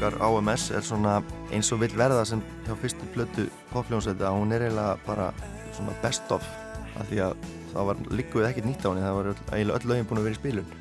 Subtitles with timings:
[0.00, 1.18] okkar AMS er svona
[1.52, 5.26] eins og vil verða sem hjá fyrstu plötu popljónsveiti að hún er eiginlega bara
[5.76, 6.46] svona best of
[6.96, 7.34] af því að
[7.72, 10.36] það var líkuð ekkert nýtt á henni það var eiginlega öll lögin búin að vera
[10.36, 10.72] í spilun.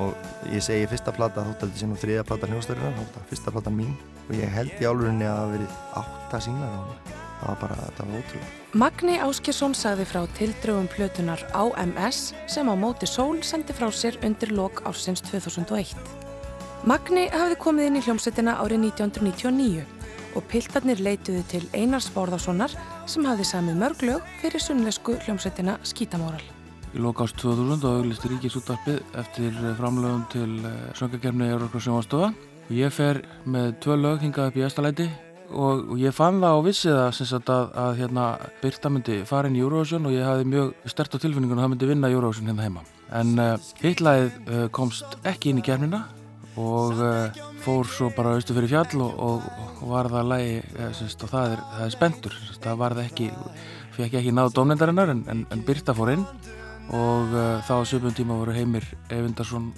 [0.00, 3.74] Og ég segi fyrsta plata þótt að þetta sé nú þriða plata hljóðstörunar fyrsta plata
[3.74, 3.92] mín.
[4.30, 7.20] Og ég held í álurinni að það verið átta sínglar á henni.
[7.42, 12.74] Það var bara, þetta var ótrúlega Magni Áskjesson sagði frá tildröfum plötunar AMS sem á
[12.78, 16.21] móti sól sendi frá sér undir lok ársins 2001
[16.82, 19.82] Magni hafði komið inn í hljómsveitina árið 1999
[20.34, 22.72] og piltarnir leituði til Einars Bórðarssonar
[23.06, 26.42] sem hafði samið mörglög fyrir sunnlesku hljómsveitina Skítamóral.
[26.90, 32.32] Í lokast 2000 og auglisti Ríkisúttarpið eftir framlögum til eh, söngagerfni Európa Sjónvastofa.
[32.74, 35.06] Ég fer með tvö lög hingað upp í Æstalæti
[35.52, 38.24] og, og ég fann það á vissið að, að, að hérna,
[38.64, 41.72] Birta myndi fara inn í Eurovision og ég hafði mjög stert á tilfinningunum að það
[41.76, 42.84] myndi vinna Eurovision hérna heima.
[43.12, 46.02] En uh, hitlæðið uh, komst ekki inn í gerfnina
[46.60, 49.46] og uh, fór svo bara austu fyrir fjall og, og,
[49.80, 53.06] og var það lægi ja, eh, og það er, það er spendur það var það
[53.08, 53.28] ekki,
[53.96, 56.26] fekk ekki náðu domnendarinnar en, en, en Birta fór inn
[56.92, 59.70] og uh, þá söpum tíma voru Heimir Evindarsson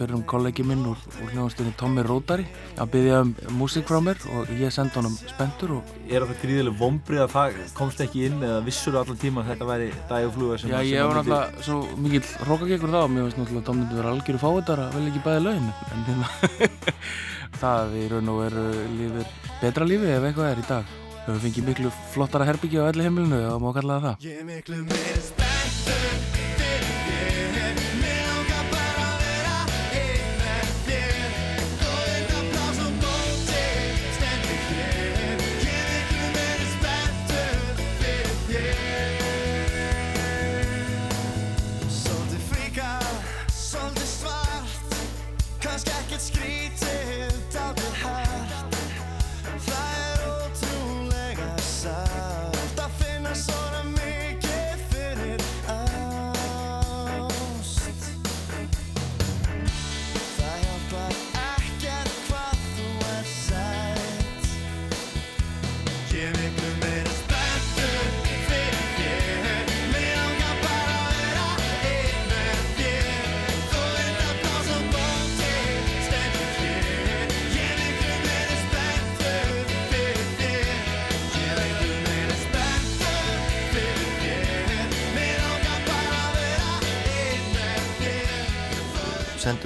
[0.00, 2.46] fyrir um kollegi minn úr, úr hljóðanstunni Tommy Rótari.
[2.80, 5.70] Að byggja um músík frá mér og ég sendi honum spendur
[6.08, 9.48] Er það gríðileg vombrið að það komst ekki inn eða vissur þú allan tíma að
[9.52, 13.00] þetta væri dægufluga sem Já, ég var náttúrulega svo mikill rókakekur þá.
[13.02, 15.72] Og mér finnst náttúrulega að Tommy verið algjöru fáiðar að vel ekki bæði laun en
[16.08, 16.28] hérna
[17.60, 18.64] það í raun og veru
[18.96, 19.26] lífur
[19.60, 20.84] betra lífi ef eitthvað er í dag.
[21.28, 26.39] Við fengið miklu flottara herbyggja á elli heimilinu og má kallaða það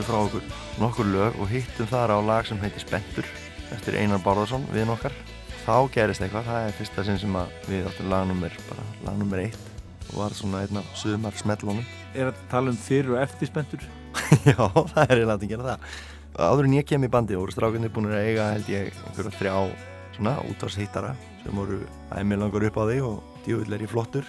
[0.05, 0.43] sendu frá okkur.
[0.81, 3.25] Nokkur lög og hittum þar á lag sem heitir Spendur
[3.73, 5.13] eftir Einar Bárðarsson við nokkar
[5.65, 7.37] þá gerist eitthvað, það er fyrsta sinn sem
[7.69, 9.59] við áttum lagnummer bara lagnummer eitt.
[10.13, 13.81] Og var svona einna sumar smellónum Er að tala um fyrir og eftir Spendur?
[14.51, 15.89] Já, það er eiginlega að gera það.
[16.35, 19.57] Áður en ég kem í bandi voru strákunni búin að eiga held ég einhverja þrjá
[20.15, 21.81] svona útvarshittara sem voru
[22.15, 24.29] æmi langar upp á því og djúvill er í flottur.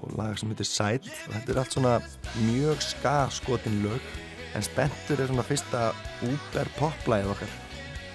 [0.00, 1.96] Og lag sem heitir Sæl og þetta er allt svona
[2.40, 4.12] mjög skaskotin lög
[4.54, 5.90] en Spentur er svona fyrsta
[6.28, 7.54] úber poplæðið okkar.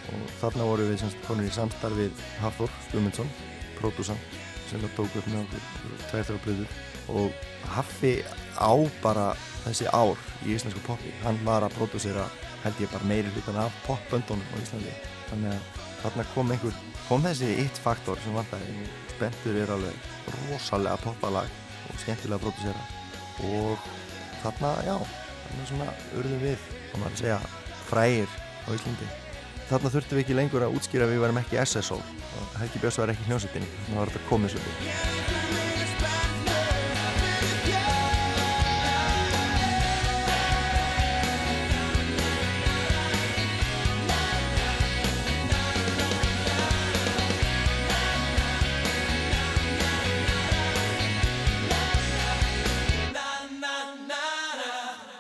[0.07, 3.31] Og þarna voru við semst konur í samstarfið Hafþór Gumundsson,
[3.80, 4.38] pródúsant
[4.68, 8.13] sem það tók upp með okkur tveirþjóða blöður og Haffi
[8.60, 8.74] á
[9.04, 9.28] bara
[9.66, 12.25] þessi ár í íslensku poppi, hann var að pródúsera
[12.63, 14.95] held ég bara meiri hlutan af popböndunum á Íslandi.
[15.30, 20.10] Þannig að þarna kom einhver, kom þessi eitt faktor sem vantæði, Spentur er alveg
[20.48, 21.56] rosalega poppalag
[21.88, 22.84] og skemmtilega að pródúsera.
[23.48, 23.88] Og
[24.44, 25.88] þarna, já þannig svona
[26.20, 27.40] urðum við, þá maður að segja,
[27.88, 29.10] frægir á Íslandi.
[29.68, 33.02] Þarna þurftum við ekki lengur að útskýra að við varum ekki SSO og Helgi Björns
[33.02, 35.47] var ekki hljómsettinni, þannig að það var þetta komið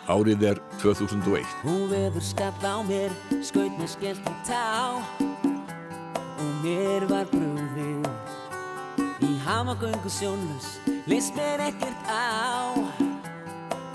[0.07, 1.43] Árið er 2001.
[1.67, 3.11] Hún veður skall á mér,
[3.43, 8.07] skaut mér skellt í tá og mér var brúðið
[9.27, 10.77] í hamagöngu sjónlus
[11.11, 12.71] list mér ekkert á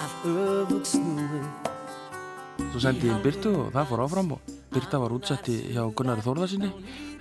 [0.05, 1.49] allt öfug snúið
[2.73, 6.25] Svo sendi ég inn Byrtu og það fór áfram og Byrta var útsetti hjá Gunnari
[6.25, 6.71] Þórðarsinni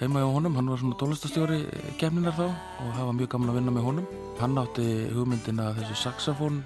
[0.02, 1.60] heima hjá honum, hann var svona tólestastjóri
[2.02, 4.06] kemninar þá og það var mjög gaman að vinna með honum.
[4.40, 6.62] Hann átti hugmyndina að þessu saxofón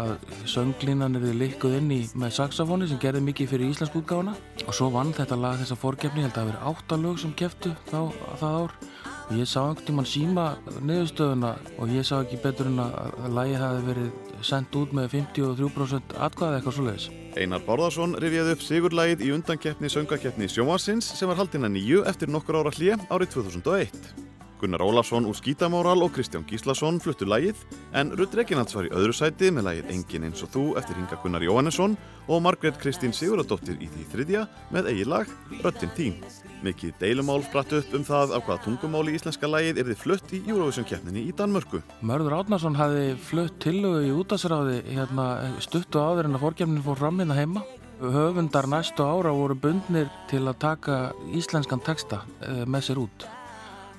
[0.00, 0.12] að
[0.48, 4.90] sönglínan eru likkuð inn í með saxofóni sem gerði mikið fyrir íslensk útgáfana og svo
[4.94, 8.00] vann þetta lag þessa fórgefni, held að það verið áttalög sem keftu þá
[8.40, 8.76] það ár
[9.26, 10.44] og ég sá einhvern tímann síma
[10.86, 16.14] niðurstöðuna og ég sá ekki betur en að lagi hafi verið sendt út með 53%
[16.28, 17.08] atkvæði eitthvað svoleiðis.
[17.36, 22.62] Einar Bárðarsson rifjaði upp sigurlægið í undankeppni söngakeppni sjónvarsins sem var haldina nýju eftir nokkur
[22.62, 24.35] ára hlje árið 2001.
[24.60, 27.60] Gunnar Ólafsson úr Skítamóral og Kristján Gíslason fluttu lægið
[27.96, 31.18] en Rudd Reginalds var í öðru sæti með lægið Engin eins og þú eftir Hinga
[31.22, 35.30] Gunnar Jóhannesson og Margret Kristín Siguradóttir í því þriðja með eigi lag
[35.60, 36.18] Röttin þín.
[36.64, 40.88] Mikið deilumál spratt upp um það á hvaða tungumáli íslenska lægið erði flutt í Eurovision
[40.88, 41.82] keppninni í Danmörku.
[42.00, 45.28] Mörður Átnarsson hafi flutt tillögu í útasráði hérna,
[45.60, 47.66] stuttu áður en að fórkjæmnin fór fram hérna heima.
[48.00, 51.00] Höfundar næstu ára voru bundnir til að taka
[51.36, 53.28] íslenskan texta eh, með sér út.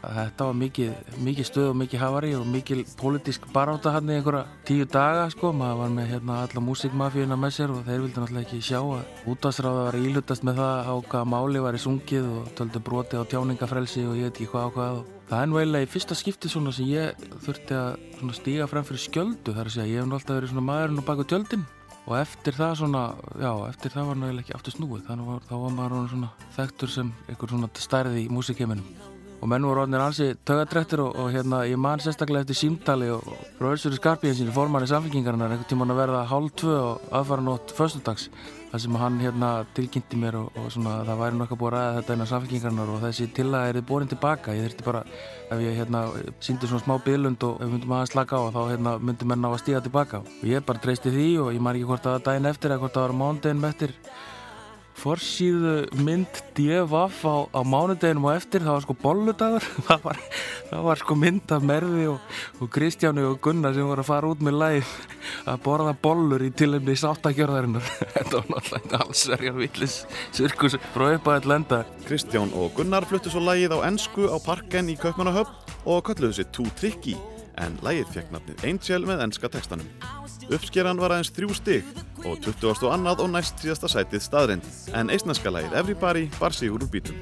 [0.07, 4.45] Þetta var mikið, mikið stöð og mikið hafari og mikið pólitísk baráta hann í einhverja
[4.68, 5.51] tíu daga sko.
[5.56, 9.31] Maður var með hérna, alla músikmafíuna með sér og þeir vildi náttúrulega ekki sjá að
[9.33, 13.24] útastráða var ílutast með það á hvaða máli var í sungið og töldu broti á
[13.27, 15.01] tjáningafrelsi og ég veit ekki hvað á hvað.
[15.27, 19.04] Það er nú eiginlega í fyrsta skipti svona sem ég þurfti að stíga fram fyrir
[19.04, 19.89] skjöldu þar að segja.
[19.92, 21.68] Ég hef náttúrulega verið svona maðurinn og baka tjöldin
[22.07, 23.04] og eftir það svona,
[23.36, 25.04] já, eftir það var náttúrulega ekki aftur snúið.
[25.09, 29.66] Þannig var, þá var maður svona þekktur sem einhver svona stærði í músikheiminum og menn
[29.68, 33.25] voru orðinir ansi tögadrættir og, og hérna ég man sérstaklega eftir símtali og
[33.62, 38.30] Rauðsfjörður Skarpíðinsinni formanni samfengingarinnar einhvern tíman að verða hálf tvö og aðfara nótt föstudags
[38.72, 41.98] þar sem hann hérna tilkynnti mér og, og svona það væri nokkað búið að ræða
[41.98, 44.56] þetta innan samfengingarinnar og þessi tillaga er borin tilbaka.
[44.57, 45.04] Ég þurfti bara,
[45.48, 46.04] ef ég hérna
[46.44, 49.50] síndi svona smá byðlund og ef myndum aðeins slaka á þá hérna myndi menn á
[49.50, 50.24] að stíga tilbaka.
[50.25, 52.98] Og ég bara treysti því og ég man ekki hvort að daginn eftir eða hvort
[52.98, 53.95] að það var mándeginn eftir
[54.98, 59.68] forsýðu mynd DFF á, á mánudeginum og eftir það var sko bolludagur.
[59.88, 60.20] Það var,
[60.72, 64.32] það var sko mynd af Merði og, og Kristjánu og Gunnar sem voru að fara
[64.34, 64.92] út með læð
[65.48, 69.98] að borða bollur í tilumni sáttagjörðarinnar þetta var náttúrulega allsverjar villis
[70.36, 71.82] sirkus frá upp að lenda.
[72.10, 76.52] Kristján og Gunnar fluttu svo lægið á ennsku á parken í Kaupmannahöfn og kölluðu sér
[76.52, 77.16] Too Tricky
[77.63, 79.89] en lægið fekk nafnið Angel með ennska textanum.
[80.48, 81.89] Uppskeran var aðeins þrjú stig
[82.24, 82.75] og 20.
[82.88, 87.18] og annað og næst síðasta sætið staðrind en eisnarska lægið Everybody bar sigur úr bítum.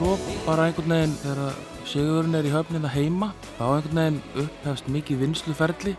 [0.00, 0.14] Svo
[0.46, 1.56] bara einhvern veginn þegar
[1.90, 3.26] Sigurðurinn er í höfnina heima
[3.58, 5.92] þá einhvern veginn upphefst mikið vinsluferli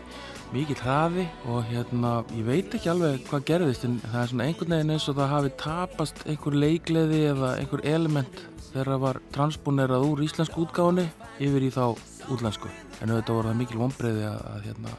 [0.50, 4.74] mikið hraði og hérna ég veit ekki alveg hvað gerðist en það er svona einhvern
[4.74, 10.06] veginn eins og það hafi tapast einhver leikleði eða einhver element þegar það var transponerað
[10.10, 11.06] úr íslensku útgáðinni
[11.38, 11.84] yfir í þá
[12.32, 12.72] útlensku.
[12.98, 14.96] En auðvitað voru það mikil vonbreiði að, að hérna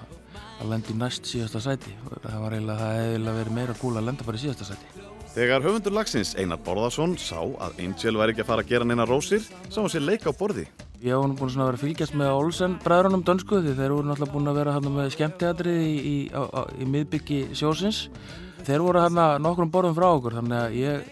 [0.61, 1.97] að lenda í næst síðasta sæti.
[2.13, 5.63] Það var eiginlega, það hefði verið meira gúl að lenda bara í síðasta sæti Þegar
[5.65, 9.41] höfundur lagsins Einar Borðarsson sá að Angel væri ekki að fara að gera neina rósir,
[9.65, 10.67] sá hann sér leika á borði.
[11.01, 14.35] Ég hef búin að vera að fylgjast með Olsen bræðrunum dönsku því þeir voru náttúrulega
[14.35, 16.17] búin að vera hérna með skemmteatrið í, í,
[16.77, 18.03] í miðbyggi sjósins.
[18.63, 21.09] Þeir voru hérna nokkrum borðum frá okkur þannig að ég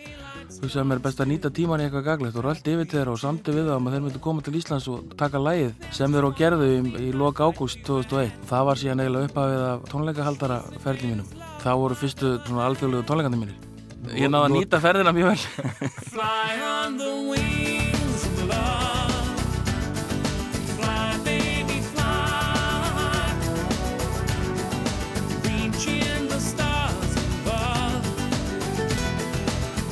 [0.61, 3.15] hugsaði að mér er best að nýta tíman í eitthvað gaglegt og röldi yfir þeirra
[3.15, 6.13] og samti við það um að þeir myndu koma til Íslands og taka lægið sem
[6.13, 8.37] þeir á gerðu í, í loka ágúst 2001.
[8.53, 11.35] Það var síðan eiginlega upphafið af tónleikahaldara ferli mínum.
[11.65, 12.37] Það voru fyrstu
[12.69, 13.70] alþjóðlegu tónleikandi mínir.
[14.09, 15.41] Ég náði að nýta ferðina mjög vel.
[16.09, 19.43] Fly on the wings of love.
[20.73, 23.29] Fly, baby, fly.
[25.45, 28.01] Reaching the stars above.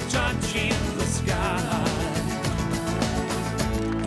[0.09, 1.61] Touching the sky.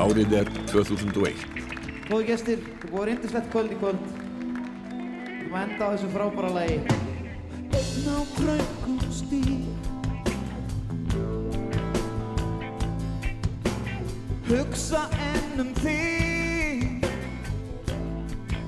[0.03, 1.47] Árið er 2001.
[2.11, 4.03] Góði gestir, það búið reyndislegt kvöld í kvöld.
[4.11, 6.83] Við erum að enda á þessu frábæra lagi.
[7.73, 9.63] Einn á krökkum stíl
[14.53, 17.07] Hugsa enn um þig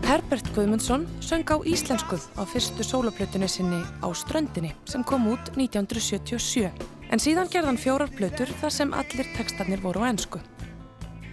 [0.08, 6.72] Herbert Guðmundsson söng á íslensku á fyrstu sóloplötunni sinni á Ströndinni sem kom út 1977
[7.12, 10.40] en síðan gerðan fjórar plötur þar sem allir tekstarnir voru á ensku.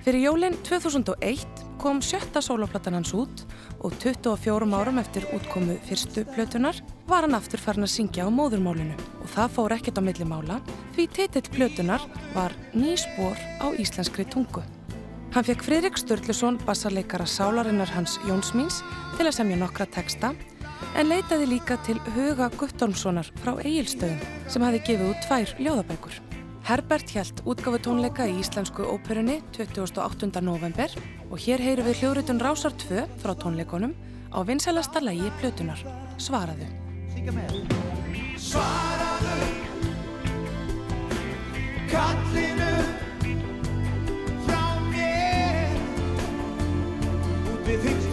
[0.03, 3.46] Fyrir jólinn 2001 kom sjötta sóloplatan hans út
[3.79, 8.96] og 24 árum eftir útkomu fyrstu plötunar var hann aftur farin að syngja á móðurmálinu
[9.20, 10.62] og það fór ekkert á milli mála
[10.96, 14.63] því titill plötunar var Ný spór á íslenskri tungu.
[15.36, 18.80] Hann fekk Fridrik Sturluson bassarleikara sálarinnar hans Jónsmíns
[19.18, 20.32] til að semja nokkra teksta
[20.96, 26.20] en leitaði líka til Huga Guttormssonar frá Egilstöðum sem hafi gefið út tvær ljóðabækur.
[26.68, 30.32] Herbert hjælt útgáfu tónleika í Íslensku óperunni 28.
[30.46, 30.94] november
[31.27, 33.98] og hér heyru við hljóðritun Rásar 2 frá tónleikonum
[34.32, 35.84] á vinsælasta lægi plötunar,
[36.15, 36.80] Svaraðu.
[37.21, 37.51] Syngja með.
[38.41, 39.49] Svaraðu.
[41.91, 42.71] Kallinu
[44.47, 45.77] Frá mér.
[47.53, 48.11] Út við þingstu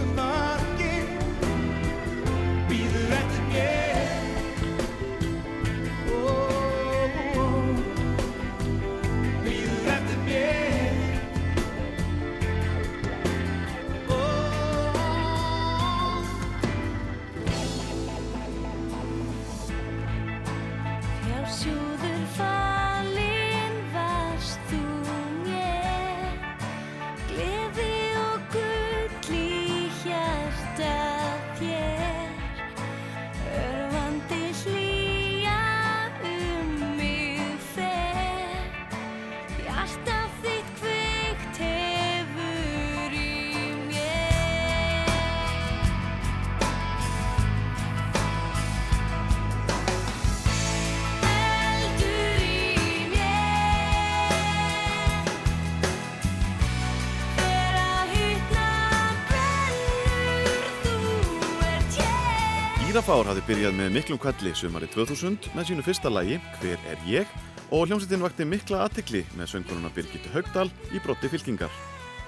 [63.08, 67.30] Írafár hafði byrjað með miklum kvalli sumari 2000 með sínu fyrsta lagi Hver er ég?
[67.72, 71.72] og hljómsveitin vakti mikla aðtikli með sönguruna Birgitte Haugdal í brotti fylkingar.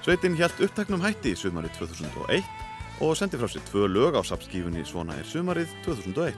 [0.01, 2.41] Sveitin hjælt upptaknum hætti sumari 2001
[2.97, 6.33] og sendi frá sér tvö lög á sapskífunni Svona er sumarið 2001.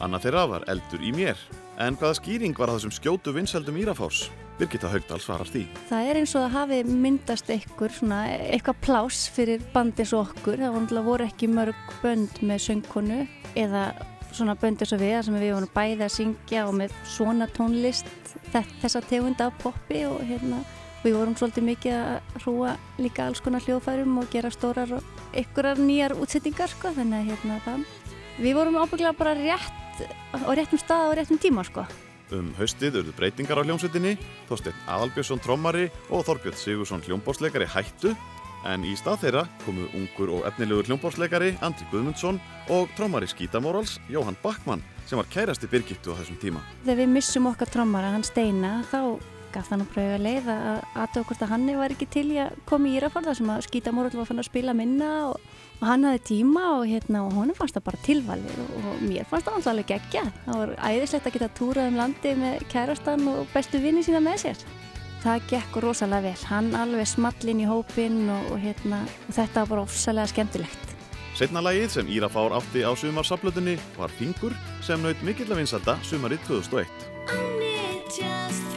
[0.00, 1.36] Anna þeirra var eldur í mér.
[1.76, 4.30] En hvaða skýring var að þessum skjótu vinsældum Írafárs?
[4.56, 5.66] Birgitta Haugdal svarar því.
[5.90, 10.30] Það er eins og það hafi myndast einhver svona, eitthvað plás fyrir bandi eins og
[10.30, 10.62] okkur.
[10.64, 13.18] Það voru ekki mörg bönd með söngkonu
[13.54, 13.82] eða
[14.32, 18.08] svona bönd eins og við sem við vorum bæði að syngja og með svona tónlist
[18.52, 20.62] þe- þessa tegund af poppi og hérna
[21.04, 25.04] við vorum svolítið mikið að hrúa líka alls konar hljóðfærum og gera stórar og
[25.36, 27.84] einhverjar nýjar útsettingar sko þannig að hérna það
[28.42, 30.02] við vorum ábygglega bara rétt
[30.34, 31.86] á réttum stað og réttum tíma sko
[32.34, 34.16] Um haustið urðu breytingar á hljómsveitinni,
[34.48, 38.16] Þorsteinn Aðalbjörnsson trommari og Þorbjörn Sigursson hljómbásleikari hættu,
[38.66, 42.40] en í stað þeirra komu ungur og efnilegur hljómbásleikari Andri Guðmundsson
[42.74, 46.64] og trommari Skítamórals Jóhann Backmann sem var kærasti Birgittu á þessum tíma.
[46.82, 49.22] þegar við missum okkar trommara, hann Steina, þá
[49.56, 52.40] gaf það nú pröfu að leið að aðtöða hvort að hann var ekki til í
[52.44, 55.36] að koma í Írafjörða sem að skýta morgull var fann að spila minna og,
[55.80, 59.30] og hann hafði tíma og hérna og honum fannst það bara tilvalið og, og mér
[59.30, 60.24] fannst það alltaf alveg geggja.
[60.46, 64.42] Það var æðislegt að geta túrað um landi með kærastan og bestu vinni sína með
[64.44, 64.66] sér.
[65.26, 69.64] Það gekk rosalega vel, hann alveg small inn í hópinn og, og hérna og þetta
[69.64, 70.92] var bara ofsalega skemmtilegt.
[71.36, 76.40] Setna lagið sem Írafár átti á sumarsaflötunni var Fingur sem naut mikill að vinsalda sumarið
[76.48, 78.75] 2001.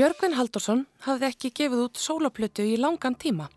[0.00, 3.50] Björgvin Haldursson hafði ekki gefið út sólaplötu í langan tíma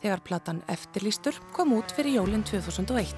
[0.00, 3.12] þegar platan Eftirlýstur kom út fyrir jólinn 2001.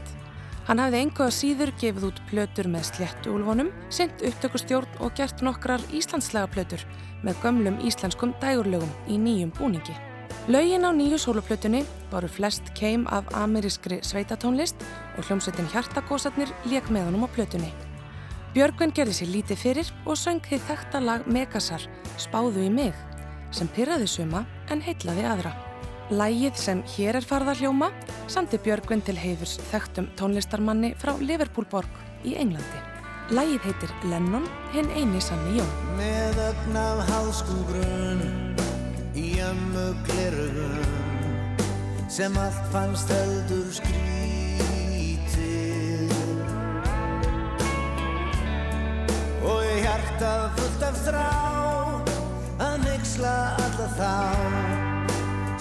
[0.67, 5.45] Hann hafði engu að síður gefið út plötur með sléttu úlfonum, sint upptökustjórn og gert
[5.47, 6.83] nokkrar íslandslega plötur
[7.23, 9.95] með gömlum íslenskum dægurlögum í nýjum búningi.
[10.51, 14.83] Lögin á nýju sólaplötunni voru flest keim af amerískri sveitatónlist
[15.15, 17.71] og hljómsveitin Hjartagósarnir lék með honum á plötunni.
[18.53, 21.87] Björgvin gerði sér lítið fyrir og söng þið þekta lag Megasar,
[22.21, 22.97] Spáðu í mig,
[23.49, 25.53] sem pyrraði suma en heitlaði aðra.
[26.13, 27.89] Lægið sem hér er farða hljóma
[28.29, 31.89] samti Björgvin til heiðurs þekktum tónlistarmanni frá Liverpoolborg
[32.29, 32.83] í Englandi.
[33.33, 34.45] Lægið heitir Lennon,
[34.75, 35.73] hinn eini sanni Jón.
[35.97, 38.23] Með ögn af háskum grunn
[39.17, 40.77] í ömmu glerugum
[42.13, 44.32] sem allt fannst heldur skrítið
[49.43, 51.31] og ég hjartað fullt af þrá
[52.63, 53.35] að nexla
[53.65, 54.15] alla þá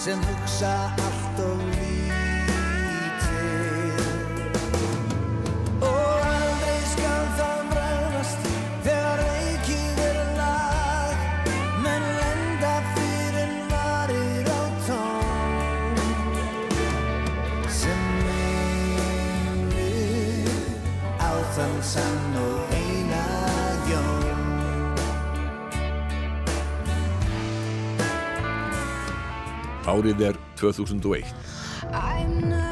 [0.02, 0.74] sem hugsa
[1.06, 2.02] allt og lítið.
[5.86, 8.40] Og aldrei skal það bregðast
[8.86, 11.16] þegar reykið er lag
[11.84, 15.96] menn lenda fyrir varir á tón.
[17.80, 19.76] Sem minnir
[21.18, 22.31] á þann sann
[29.92, 31.34] Árið er 2001.
[31.92, 32.62] I'm not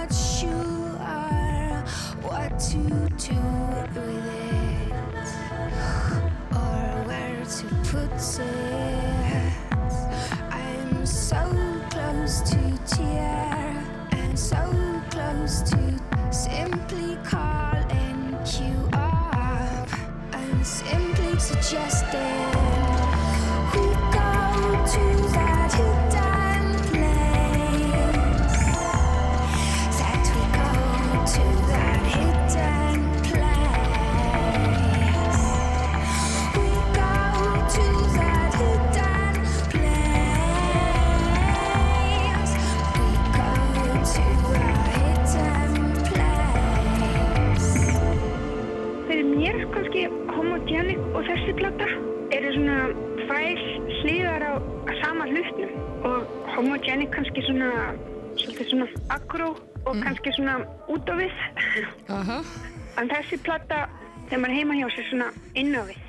[63.00, 63.88] en þessi plata
[64.28, 66.06] þegar maður heima hjá sér svona inn á við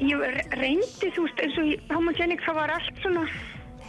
[0.00, 3.24] ég re- reyndi þú veist eins og í homogenic það var allt svona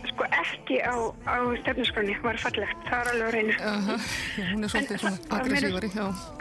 [0.09, 0.95] sko ekki á,
[1.27, 3.95] á stefnusgrunni var fallegt, það er alveg að reyna Aha,
[4.39, 5.89] já, hún er svolítið svona aggressívari.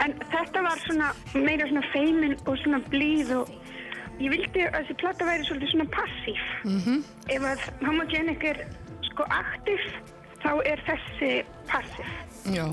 [0.05, 3.51] En þetta var svona meira svona feimin og svona blíð og
[4.19, 6.41] ég vildi að þessi plata væri svolítið svona passív.
[6.65, 7.03] Mhm.
[7.35, 8.61] Ef að homogenic er
[9.11, 9.85] sko aktiv,
[10.43, 11.31] þá er þessi
[11.71, 12.09] passív.
[12.55, 12.65] Já,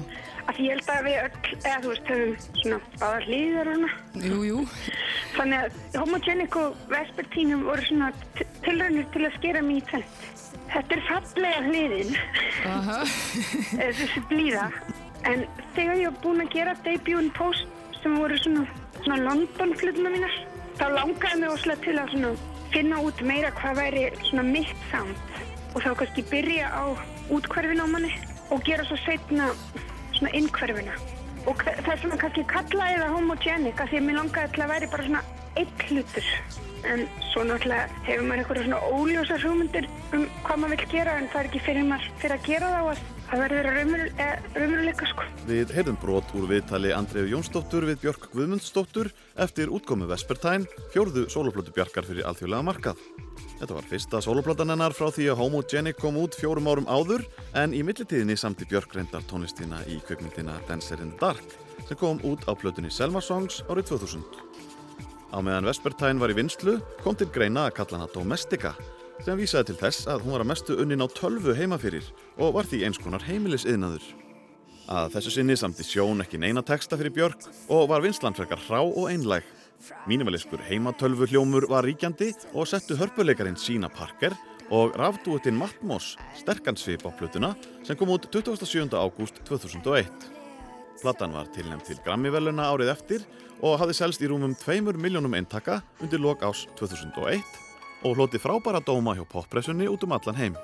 [0.46, 3.90] Því ég held að við öll, eða þú veist, höfum svona báðar hlýðar og svona.
[4.26, 4.60] jú, jú.
[5.36, 8.12] Þannig að homogenic og vespertínum voru svona
[8.64, 10.22] tilraunir til að skera mig í tvent.
[10.72, 12.14] Þetta er fallega hliðin.
[13.80, 14.70] Þessi blíða
[15.26, 17.66] en þegar ég var búin að gera debutinn post
[18.02, 18.66] sem voru svona,
[19.02, 20.36] svona London flutuna mínar
[20.78, 22.32] þá langaði mig óslega til að svona
[22.74, 25.16] finna út meira hvað væri svona mitt sound
[25.74, 26.84] og þá kannski byrja á
[27.32, 28.12] útkverfin á manni
[28.54, 29.50] og gera svo setna
[30.20, 30.98] svona innkverfina
[31.46, 34.72] og það er svona kannski kallaði það homogenic af því að mér langaði til að
[34.74, 35.24] væri bara svona
[35.56, 36.30] einn hlutur
[36.86, 41.28] en svo náttúrulega hefur maður eitthvað svona óljósar hugmyndir um hvað maður vill gera en
[41.32, 43.78] það er ekki fyrir maður fyrir að gera þá að það verður að
[44.60, 45.26] raunveruleika sko.
[45.48, 49.10] Við heyrðum brot úr viðtali Andreu Jónsdóttur við Björk Guðmundsdóttur
[49.42, 53.02] eftir útkomu Vespertine, fjórðu soloplötu Bjarkar fyrir alþjóðlega markað.
[53.56, 57.22] Þetta var fyrsta soloplatan hennar frá því að Homogenic kom út fjórum árum áður
[57.56, 61.56] en í millitíðinni samti Björk reyndar tónlistina í kveikmyndina Dancer in the Dark
[61.88, 64.20] sem kom út á plötunni Selma Songs árið 2000.
[65.32, 68.74] Á meðan Vespertine var í vinslu kom til greina að kalla hana Domestika
[69.24, 72.04] sem vísaði til þess að hún var að mestu unnin á tölvu heima fyrir
[72.36, 74.04] og var því eins konar heimilisiðnaður.
[74.86, 78.84] Að þessu sinni samti Sjón ekki neina texta fyrir Björk og var vinslan frekar hrá
[78.84, 79.48] og einlæg.
[80.06, 84.34] Mínimaliskur heimatölvu hljómur var ríkjandi og settu hörpuleikarin Sína Parker
[84.70, 87.54] og rafdúettinn Matmos sterkan svip á plötuna
[87.86, 88.90] sem kom út 27.
[88.96, 90.06] ágúst 2001.
[91.02, 93.26] Platan var tilnæmt til Grammy-veluna árið eftir
[93.60, 97.42] og hafði selst í rúmum 2 miljónum eintaka undir lok ás 2001
[98.04, 100.56] og hloti frábæra dóma hjá poppressunni út um allan heim.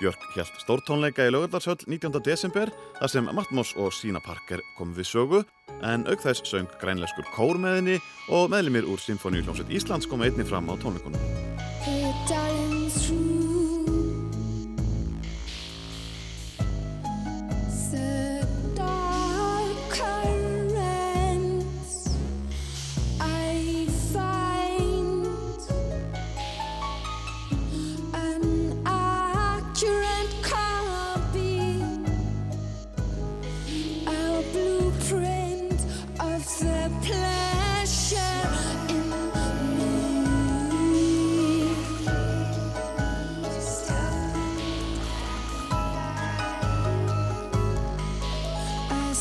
[0.00, 2.20] Björk hjælt stórtónleika í lögadarsöll 19.
[2.24, 5.42] desember þar sem Matmos og Sína Parker kom við sögu
[5.82, 7.98] en auk þess söng grænleskur kór með henni
[8.32, 12.01] og meðlimir úr Sinfoníuljónsveit Íslands kom einni fram á tónleikunum.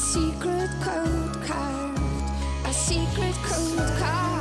[0.02, 2.02] Secret code carved
[2.66, 4.32] a secret code cards.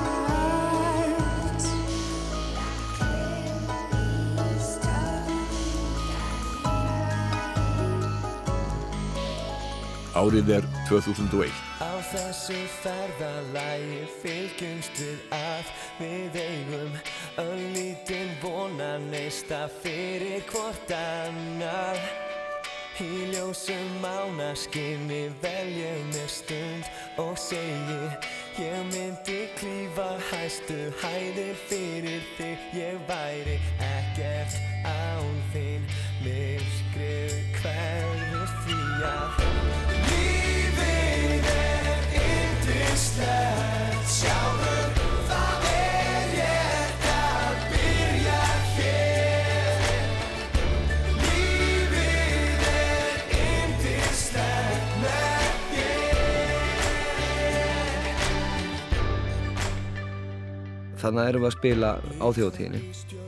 [10.21, 11.53] Árið er 2001.
[11.81, 15.71] Á þessu ferðalagi fylgjumst við að
[16.01, 16.99] við eigum
[17.45, 22.30] Öllítinn vonaneista fyrir hvort annar
[23.01, 26.85] Í ljósum mánaskinni veljum mér stund
[27.17, 28.03] og segi
[28.61, 32.59] Ég myndi klífa hæstu hæðir fyrir þig.
[32.77, 33.57] Ég væri
[33.89, 35.89] ekkert án þín
[36.21, 38.81] Myrkrið hverfur því
[39.15, 39.45] að
[40.13, 43.80] Lífið er yndislegt
[61.01, 62.81] Þannig erum við að spila á þjóðtíðinni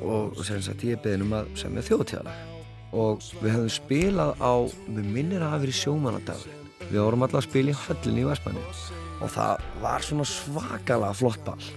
[0.05, 2.51] og sem sagt ég beðin um að semja þjóðtíðalag
[2.93, 6.59] og við höfum spilað á, við minnir að hafa verið sjómanadagur
[6.91, 8.65] við vorum alltaf að spila í höllinni í Vestmanni
[9.23, 11.71] og það var svona svakalega flott ball.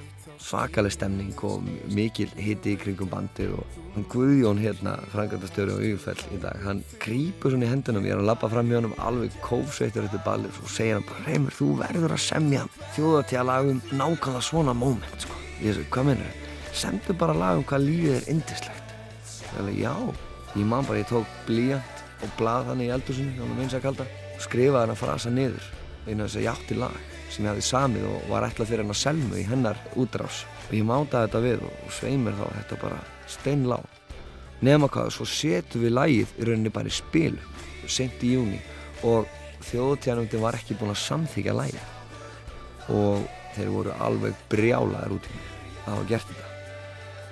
[0.46, 1.64] Svakaleg stemning og
[1.96, 6.84] mikil hiti í kringum bandið og hann Guðjón hérna, frangatastjóri á Ugufell í dag, hann
[7.02, 10.60] grípur svona í hendunum ég er að labba fram hjá hann alveg kófsveitur eftir ballið
[10.62, 15.45] og segir hann bara, Reymur, þú verður að semja þjóðatíðalagum nákvæmlega svona moment sko.
[15.62, 16.42] Ég segi, hvað mennur
[16.76, 18.96] semdu bara lag um hvað lífið er indislegt
[19.56, 19.94] ég alveg, já,
[20.56, 24.08] ég man bara ég tók blíjant og blað hann í eldursunni hann meins að kalda
[24.36, 25.68] og skrifaði hann að frasa niður.
[26.06, 26.98] Einu þess að játti lag
[27.34, 30.44] sem ég hafði samið og var ætlað fyrir hann að selmu í hennar útrás.
[30.68, 33.00] Og ég mátaði þetta við og, og sveimir þá þetta bara
[33.32, 33.80] steinlá
[34.66, 37.34] nema hvað, svo setum við lagið í rauninni bara í spil
[37.92, 38.62] sent í júni
[39.06, 39.28] og
[39.68, 41.90] þjóðtjánumdi var ekki búin að samþykja lagið.
[42.94, 45.52] Og þeir voru alveg brjálaðir út í mig
[45.86, 46.52] að hafa gert þetta.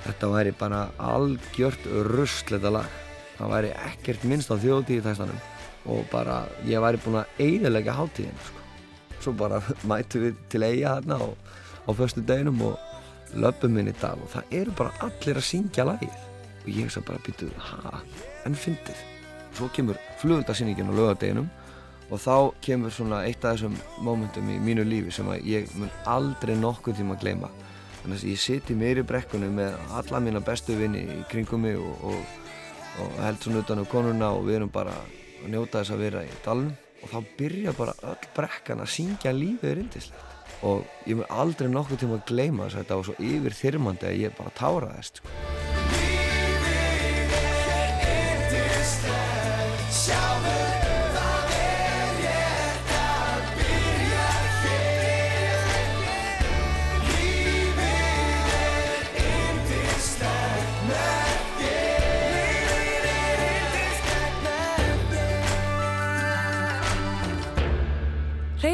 [0.04, 3.00] Þetta væri bara algjört rusl þetta lag.
[3.38, 5.40] Það væri ekkert minnst á þjóðtíði textanum
[5.94, 8.60] og bara ég væri búin að eiginlega hátíðin sko.
[9.24, 11.38] svo bara mætu við til eiga þarna og,
[11.88, 15.88] á föstu deginum og löpum inn í dal og það eru bara allir að syngja
[15.88, 16.22] lagið.
[16.64, 18.00] Og ég hugsa bara býtu, ha,
[18.46, 19.00] en fyndið.
[19.54, 21.50] Svo kemur flugöldarsýningin á lögadeginum
[22.14, 25.90] og þá kemur svona eitt af þessum mómentum í mínu lífi sem að ég mun
[26.10, 27.50] aldrei nokkuð tíma að gleyma.
[28.04, 31.80] Þannig að ég siti mér í brekkunni með alla mína bestu vinni í kringum mig
[31.80, 32.44] og, og,
[33.02, 36.24] og held svona utan á konuna og við erum bara að njóta þess að vera
[36.28, 36.78] í dalnum.
[37.04, 40.30] Og þá byrja bara öll brekkan að syngja lífið er indislegt
[40.64, 44.08] og ég mun aldrei nokkuð tíma að gleyma þess að þetta var svo yfir þyrmandi
[44.08, 46.13] að ég bara táraðist sko.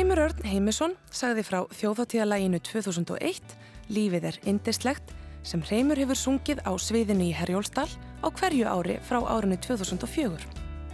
[0.09, 3.51] Reymur Örn Heimisson sagði frá þjóðháttíðalæginu 2001
[3.93, 5.11] Lífið er indislegt
[5.45, 7.85] sem Reymur hefur sungið á sviðinu í Herjólsdal
[8.25, 10.33] á hverju ári frá árinu 2004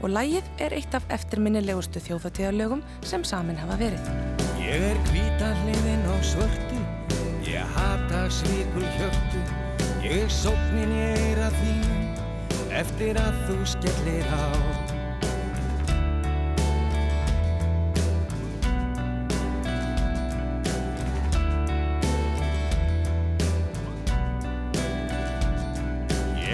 [0.03, 4.11] og lægið er eitt af eftirminnilegustu þjóðháttíðalögum sem samin hafa verið.
[4.59, 6.81] Ég er hvíta hliðin á svörtu
[7.47, 9.45] Ég hata svikul hjörtu.
[10.03, 14.84] Ég er sóknin ég er að þín Eftir að þú skellir á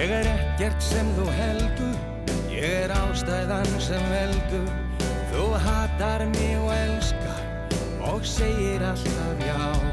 [0.01, 1.97] Ég er ekkert sem þú heldur
[2.49, 4.65] Ég er ástæðan sem veldur.
[5.29, 7.45] Þú hatar mig og elskar
[8.09, 9.90] og segir alltaf já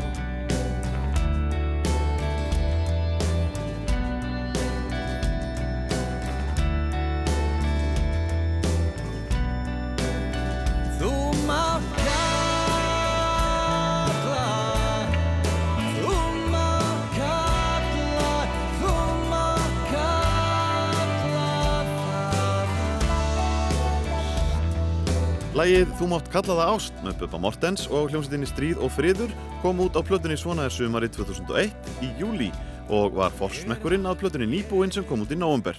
[25.58, 29.80] Lægið Þú mátt kalla það ást með Bubba Mortens og hljómsveitinni Stríð og Friður kom
[29.82, 32.52] út á plötunni Svona er sumari 2001 í júli
[32.94, 35.74] og var forsmekkurinn af plötunni Nýbúinn sem kom út í nóvember.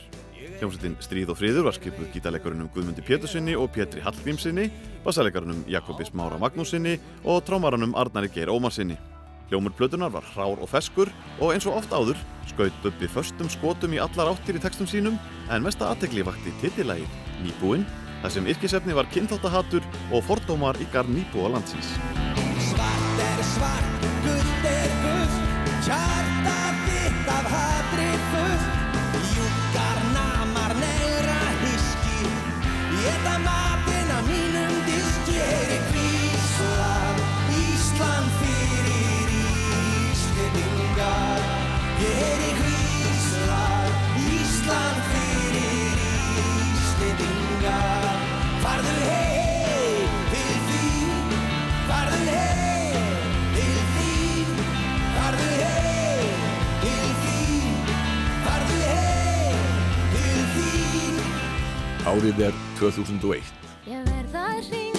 [0.60, 4.68] Hljómsveitin Stríð og Friður var skipuð gítarleikarunum Guðmundi Pétursinni og Pétri Hallgrímsinni,
[5.06, 9.00] bassalekarunum Jakobis Mára Magnúsinni og trómaranum Arnari Geir Ómarsinni.
[9.48, 11.08] Hljómur plötunar var hrár og feskur
[11.40, 12.20] og eins og oft áður
[12.52, 15.16] skaut Bubbi föstum skotum í allar áttir í textum sínum
[15.48, 17.88] en mesta aðtegli vakti titillagið Nýbúinn
[18.24, 21.94] þar sem yrkisefni var kynþáttahatur og fordómar garð nýbúa landsins.
[22.70, 25.40] Svart er svart, gult er gult
[25.88, 26.29] Hjarta
[62.10, 64.99] Árið er 2001.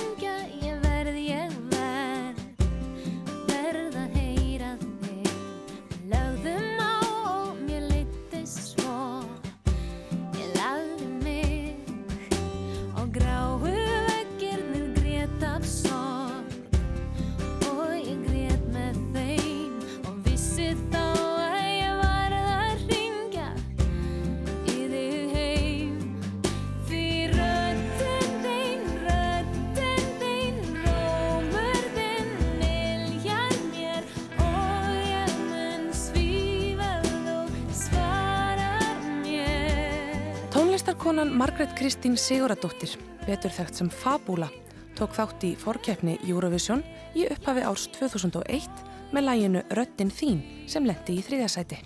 [41.01, 42.91] Tónlistarkonan Margrét Kristín Siguradóttir,
[43.25, 44.51] betur þekkt sem Fabula,
[44.93, 46.83] tók þátt í forkeppni Eurovision
[47.17, 48.69] í upphafi árs 2001
[49.09, 51.79] með læginu Röddin þín sem lendi í þriðasæti.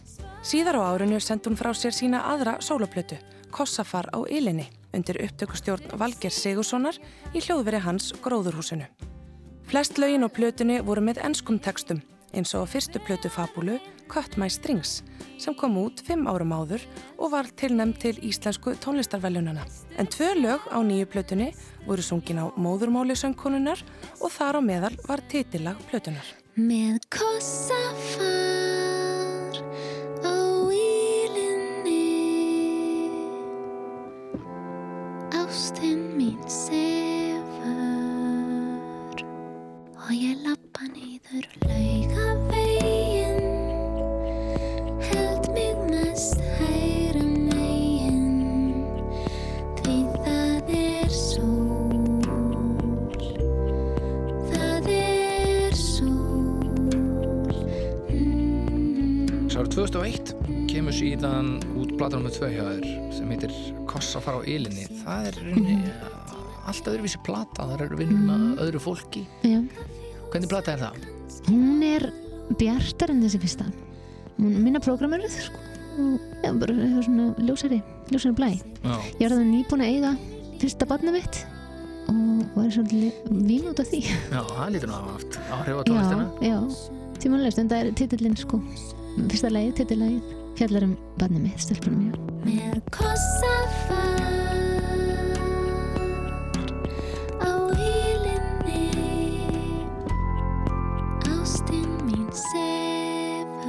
[0.43, 3.21] Síðar á árinu sendi hún frá sér sína aðra sóloplötu,
[3.55, 6.99] Kossafar á Ylinni, undir upptökustjórn Valger Sigurssonar
[7.31, 8.91] í hljóðveri hans Gróðurhúsinu.
[9.71, 12.03] Flest lögin á plötunni voru með enskum textum,
[12.35, 15.03] eins og á fyrstu plötu Fabulu, Cut My Strings,
[15.39, 16.85] sem kom út fimm árum áður
[17.19, 19.65] og var tilnæmt til íslensku tónlistarveljunana.
[19.99, 21.53] En tvö lög á nýju plötunni
[21.87, 23.83] voru sungin á móðurmáli söngkonunar
[24.21, 26.27] og þar á meðal var titillag plötunar.
[26.55, 28.34] Með kossafar á
[64.51, 64.87] ylinni.
[65.03, 65.79] Það er í rauninni
[66.65, 69.25] allt öðruvísi plata, það eru vinnur með öðru fólki.
[69.45, 69.61] Já.
[70.33, 71.09] Hvernig plata er það?
[71.49, 72.07] Hún er
[72.61, 73.67] bjartar en þessi fyrsta.
[74.39, 75.61] Hún minna prógrameruð, sko.
[76.43, 77.81] Já, bara hefur svona ljósari,
[78.11, 78.49] ljósari blæ.
[78.55, 78.95] Já.
[79.21, 80.15] Ég er þannig nýbúin að eiga
[80.63, 81.43] fyrsta barnið mitt
[82.11, 84.01] og var svolítið vín út af því.
[84.05, 86.27] Já, það lítur nú að hafa haft áhrif á tónlistina.
[86.45, 86.59] Já,
[87.23, 88.61] tímanlega en það er titillinn, sko.
[89.15, 92.19] Fyrsta lagið, titillagið, fjallar um barnið mitt, stelpunum mér.
[92.45, 94.21] Með kossafar
[97.43, 98.85] á ílinni
[101.35, 103.65] Ástin mín sefur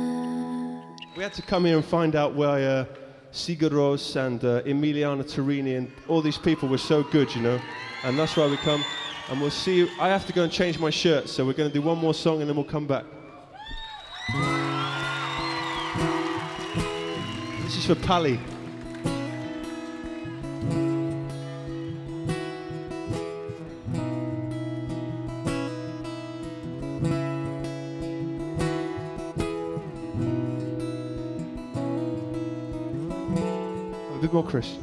[1.18, 2.86] We had to come here and find out why uh,
[3.32, 7.60] Sigur Rós and uh, Emiliana Torini and all these people were so good, you know.
[8.04, 8.84] And that's why we come.
[9.30, 9.90] And we'll see you.
[10.00, 12.14] I have to go and change my shirt, so we're going to do one more
[12.14, 13.06] song and then we'll come back.
[17.86, 18.40] Is for Pally.
[34.10, 34.78] A bit more, Chris.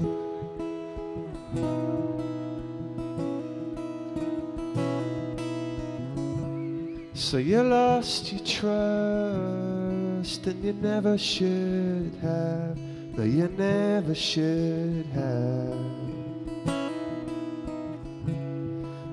[7.15, 8.77] So you lost your trust
[10.47, 12.92] and you never should have.
[13.15, 15.77] No, you never should have.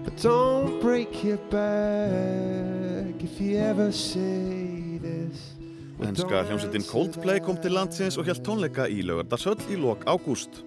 [0.05, 5.55] But don't break your back if you ever say this.
[5.99, 10.63] Enska hljómsveitin Coldplay kom til landsins og held tónleika í Laugardarshöll í lok ágúst.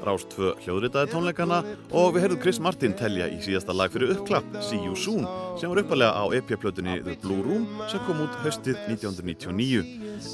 [0.00, 1.58] Rást 2 hljóðritaði tónleikana
[1.92, 5.26] og við heyrðum Chris Martin telja í síðasta lag fyrir uppklapp See You Soon
[5.60, 9.84] sem var uppalega á EP-plötunni The Blue Room sem kom út haustið 1999.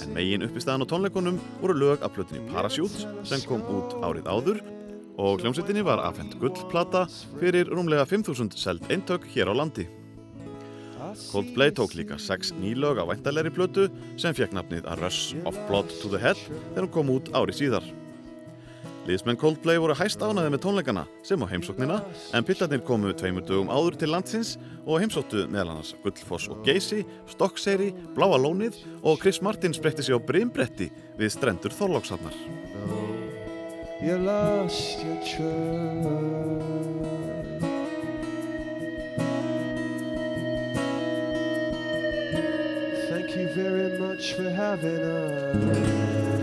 [0.06, 4.62] En megin uppistaðan á tónleikunum voru lög af plötunni Parachutes sem kom út árið áður
[5.18, 7.06] og hljómsveitinni var afhent gullplata
[7.40, 9.88] fyrir rúmlega 5000 seld eintök hér á landi.
[11.32, 15.88] Coldplay tók líka sex nýlög á væntalegri plötu sem fekk nafnið A Rush of Blood
[16.02, 17.82] to the Hell þegar hún kom út ári síðar.
[19.06, 22.00] Liðsmenn Coldplay voru hæst ánæði með tónleikana sem á heimsóknina
[22.34, 27.04] en pillarnir komu tveimur dögum áður til landsins og heimsóttu meðal annars Gullfoss og Geysi,
[27.30, 30.90] Stokkseyri, Bláa Lónið og Chris Martin spreytti sig á brimbretti
[31.20, 32.34] við strendur Þorlóksafnar.
[34.02, 34.16] You.
[43.08, 46.35] Thank you very much for having us.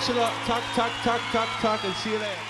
[0.00, 0.32] Thanks a lot.
[0.46, 2.46] Tuck, tuck, tuck, tuck, tuck, and see you later.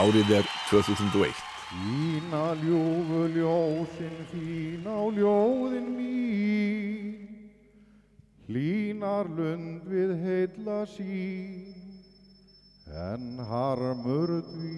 [0.00, 1.36] Árið er 2001.
[1.68, 7.28] Fína ljófu ljósin, fína á ljóðin mín
[8.48, 11.76] Hlínar lund við heilla sín
[12.88, 14.72] En harmur dví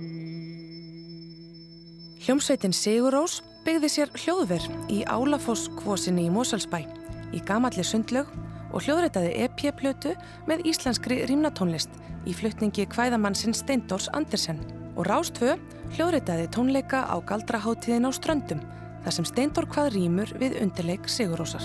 [2.26, 6.82] Hljómsveitin Sigurós byggði sér hljóðver í Álafoss kvosinni í Moselsbæ
[7.30, 8.34] í gamalli sundlaug
[8.74, 10.14] og hljóðritaði EP-plötu
[10.50, 11.94] með íslenskri rýmnatónlist
[12.26, 14.60] í flutningi kvæðamannsinn Steindors Andersen
[14.94, 15.54] og Rástvö
[15.94, 18.62] hljóðritaði tónleika á galdraháttíðin á Ströndum
[19.04, 21.62] þar sem Steindor hvað rýmur við undirleik Sigurósar.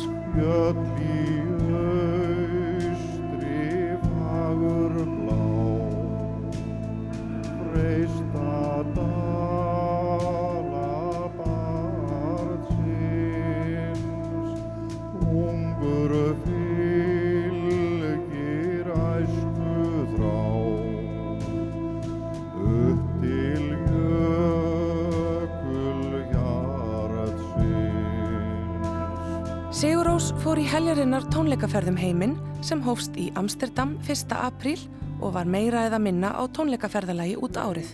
[30.59, 32.33] Fór í heljarinnar tónleikaferðum heiminn
[32.65, 34.33] sem hófst í Amsterdam 1.
[34.35, 34.81] apríl
[35.23, 37.93] og var meira eða minna á tónleikaferðalagi út árið.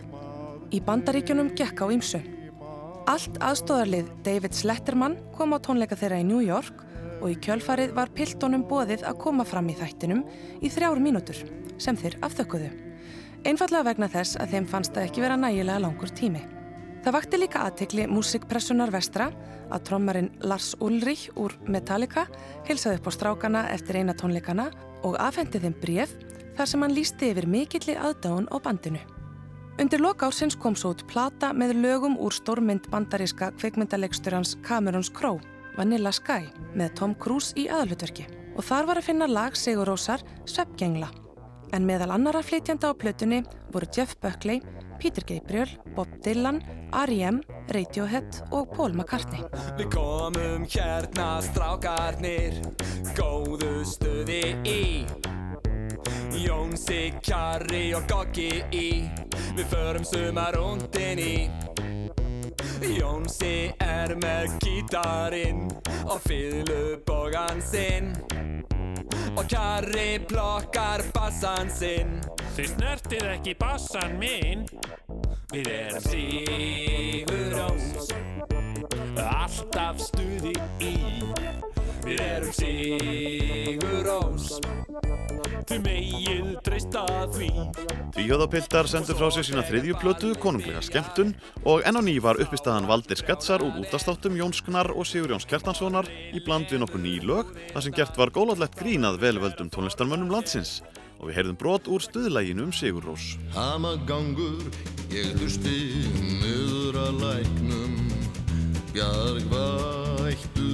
[0.73, 2.23] Í bandaríkjunum gekk á ýmsu.
[3.05, 6.81] Allt aðstóðarlið David Sletterman kom á tónleika þeirra í New York
[7.19, 10.25] og í kjölfarið var piltónum bóðið að koma fram í þættinum
[10.57, 11.45] í þrjár mínútur
[11.77, 12.73] sem þeir afþökkuðu.
[13.45, 16.41] Einfallega vegna þess að þeim fannst það ekki vera nægilega langur tími.
[17.05, 19.27] Það vakti líka aðtekli músikpressunar vestra
[19.69, 22.23] að trommarinn Lars Ulrich úr Metallica
[22.65, 24.71] hilsaði upp á strákana eftir eina tónleikana
[25.05, 26.15] og afhendi þeim bref
[26.57, 29.03] þar sem hann lísti yfir mikilli aðdáun á bandinu.
[29.77, 35.43] Undir lokársins kom svo út plata með lögum úr stórmynd bandaríska kveikmyndalegsturans Camerons Crowe,
[35.77, 41.11] Vanilla Sky, með Tom Cruise í aðalutverki og þar var að finna lag Sigurósar Sveppgengla.
[41.69, 44.63] En meðal annara flytjanda á plötunni voru Jeff Buckley,
[44.99, 46.61] Peter Gabriel, Bob Dylan,
[46.93, 47.41] R.E.M.,
[47.73, 49.43] Radiohead og Paul McCartney.
[49.79, 52.61] Við komum hérna strákarnir
[53.15, 54.81] Góðu stuði í
[56.45, 58.89] Jónsi, Kjarri og Goggi í
[59.55, 61.35] Við förum sumarúndin í
[62.81, 65.67] Jónsi er með gítarinn
[66.05, 68.13] og fiðlubogan sinn.
[69.35, 72.21] Og Kjarri plokkar bassan sinn.
[72.55, 74.65] Þið snertið ekki bassan minn.
[75.51, 77.85] Við erum Sigurós
[79.15, 80.51] Alltaf stuði
[80.83, 80.95] í
[82.05, 84.47] Við erum Sigurós
[85.65, 87.01] Þið megið treysta
[87.33, 87.47] því.
[88.13, 91.33] Tvíhjóðapiltar sendur frá sér sína þriðju plötu, konunglega skemmtun
[91.65, 95.47] og enn á ný var uppistaðan Valdir Sketsar úr útastáttum Jóns Gnar og Sigur Jóns
[95.49, 100.29] Kjartanssonar í bland við nokkur ný lög þar sem gert var góðlallett grínað velvöldum tónlistarmönnum
[100.35, 100.83] landsins.
[101.17, 103.33] Og við heyrðum brot úr stuðlæginu um Sigur Rós.
[103.55, 104.69] Hamagangur,
[105.15, 105.79] ég þurfti
[106.43, 107.84] niður að læknum
[108.95, 110.67] Bjargvættu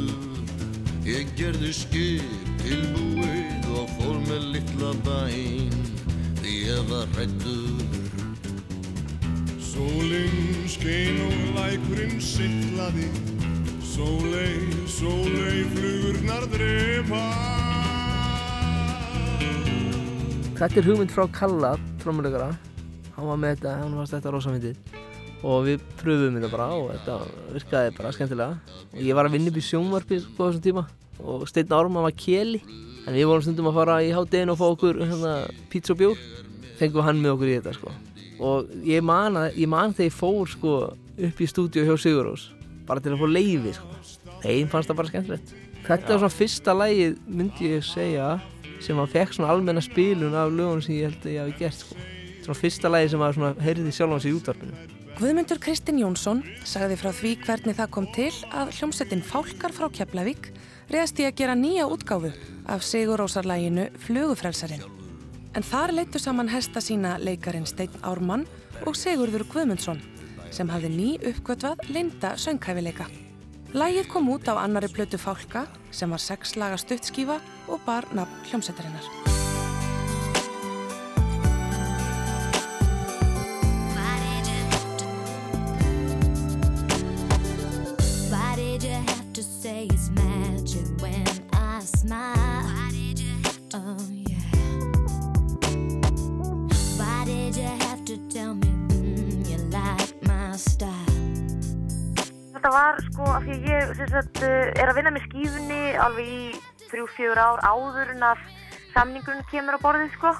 [1.09, 5.73] Ég gerði skip tilbúið og fór með litla bæn
[6.37, 7.81] Því ég var hrættur
[9.71, 13.09] Sólinn skein og lækurinn sillaði
[13.81, 17.25] Sólei, sólei, flugurnar drepa
[20.61, 21.73] Þetta er hugmynd frá Kalla,
[22.05, 22.53] trómuleikara.
[23.17, 24.90] Hann var með þetta, hann varst þetta rosa myndið.
[25.41, 27.17] Og við pröfum þetta bara og þetta
[27.55, 28.77] virkaði bara skemmtilega.
[28.91, 30.85] Og ég var að vinna upp í sjónvarpi sko þessum tíma
[31.21, 32.61] og Steinn Ármann var keli.
[33.07, 35.33] En við vorum stundum að fara í háttegin og fá okkur hérna,
[35.71, 36.21] pizza og bjór.
[36.77, 37.93] Fengum hann með okkur í þetta sko.
[38.41, 40.75] Og ég man, að, ég man þegar ég fór sko
[41.29, 42.47] upp í stúdíu hjá Sigurós.
[42.87, 43.89] Bara til að fá leiði sko.
[44.45, 45.53] Þeim fannst það bara skemmtilegt.
[45.81, 48.31] Þetta var svona fyrsta lægið myndi ég segja
[48.81, 51.81] sem að fekk svona almenna spilun af lögunum sem ég held að ég hafi gert
[51.81, 52.07] sko.
[52.45, 55.00] Svona fyrsta lægi sem að heyrði sjálfan sig í útvarpinu.
[55.21, 60.47] Guðmundur Kristinn Jónsson sagði frá því hvernig það kom til að hljómsettin Fálkar frá Keflavík
[60.89, 62.31] reyðast í að gera nýja útgáfu
[62.65, 64.81] af Sigurósarlæginu Flugufrelsarinn.
[65.53, 68.47] En þar leittu saman hesta sína leikarin Steinn Ármann
[68.89, 70.01] og Sigurður Guðmundsson
[70.49, 73.05] sem hafði ný uppgötvað linda sönghæfileika.
[73.77, 77.37] Lægið kom út á annari plötu Fálka sem var sex laga stuttskífa
[77.69, 79.30] og bar nafn hljómsettarinnar.
[92.01, 92.65] smile?
[92.65, 93.77] Why did you have to?
[93.77, 94.49] Oh, yeah.
[96.97, 101.17] Why did you have to tell me mm, you like my style?
[102.55, 106.41] Þetta var sko af því ég sagt, eh, er að vinna með skífunni alveg í
[106.89, 108.41] 3-4 ár áður en að
[108.95, 110.33] samningurinn kemur á borðið sko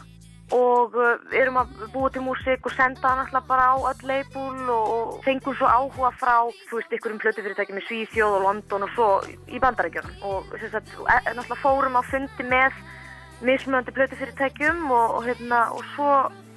[0.55, 4.69] og uh, erum að búa til músík og senda hann alltaf bara á öll leifbúl
[4.69, 6.37] og, og fengum svo áhuga frá
[6.69, 9.09] þú veist, ykkurum plötufyrirtækjum í Svíþjóð og London og svo
[9.47, 12.75] í bandarækjunum og e náttúrulega fórum á fundi með
[13.41, 16.11] mismunandi plötufyrirtækjum og, og hérna, og svo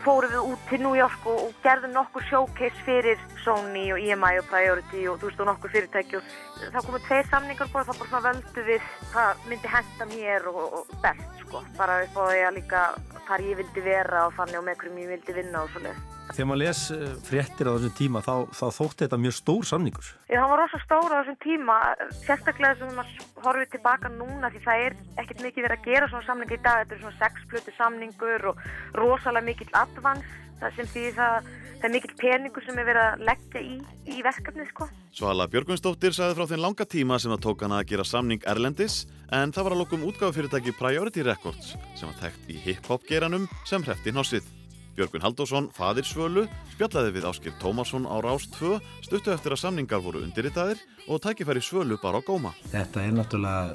[0.04, 4.40] fórum við út til New York og, og gerðum nokkur showcase fyrir Sony og EMI
[4.40, 6.20] og Priority og þú veist og nokkur fyrirtæki.
[6.20, 10.50] Og það komu tveir samningar bara það bara svona völdu við hvað myndi henda mér
[10.52, 12.80] og, og best sko bara upp á því að líka
[13.26, 16.10] hvar ég vildi vera og þannig og með hverjum ég vildi vinna og svoleiðis.
[16.24, 20.06] Þegar maður les eh, fréttir á þessum tíma þá, þá þótti þetta mjög stór samningur.
[20.32, 21.76] Já, hann var rosa stór á þessum tíma,
[22.24, 26.28] sérstaklega sem maður horfið tilbaka núna því það er ekkert mikið verið að gera svona
[26.30, 28.64] samningu í dag, þetta er svona sexplötu samningur og
[28.96, 30.32] rosalega mikill advans,
[30.64, 33.74] það sem því það, það er mikill peningur sem er verið að leggja í,
[34.08, 34.88] í verkefni sko.
[35.14, 39.04] Svala Björgvinsdóttir sagði frá þeim langa tíma sem það tók hana að gera samning Erlendis
[39.34, 43.84] en það var að lokum útgáðufyrirtæki Priority Records sem var þekkt í hip-hop geranum sem
[43.84, 44.48] hrefti hnossið.
[44.94, 50.02] Björgvin Haldásson, fadir Svölu, spjallaði við Áskil Tómasson á Rást 2 stuttu eftir að samningar
[50.04, 50.78] voru undirritaðir
[51.10, 52.54] og tækifæri Svölu bara á góma.
[52.70, 53.74] Þetta er náttúrulega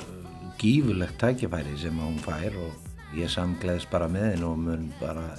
[0.61, 5.33] gífurlegt tækifæri sem hún fær og ég samgleðs bara með henn og mun bara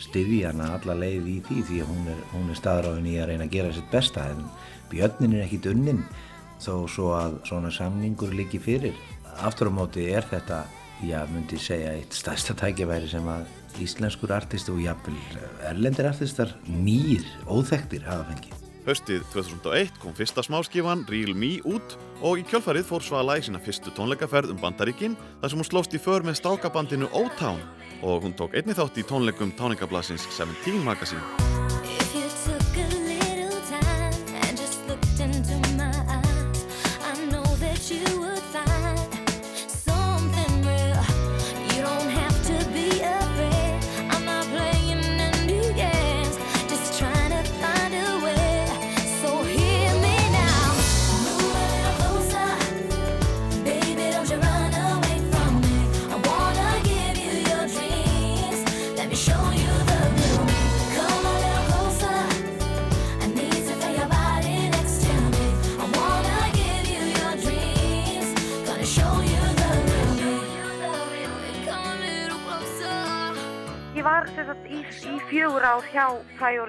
[0.00, 3.30] styðja hana alla leið í því því að hún er, hún er staðráðin í að
[3.30, 4.44] reyna að gera sitt besta en
[4.90, 6.02] björnin er ekkit unnin
[6.60, 8.96] þó svo að svona samningur liggi fyrir.
[9.40, 10.64] Aftur á móti er þetta,
[11.06, 13.48] já, myndi segja eitt stærsta tækifæri sem að
[13.80, 15.16] íslenskur artisti og jafnvel
[15.70, 18.56] erlendir artistar nýr, óþektir hafa fengið.
[18.86, 23.60] Höstið 2001 kom fyrsta smáskifan Real Me út og í kjölfarið fór Svala í sína
[23.60, 27.60] fyrstu tónleikaferð um Bandaríkin þar sem hún slóst í för með stákabandinu O-Town
[28.02, 31.49] og hún tók einni þátt í tónleikum táningablasins 17 magasín.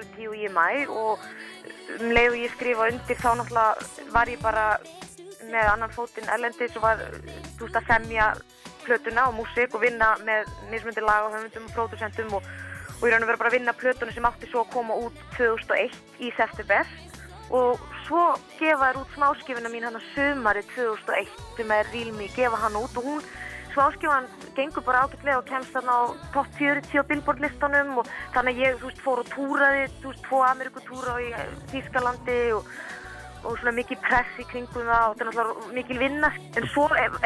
[0.02, 1.22] 40 í mæ og
[1.98, 4.66] um leið og ég skrifa undir þá náttúrulega var ég bara
[5.50, 7.02] með annan fótinn erlendis og var
[7.58, 8.32] túst að semja
[8.84, 12.50] plötuna og músík og vinna með mismundir lag og höfundum og pródusentum og,
[12.98, 15.22] og ég rann að vera bara að vinna plötuna sem átti svo að koma út
[15.36, 16.90] 2001 í september.
[17.52, 18.22] Og svo
[18.58, 22.96] gefa þér út smáskifina mín hann að sömari 2001 sem er Rílmi, gefa hann út
[22.98, 23.26] og hún
[23.74, 26.02] smáskifan gengur bara ágætlega og kemst þarna á
[26.34, 30.12] top 40 á Billboard listanum og þannig að ég, þú veist, fór og túraði, þú
[30.12, 31.30] veist, tvo Amerikutúra í
[31.72, 32.68] Þýskalandi og,
[33.42, 36.32] og svona mikið press í kringum það og þetta er náttúrulega mikil vinna.
[36.60, 37.16] En svo er,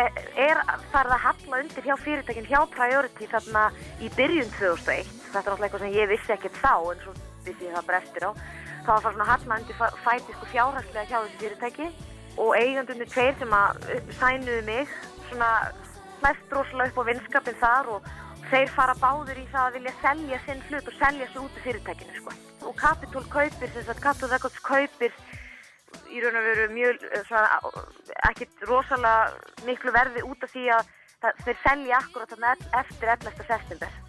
[0.46, 0.62] er,
[0.94, 3.66] farið að halla undir hjá fyrirtækin hjá Priority þarna
[4.00, 7.16] í byrjun 2001 þetta er náttúrulega eitthvað sem ég vissi ekkert þá en svo
[7.46, 8.30] vissi ég það bara eftir á.
[8.86, 11.88] Þá var það svona halla undir fa- fæti sko fjárhagslega hjá þessu fyrirtæki
[12.36, 14.96] og eigandunni tveir sem að uh, sænuðu mig
[15.30, 15.50] svona
[16.24, 18.10] mest rosalega upp á vinskapin þar og
[18.50, 21.66] þeir fara báður í það að vilja selja sinn hlut og selja sig út af
[21.66, 22.36] fyrirtækinu sko.
[22.66, 25.12] Og Capitol kaupir, þess að Capitol Records kaupir
[26.12, 27.34] í raun og veru mjög, eh,
[28.30, 30.94] ekkit rosalega miklu verði út af því að
[31.44, 33.46] þeir selja akkurat e- eftir 11.
[33.46, 34.05] september.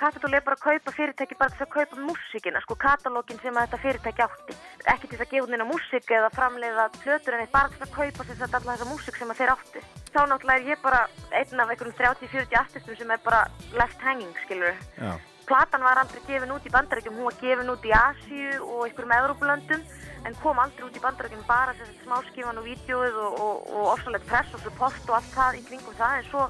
[0.00, 3.66] Capitol er bara að kaupa fyrirtæki bara til að kaupa músíkina, sko katalógin sem að
[3.66, 4.54] þetta fyrirtæki átti.
[4.94, 7.84] Ekki til að gefa hún inn á músík eða framleiða plötur en eitt bara til
[7.84, 9.82] að kaupa sem sagt alla þessa músík sem að þeir átti.
[10.14, 11.02] Þá náttúrulega er ég bara
[11.36, 13.42] einn af einhverjum 30-40 artistum sem er bara
[13.76, 15.12] left hanging, skilur Já.
[15.50, 19.14] Platan var aldrei gefin út í bandarækjum, hún var gefin út í Asíu og einhverjum
[19.16, 19.80] Evrópulöndum
[20.28, 24.28] en kom aldrei út í bandarækjum bara sem smáskifan og vídjóið og, og, og ofsalegt
[24.30, 26.44] press og support og allt það í kringum það en svo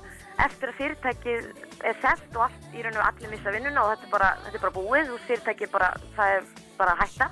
[0.47, 1.49] eftir að fyrirtækið
[1.91, 4.59] er selt og allt, í raun og allir missa vinnuna og þetta er bara, þetta
[4.59, 7.31] er bara búið og fyrirtækið bara, það er bara hætta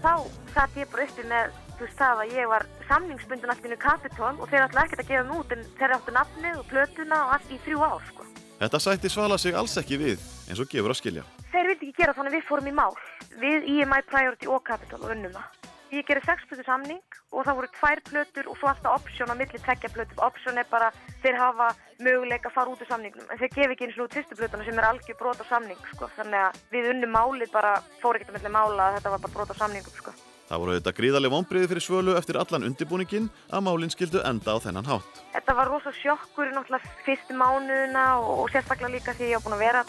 [0.00, 0.12] þá
[0.54, 4.34] satt ég bara uppi með þú veist það að ég var samningsbundin allt innu Capitol
[4.34, 7.36] og þeir ætla ekkert að gefa mig út en þeir áttu nafnið og plötuna og
[7.36, 8.26] allt í þrjú ár sko.
[8.60, 11.24] Þetta sætti Svala sig alls ekki við, eins og gefur að skilja.
[11.54, 12.92] Þeir vildi ekki gera þannig að við fórum í mál
[13.40, 15.59] við EMI Priority og Capitol og unnum það.
[15.90, 17.00] Ég gerði sex plötu samning
[17.34, 20.20] og það voru tvær plötur og svo alltaf option á milli tveggja plötur.
[20.22, 20.92] Option er bara
[21.24, 24.14] þeir hafa möguleika að fara út úr samningnum en þeir gefi ekki eins og út
[24.14, 26.06] fyrstu plötuna sem er algjör brot á samning sko.
[26.14, 29.34] Þannig að við unnum málið bara fór ekkert að milli mála að þetta var bara
[29.34, 30.14] brot á samningum sko.
[30.50, 34.62] Það voru auðvitað gríðarlega vonbriði fyrir svölu eftir allan undibúningin að málinn skildu enda á
[34.62, 35.20] þennan hátt.
[35.34, 39.46] Þetta var rosa sjokkur í náttúrulega fyrstu mánuðuna og, og sérstaklega líka því ég var
[39.46, 39.84] búin að vera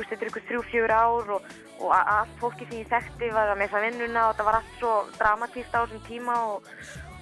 [0.00, 3.30] þú veist, þetta er ykkur þrjú, fjör ár og, og allt fólki sem ég þekkti
[3.36, 6.68] var að missa vinnuna og þetta var allt svo dramatíst á þessum tíma og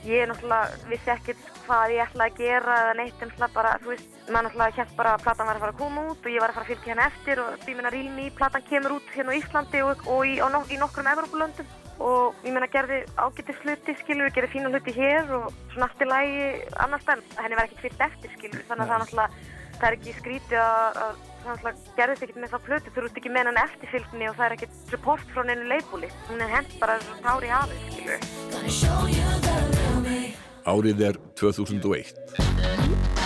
[0.07, 3.91] ég náttúrulega vissi ekkert hvað ég ætlaði að gera eða neitt en náttúrulega bara, þú
[3.93, 6.45] veist, maður náttúrulega hélt bara að platan var að fara að koma út og ég
[6.45, 9.13] var að fara að fylgja hérna eftir og því minna rýlni í platan kemur út
[9.17, 11.77] hérna á Íslandi og, og í, og nok í nokkrum Evrópulöndum.
[11.99, 16.07] Og ég meina gerði ágættis hluti skilur, gerði fína hluti hér og svona allt í
[16.07, 16.45] lagi
[16.79, 19.95] annars en henni var ekkert fyllt eftir skilur þannig að það er náttúrulega, það er
[19.99, 21.15] ekki skrítið að, að
[21.49, 24.55] það gerðist ekkert með það plötu þú ert ekki með henni eftirfylgni og það er
[24.57, 28.21] ekkert support frá neinu leifbúli hún er hent bara þessu tári hafið skilur
[30.69, 33.18] Árið er 2001.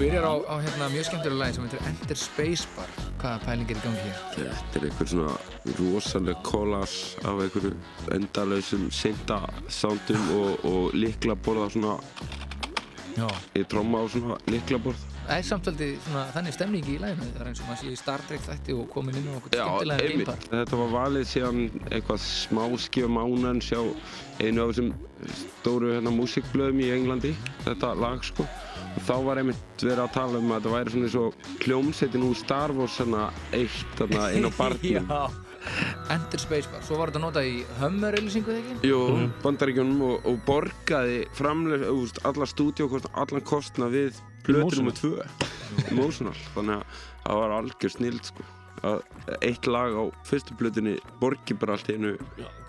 [0.00, 2.88] byrjar á, á hérna, mjög skemmtilega lagi sem heitir Enter Spacebar.
[3.20, 4.20] Hvaða pæling er í gangi hér?
[4.36, 5.34] Þetta er einhver svona
[5.80, 7.72] rosaleg collage af einhverju
[8.16, 11.98] endalausum synda soundum og, og liklaborð á svona
[13.18, 13.28] Já.
[13.58, 17.26] í tromma á svona liklaborð Það er samtaldi svona, þannig stemning í læginu.
[17.34, 19.52] Það er eins og maður sé í Star Trek þætti og komin inn á okkur
[19.52, 20.40] skemmtilega gamepar.
[20.48, 23.78] Þetta var valið síðan eitthvað smáskjöf mánan sjá
[24.40, 24.90] einu af þessum
[25.60, 27.30] stóru hérna, músikblöðum í Englandi,
[27.62, 28.48] þetta lag sko.
[29.00, 32.26] Og þá var einmitt verið að tala um að þetta væri svona eins og hljómsettin
[32.26, 33.22] úr Star Wars hérna
[33.56, 35.08] eitt þarna inn á barnum.
[35.08, 35.22] Já.
[36.12, 36.84] Enter Spacebar.
[36.84, 38.90] Svo var þetta notað í Hummer-auðlýsingu, þegar ekki?
[38.92, 39.00] Jú,
[39.44, 44.96] bandaríkjunum og, og borgaði framlega, úst, alla stúdíókostna, allan kostna við plötu nr.
[44.96, 48.48] 2 Emotional, þannig að það var algjör snild sko
[48.86, 49.02] að
[49.44, 52.12] eitt lag á fyrstu plötunni borgi bara allt í einu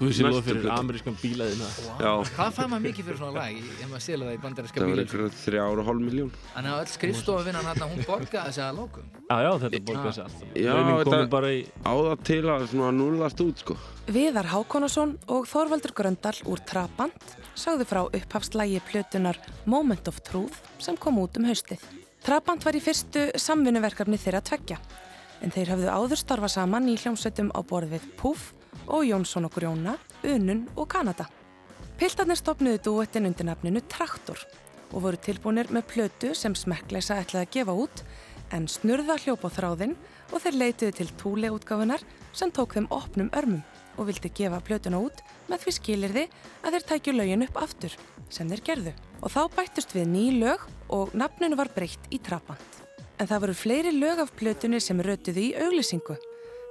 [0.01, 1.68] Guð sé lof næstu fyrir amerískan bílaðina.
[2.01, 4.86] Já, Hvað fær maður mikið fyrir svona lag, ef maður selur það í bandarinska það
[4.88, 5.05] var bílum?
[5.05, 9.09] einhverja þrjá ára hálf miljón Þannig að öll skrifstofavinnan hérna, hún borgaði þess að lókum.
[9.32, 10.26] Já, já, þetta borgaði.
[10.62, 11.62] Já, Launin komu þetta bara í...
[11.86, 13.78] á það til að svona núlast út sko
[14.12, 19.38] Viðar Hákonason og Þorvaldur Gröndal úr Trabant sagðu frá upphafslægi plötunar
[19.70, 21.80] Moment of Truth sem kom út um haustið.
[22.26, 24.78] Trabant var í fyrstu samvinnuverkefni þeirra tveggja
[25.42, 28.54] en þeir hafðu áður starfa saman í hljómsveitum á borð við Puff
[28.88, 31.28] og Jónsson og Grjóna, Unun og Kanada.
[32.00, 34.39] Piltarnir stopnuðu dúettin undir nafninu Traktor
[34.92, 38.04] og voru tilbúinir með plötu sem smekkleisa ætlaði að gefa út
[38.56, 39.96] en snurða hljóp á þráðinn
[40.32, 42.04] og þeir leituðu til túle útgáfunar
[42.36, 43.64] sem tók þeim opnum örmum
[44.00, 46.28] og vildi gefa plötuna út með því skilirði
[46.64, 47.98] að þeir tækju lögin upp aftur
[48.32, 48.94] sem þeir gerðu.
[49.22, 52.80] Og þá bættust við ný lög og nafninu var breytt í Trabant.
[53.22, 56.15] En það voru fleiri lög af plötunni sem rötuðu í auglýsingu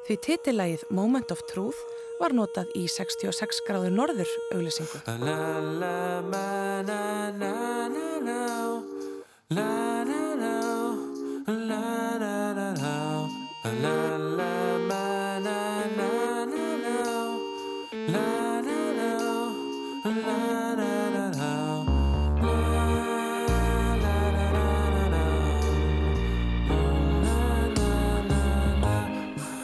[0.08, 1.78] því titillagið Moment of Truth
[2.18, 4.98] var notað í 66 gráður norður auglýsingu.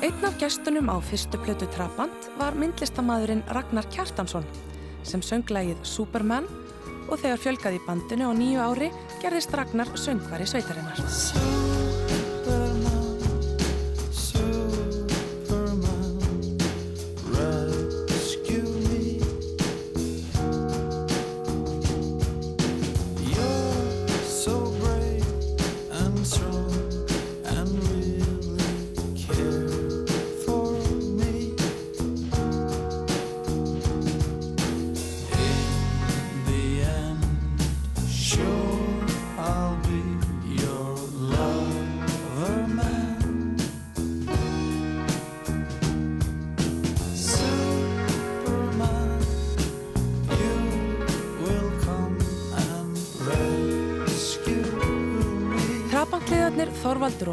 [0.06, 4.46] Einn af gestunum á fyrstu plötu Trabant var myndlistamæðurinn Ragnar Kjartansson
[5.02, 6.46] sem sönglægið Superman
[7.10, 11.85] og þegar fjölgaði í bandinu á nýju ári gerðist Ragnar söngvari sveitarinnar.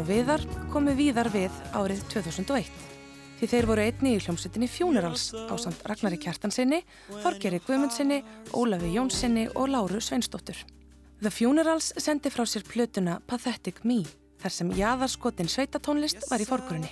[0.04, 2.66] Og Viðar komu víðar við árið 2001.
[3.38, 6.82] Því þeir voru einni í hljómsveitinni Funerals á samt Ragnari Kjartansinni,
[7.22, 8.18] Þorgeri Guðmundsinni,
[8.52, 10.58] Ólafi Jónsinni og Láru Sveinsdóttur.
[11.22, 14.02] The Funerals sendi frá sér plötuna Pathetic Me,
[14.42, 16.90] þar sem jaðarskotin sveitatónlist var í fórgrunni.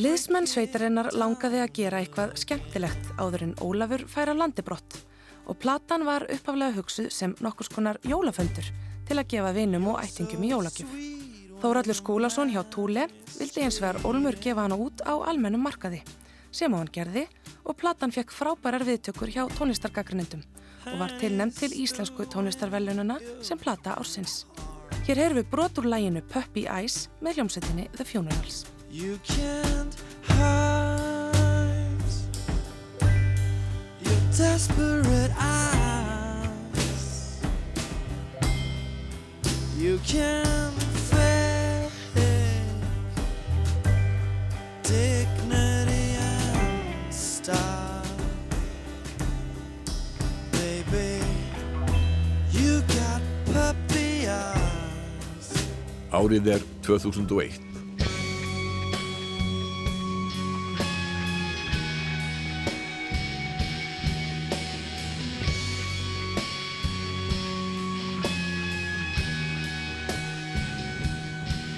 [0.00, 4.96] Liðsmenn sveitarinnar langaði að gera eitthvað skemmtilegt áður en Ólafur færa landibrott
[5.44, 8.72] og platan var uppaflega hugsuð sem nokkurs konar jólaföndur
[9.06, 11.15] til að gefa vinum og ættingum í jólagjöf.
[11.56, 13.06] Þóraldur Skúlason hjá Túle
[13.38, 16.02] vildi eins vegar Olmur gefa hana út á almennum markaði
[16.52, 17.24] sem á hann gerði
[17.64, 20.44] og platan fekk frábærar viðtökur hjá tónlistargagrinindum
[20.92, 24.44] og var tilnæmt til íslensku tónlistarvelununa sem plata ársins.
[25.08, 28.66] Hér heyrum við brot úr læginu Puppy Eyes með hljómsettinni The Funerals.
[28.90, 29.96] You can't
[30.28, 32.04] hide
[34.04, 37.40] your desperate eyes.
[39.76, 40.85] You can't
[44.86, 48.06] dignity and style.
[50.52, 51.20] Baby,
[52.52, 55.50] you got puppy eyes.
[56.14, 57.65] Árið er 2001.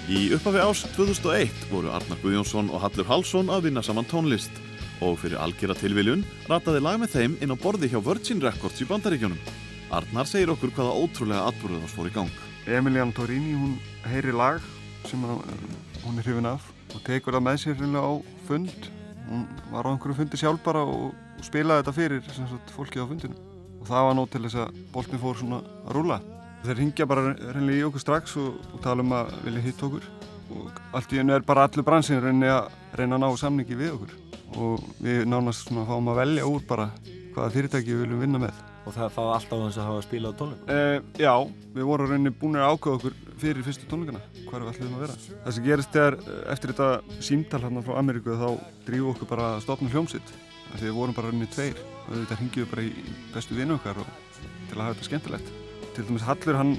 [0.09, 4.55] Í upphafi ás 2001 voru Arnar Guðjónsson og Hallur Hallsson að vinna saman tónlist
[5.05, 8.87] og fyrir algjörða tilviljun rataði lag með þeim inn á borði hjá Virgin Records í
[8.89, 9.43] Bandaríkjónum.
[9.93, 12.41] Arnar segir okkur hvaða ótrúlega atbúrið þess fór í gang.
[12.65, 13.77] Emilian Torini, hún
[14.09, 14.65] heyri lag
[15.11, 15.37] sem uh,
[16.07, 18.13] hún er hrifin af og tekur það með sér hreinlega á
[18.49, 18.91] fund.
[19.29, 19.45] Hún
[19.75, 21.13] var á einhverju fundi sjálf bara og,
[21.45, 23.37] spilaði þetta fyrir sagt, fólkið á fundinu.
[23.77, 26.23] Og það var nóg til þess að boltin fór svona að rúla.
[26.65, 30.09] Þeir ringja bara hreinlega í okkur strax og, og tala um að vilja hitt okkur.
[30.49, 33.95] Og allt í hennu er bara allur bransin reyni að reyna að ná samningi við
[33.95, 34.17] okkur.
[34.59, 36.89] Og við nánast svona fáum að velja úr bara
[37.35, 38.65] hvaða fyrirtæki við viljum vinna með.
[38.89, 40.71] Og það fá alltaf þess að hafa spilað á tónleikum?
[40.73, 41.33] Uh, já,
[41.77, 45.19] við vorum rauninni búin að ákveða okkur fyrir fyrstu tónleikana, hvað við ætlum að vera.
[45.45, 48.49] Það sem gerist er, eh, eftir þetta símtal hérna frá Ameríku, þá
[48.89, 50.35] drífum okkur bara að stopna hljómsitt.
[50.73, 51.79] Því við vorum bara rauninni tveir
[52.09, 52.93] og þetta við bara í
[53.35, 54.13] bestu vinnu okkar og,
[54.69, 55.58] til að hafa þetta skemmtilegt.
[55.99, 56.77] Til dæmis Hallur, hann,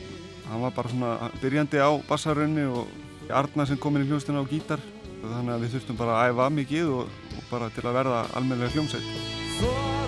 [0.47, 2.87] hann var bara svona byrjandi á bassarunni og
[3.29, 4.79] Arna sem kom inn í hljómsdina á gítar.
[5.19, 8.79] Þannig að við þurftum bara að æfa mikið og, og bara til að verða almennilega
[8.79, 9.99] you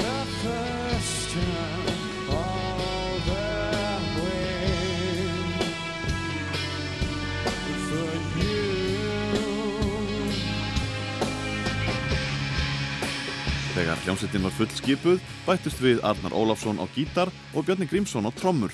[13.71, 18.31] Þegar hljómsettin var full skipuð bættust við Arnar Ólafsson á gítar og Björni Grímsson á
[18.35, 18.73] trommur.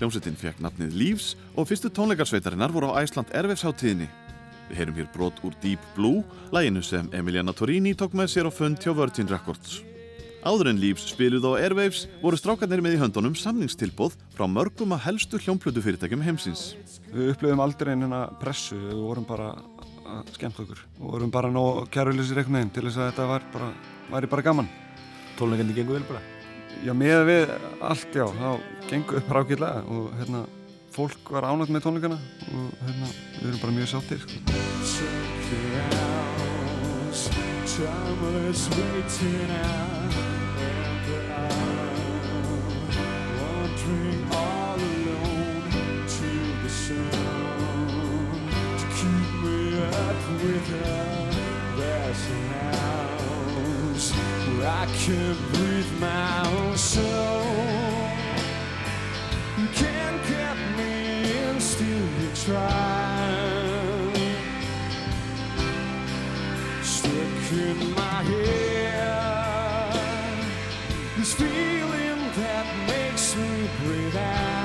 [0.00, 4.06] Hljómsettin fekk nafnið Leaves og fyrstu tónleikarsveitarinnar voru á Æsland Ervefsháttíðinni.
[4.70, 6.22] Við heyrum hér brot úr Deep Blue,
[6.56, 9.82] læginu sem Emiliana Torini tók með sér á fund hjá Virgin Records.
[10.40, 15.04] Áður en Leaves spiluð á Airwaves voru strákarnir með í höndunum samningstilbóð frá mörgum að
[15.10, 16.64] helstu hljómplötu fyrirtækjum heimsins.
[17.12, 19.52] Við upplöfum aldrei einhverja pressu, við vorum bara
[20.16, 23.72] að skemmta okkur og vorum bara nóg kæruleysi reiknaðinn til þess að þetta var bara,
[24.16, 24.76] væri bara gaman.
[25.36, 26.39] Tónleikandi gengur vel bara?
[26.80, 27.50] Já, með við
[27.84, 28.50] allt, já, þá
[28.88, 30.40] gengur upp rákiðlega og hérna,
[30.94, 32.18] fólk var ánægt með tónleikana
[32.54, 33.06] og hérna,
[33.40, 34.20] við erum bara mjög sáttir.
[34.24, 34.36] Sko.
[54.62, 57.44] I can breathe my own soul.
[59.58, 63.70] You can't get me in, still you try.
[66.82, 69.96] Stuck in my head,
[71.16, 74.60] this feeling that makes me breathe out.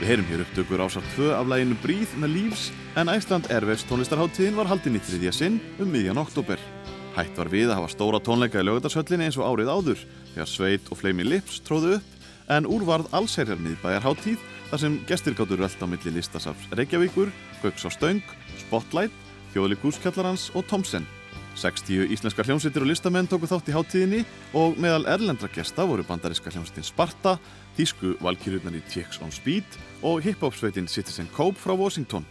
[0.00, 4.54] Við heyrum hér upptökur ásar 2 af læginu Breathe með Leaves en Æsland Ervefs tónlistarháttíðin
[4.60, 6.75] var haldin í þriðja sinn um miðjan oktober.
[7.16, 10.00] Hætt var við að hafa stóra tónleika í lögadarsöllinni eins og árið áður
[10.34, 15.62] þegar Sveit og Flaming Lips tróðu upp en úrvarð allsherjar miðbæjarháttíð þar sem gestir gáttur
[15.62, 18.20] rölt á milli listasafs Reykjavíkur, Gauks á Stöng,
[18.66, 19.16] Spotlight,
[19.54, 21.08] Þjóðleikúskjallarans og Thomsen.
[21.56, 26.52] 60 íslenskar hljómsveitir og listamenn tóku þátt í háttíðinni og meðal erlendra gesta voru bandariska
[26.52, 27.38] hljómsveitin Sparta,
[27.80, 32.28] þýsku valkyrjurnar í Chicks on Speed og hip-hop-sveitin Citizen Cope frá Washington.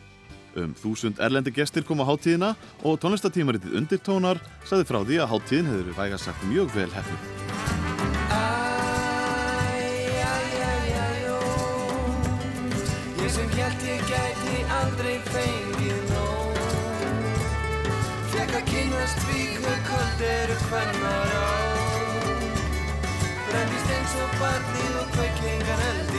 [0.55, 2.53] Um þúsund erlendi gestir kom á háttíðina
[2.87, 7.33] og tónlistatímaritið Undirtónar sagði frá því að háttíðin hefur við væga sagt mjög vel hefðið.
[13.35, 16.59] Sem held ég gæti aldrei fengið nóg.
[18.31, 21.51] Fekk að kynast því hver kvöld eru hvennar á
[23.49, 26.14] Brendist eins og barnið og kveiklingar eldi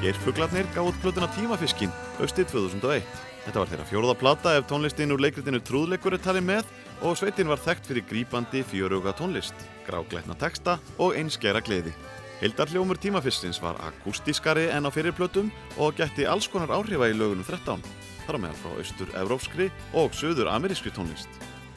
[0.00, 3.08] Geirfuglarnir gáð út plötuna Tímafiskin haustið 2001.
[3.44, 6.70] Þetta var þeirra fjóruða plata ef tónlistin úr leikritinu Trúðleikur er talið með
[7.04, 9.52] og sveitin var þekkt fyrir grípandi fjöruga tónlist,
[9.84, 11.92] gráglætna texta og einskjæra gleði.
[12.40, 17.44] Hildarhljómur tímafiskins var akústískari en á fyrir plötum og gætti alls konar áhrifa í lögunum
[17.44, 17.84] 13,
[18.24, 19.68] þar á meðal frá austur-evrópskri
[20.00, 21.28] og söður-amerískri tónlist.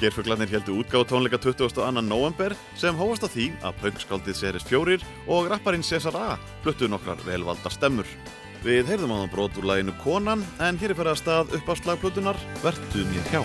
[0.04, 2.02] Geirfuglarnir heldu útgáð tónleika 22.
[2.04, 4.98] november sem hófast á því að pöngskáldið Seris 4
[5.32, 6.36] og rapparinn Cesar A
[6.66, 8.10] fluttu nokkrar velvalda stemmur.
[8.68, 11.72] Við heyrðum á það brot úr læginu Konan en hér er fyrir að stað upp
[11.72, 13.42] á slagplutunar Vertu mér hjá.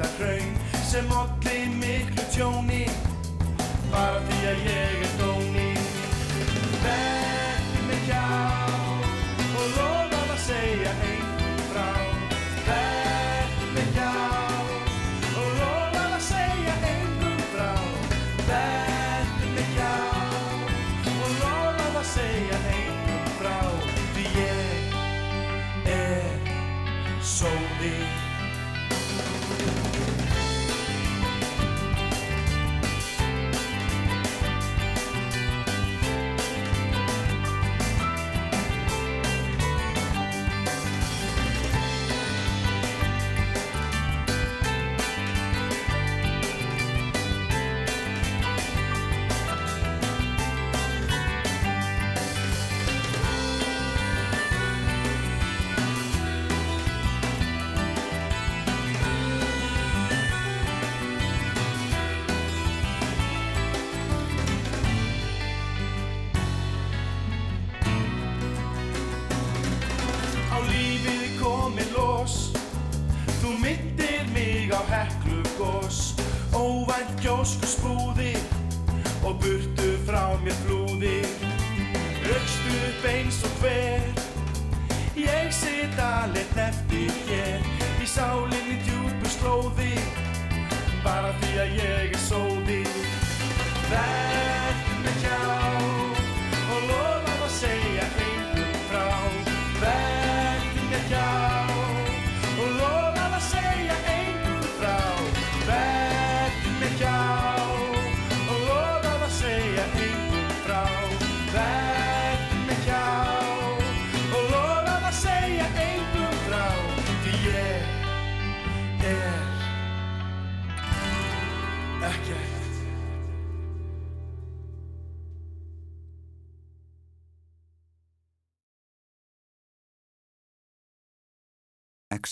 [0.00, 0.54] Allt þetta hraun
[0.90, 1.10] sem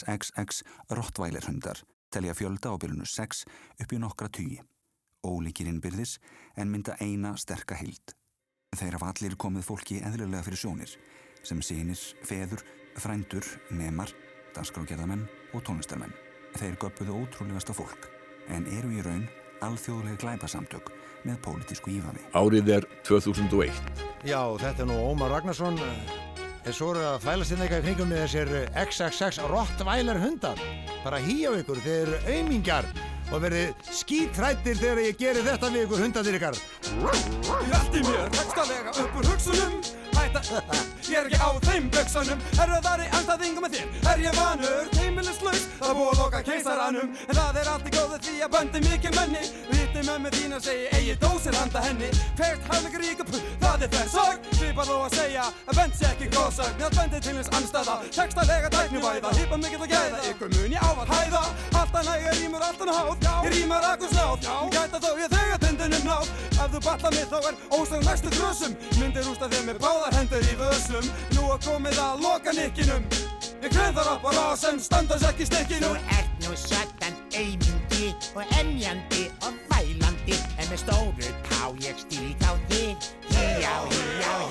[0.07, 0.62] XXX
[0.94, 3.44] Rottweiler hundar telja fjölda á byrjunu 6
[3.82, 4.61] upp í nokkra tugi.
[5.26, 6.18] Ólíkir innbyrðis
[6.57, 8.14] en mynda eina sterka heild.
[8.76, 10.94] Þeir hafa allir komið fólki eðlilega fyrir sjónir
[11.46, 12.64] sem sínir, feður,
[12.99, 14.12] frændur, nemar,
[14.57, 16.14] danskrágerðamenn og tónlistarmenn.
[16.59, 18.09] Þeir göpuðu ótrúlegasta fólk
[18.53, 19.26] en eru í raun
[19.64, 20.92] alþjóðlega glæpasamtök
[21.26, 22.22] með pólitísku ífafi.
[22.36, 23.82] Árið er 2001.
[24.26, 25.78] Já, þetta er nú Ómar Ragnarsson
[26.69, 28.51] en svo eru að þvælast inn eitthvað í kringum með þessir
[28.83, 30.61] XXX Rottweiler hundar.
[31.05, 32.91] Bara hýja á ykkur, þeir eru aumingjar
[33.33, 36.61] og verið skítrættir þegar ég geri þetta við ykkur hundandir ykkar.
[37.73, 39.81] Velti mér högstalega upp úr hugsunum
[40.19, 40.43] Hætta,
[41.09, 43.93] ég er ekki á þeim buksunum Erfiðari anstæðingum með þér.
[44.12, 45.66] Er ég vanur, heimilislaus?
[45.79, 47.12] Það búið að loka keisaranum.
[47.29, 49.45] En það er allt í góðu því að böndi mikil menni.
[49.71, 52.11] Viti með með þín að segja Eigi dósir handa henni.
[52.39, 56.29] Hvert haflegur ríkup, það er þess sorg Svipar þó að segja að bend sé ekki
[56.35, 60.21] góðsögn Að bendi til hins anstæða Textalega tæknivæða Hýpa mikill að gæða.
[60.33, 61.43] Ykkur mun ég ávallt hæða.
[61.79, 63.29] Alltaf næg er rýmur alltaf háð.
[63.47, 64.49] Ég rýmar akkur snáð.
[64.75, 66.33] Gæta þó ég þegar tindinum náð.
[66.59, 70.44] Ef þú batla mig þá er ósögn næstu grössum Myndir rústa þér með báðar hendur
[70.44, 73.04] í vöslum Nú er komið að loka nikkinum.
[73.62, 78.12] Ég kreð þar upp á rás sem standast ekki stikkinu Þú ert nú satan aumingi
[78.34, 80.38] og emjandi og vælandi.
[80.56, 83.11] En með stóru tá ég stík á þig.
[83.28, 84.47] Híjá, híjá, híjá, híjá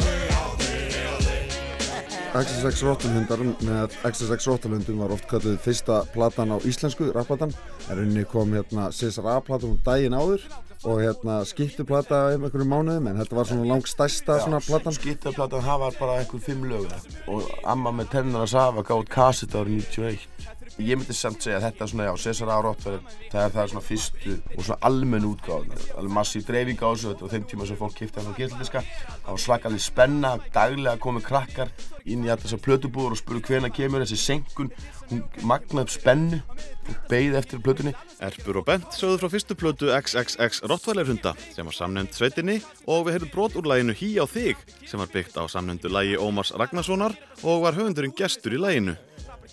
[2.38, 7.54] XSX Róttalhundar með XSX Róttalhundum var oft kallið fyrsta platan á íslensku, rapplatan.
[7.88, 10.44] En rauninni kom hérna César A-platan um daginn áður
[10.86, 14.94] og hérna skiptuplata um einhverjum mánuðum en þetta var svona langt stærsta svona platan.
[14.94, 16.92] Skiptaplatan það var bara einhver fimm lög
[17.32, 21.68] og amma með tennar að safa gátt kassett árið 91 ég myndi samt segja að
[21.68, 22.54] þetta er svona, já, César.
[22.64, 23.02] Rottweiler
[23.32, 27.32] það er það svona fyrstu og svona almenn útgáðan, alveg massíf dreifing á þessu og
[27.34, 31.74] þeim tíma sem fólk kipta það frá getladiska það var svakalig spenna, daglega komið krakkar
[32.08, 34.72] inn í alltaf þessar plötubúður og spuru hvena kemur þessi senkun
[35.10, 36.40] hún magnaði upp spennu
[36.88, 41.68] og beigði eftir plötunni Erpur og Bent sögðu frá fyrstu plötu XXX Rottweiler hunda sem
[41.68, 45.40] var samnefnd sveitinni og við heyrðum brot úr læginu Hí á þig sem var byggt
[45.40, 48.98] á samnefndu lægi Ómars Ragnarssonar og var höfundurinn gestur í læginu.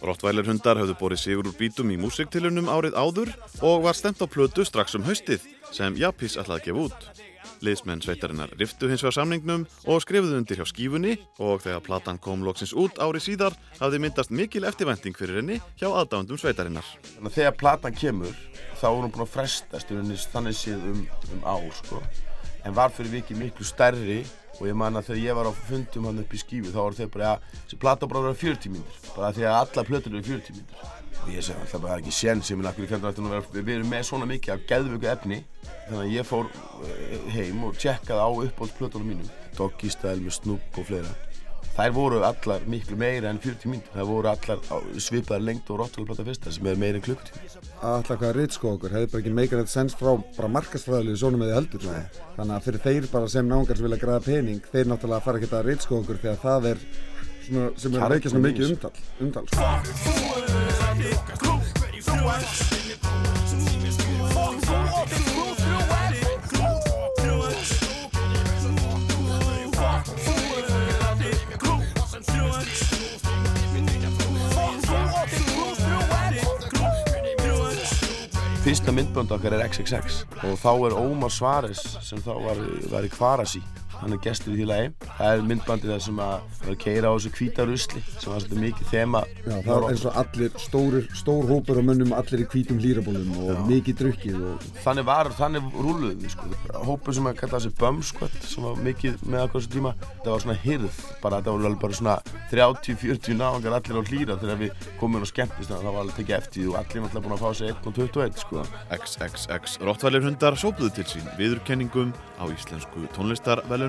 [0.05, 3.31] Rottweiler hundar höfðu borið sigur úr bítum í músiktilunum árið áður
[3.65, 7.07] og var stemt á plötu strax um haustið sem Japis ætlaði að gefa út.
[7.65, 12.45] Liðsmenn sveitarinnar riftu hins vegar samningnum og skrifuðu undir hjá skífunni og þegar platan kom
[12.45, 16.85] loksins út ári síðar hafði myndast mikil eftirvænting fyrir henni hjá aðdándum sveitarinnar.
[17.31, 18.37] þegar platan kemur
[18.77, 22.03] þá er hún búin að frestast rauninni þannig séð um, um ár sko.
[22.65, 24.25] en var fyrir vikið miklu stærri
[24.61, 26.99] og ég man að þegar ég var á fundum hann upp í skífu þá voru
[26.99, 29.11] þeir bara að þessi plata bara að vera 40 mínútur.
[29.17, 30.89] Bara því að alla plötur eru 40 mínútur.
[31.25, 33.25] Og ég segi alltaf bara það er ekki sén sem ég nakkur í fjöndan eftir
[33.25, 35.41] að vera við erum með svona mikið af geðvöku efni.
[35.89, 36.51] Þannig að ég fór
[36.89, 39.31] eh, heim og tjekkaði á uppáhalds plötunum mínum.
[39.59, 41.15] Doggy Style með Snoop og fleira
[41.75, 45.83] þær voru allar miklu meira en 40 mínútur þær voru allar á svipaðar lengt og
[45.83, 47.55] Rottweiler fyrsta sem er meira en klukkutíma
[47.85, 51.59] Alltaf hvað ritsko okkur hefði bara ekki meikar þetta sens frá bara markasfræðilegu sónum eða
[51.59, 52.05] heldur svona.
[52.39, 55.51] Þannig að fyrir þeir bara sem náungar sem vilja græða pening, þeir náttúrulega fara ekki
[55.53, 56.79] að ritsko okkur þegar það er
[57.45, 58.95] svona, sem er að veikja svona mikið umtal.
[59.21, 59.45] umtal
[78.65, 83.11] Fyrsta myndbönd okkar er XXX og þá er Ómar Svares sem þá var, var í
[83.13, 83.61] Kvarasi
[84.05, 84.91] hann er gestur í því lagi.
[85.17, 86.35] Það er myndbandið þar sem að
[86.65, 89.23] var að keira á þessu hvíta rusli sem var svolítið mikið þema.
[89.45, 93.33] Já, það er eins og allir stórir, stór hópur og mönnum allir í hvítum hlýrabólum
[93.41, 93.61] og Já.
[93.69, 96.51] mikið drukkið og þannig var, þannig rúluðum við sko.
[96.85, 99.95] Hópur sem að kalla þessi Squad sem var mikið með okkur þessu tíma.
[100.25, 102.17] Það var svona hirð, bara þetta var alveg bara svona
[102.53, 105.71] 30-40 náðangar allir á hlýra þegar við komum inn á skemmtist.
[105.73, 107.99] Það var alveg tekið eftir því og allir náttúrulega búin að fá sig 1 og
[107.99, 108.65] 21 sko.
[108.99, 113.07] XXX Rottweiler hundar sópuðu til sín viðurkenningum á íslensku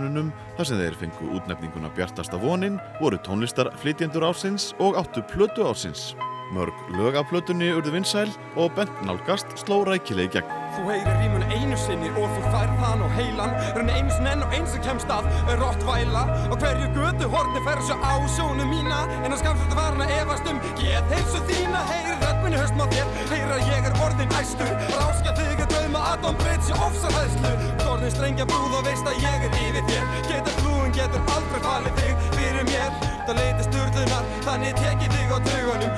[0.05, 6.15] tónlistarvelununum þar sem þeir fengu útnefninguna Bjartasta vonin, voru tónlistarflytjendur ásins og áttu plötu ásins.
[6.53, 10.51] Mörg lög af plötunni urðu vinsæl og bent nálgast sló rækileg gegn.
[10.75, 13.55] Þú heyrir rímun einu sinni og þú færð hann á heilan.
[13.77, 15.25] Rönni einu sinni enn og eins sem kemst að
[15.61, 18.99] Rottvæla og hverju götu horni fer svo á sjónu mína.
[19.23, 23.17] En þetta varan að efast um Get heilsu þína, heyrir rödd minni höstum á þér.
[23.33, 24.75] Heyrir að ég er orðin æstur.
[24.93, 27.55] Ráskja þig að döðma að Don Brits ég ofsar hæðslu
[27.89, 30.07] Orðin strengja brúð og veist að ég er yfir þér.
[30.29, 33.04] Getur flúin, getur aldrei falið þig fyrir mér
[34.05, 35.91] Sturlunar, þannig tek ég þig á taugunum.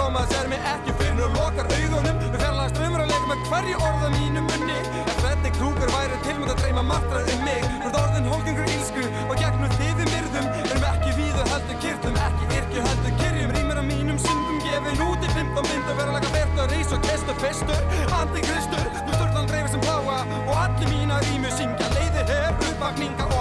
[0.00, 2.18] Koma að sér mig ekki fyrir og lokar augunum.
[2.30, 4.76] Við að leika með hverju orða mínu munni.
[5.00, 7.66] En hvernig krúkur væri tilmönd að dreyma martrað um mig?
[7.80, 10.48] Ert orðin hólgengur ílsku og gegnum þið við myrðum?
[10.62, 13.52] Erum ekki víðu heldur kyrtum, ekki yrkju heldur kyrjum.
[13.56, 16.94] Rýmur á mínum syndum gefin út í 15 mynd Og vera laga fert og reys
[16.94, 17.82] og kestur festur
[18.20, 21.90] Antikristur, þú sturlan dreifir sem bláa Og allir mína rýmu syngja.
[21.98, 23.39] Leiðir her, uppvakninga og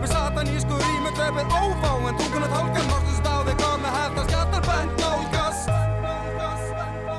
[0.00, 4.30] Með satanísku rýmu drefið ófá En tunguna tálkan, mortust á þig Kom með hægt að
[4.30, 5.29] skjattar bent nálgast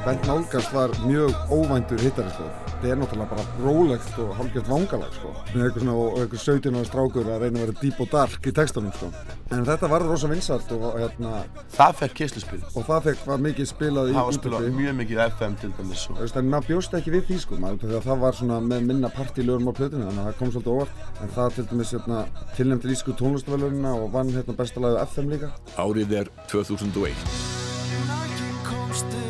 [0.02, 2.48] Bent Nálgast var mjög óvæntur hittari sko.
[2.82, 5.34] Það er náttúrulega bara rólegt og hálfgjöld vangalag sko.
[5.52, 8.48] Með eitthvað svona og eitthvað 17 ára strákur að reyna að vera deep og dark
[8.50, 9.12] í textunum sko.
[9.54, 11.44] En þetta var rosa vinsalt og hérna
[11.76, 15.18] Það fekk keisluspil Og það fekk var mikið spilað í Það var spilað mjög mikið
[15.28, 16.18] FM til dæmis og...
[16.18, 18.90] Þú veist, en maður bjóst ekki við því sko, maður, þegar það var svona með
[18.90, 20.96] minna partílögum á plötunni, þannig að það kom svolítið óvart.
[21.22, 22.20] En það til dæmis hérna,
[22.58, 25.54] tilnæmdi ísku tónlistavælunina og vann hérna besta lagið FM líka.
[25.78, 29.21] Árið er 2001.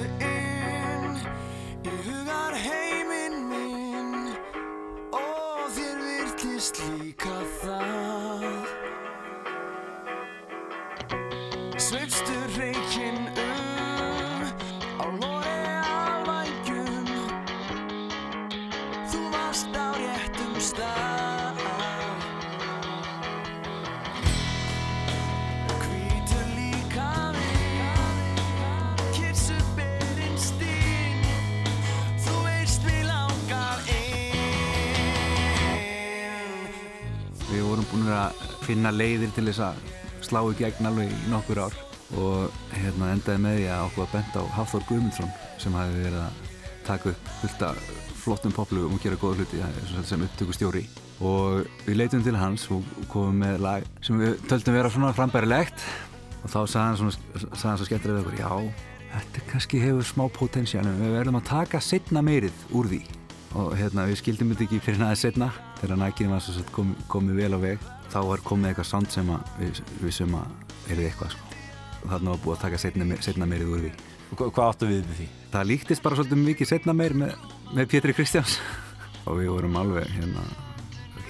[6.62, 8.44] virtist líka það.
[11.82, 14.46] Sveifstu reikinn um
[15.02, 17.10] á lóri alvængjum
[19.10, 21.11] Þú varst á réttum stað
[38.02, 39.76] inn Við vorum búin að finna leiðir til þess að
[40.26, 41.76] slá í gegn alveg í nokkur ár.
[42.12, 45.32] Og hérna endaði með því að okkur að benda á Hafþór Guðmundsson
[45.62, 46.50] sem hafi verið að
[46.88, 47.92] taka upp fullt af
[48.22, 49.62] flottum poplugum og gera góða hluti
[50.10, 50.84] sem- upptökustjóri.
[51.22, 55.86] Og við leitum til hans og komum með lag sem við töldum vera svona frambærilegt.
[56.44, 57.12] Og þá sagði hann svona,
[57.56, 58.74] sagði hann svo skemmtilega við okkur já,
[59.12, 63.02] þetta kannski hefur smá potensial en við verðum að taka setna meirið úr því
[63.60, 65.50] og hérna við skildum þetta ekki fyrir næðið setna
[65.82, 69.52] þegar nækinn var svo komið vel á veg þá var komið eitthvað sound sem að
[69.60, 71.60] við, við sem að erið eitthvað sko.
[72.02, 73.92] og þarna var búið að taka setna, setna meirið úr því.
[74.32, 75.28] Og hvað áttu við með því?
[75.52, 77.34] það líktist bara svolítið mikið setna meir með,
[77.76, 78.58] með Pétri Kristjáns.
[79.28, 80.46] Og við vorum alveg hérna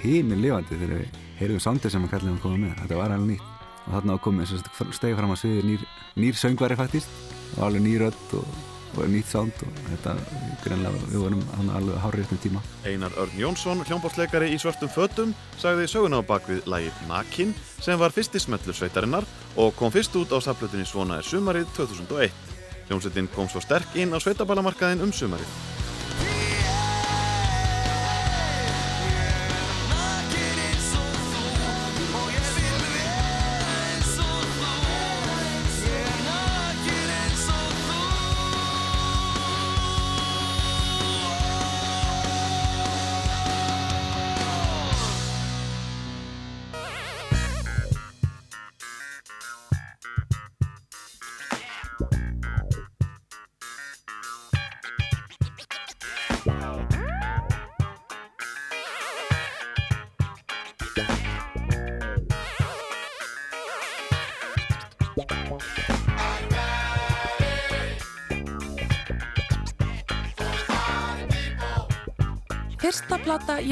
[0.02, 2.76] híminn lifandi þegar við heyrðum soundið sem að kallið hann komið með.
[2.82, 3.48] Þetta var alveg nýtt.
[3.82, 4.52] Og þarna var komið
[4.94, 5.86] stegi fram að sviði nýr,
[6.22, 7.18] nýr söngvari faktist.
[7.56, 8.60] Og alveg nýr rödd og,
[8.96, 10.14] og nýtt sound og þetta
[10.62, 15.34] greinlega við vorum hann alveg hárið um tíma Einar Örn Jónsson, hljómbórsleikari í svörtum fötum,
[15.60, 20.34] sagði söguna á bakvið lagið Nakin sem var fyrsti smellur sveitarinnar og kom fyrst út
[20.34, 22.34] á saflutinni Svona er sumarið 2001.
[22.88, 25.81] Hljómsveitin kom svo sterk inn á sveitabalamarkaðin um sumarið.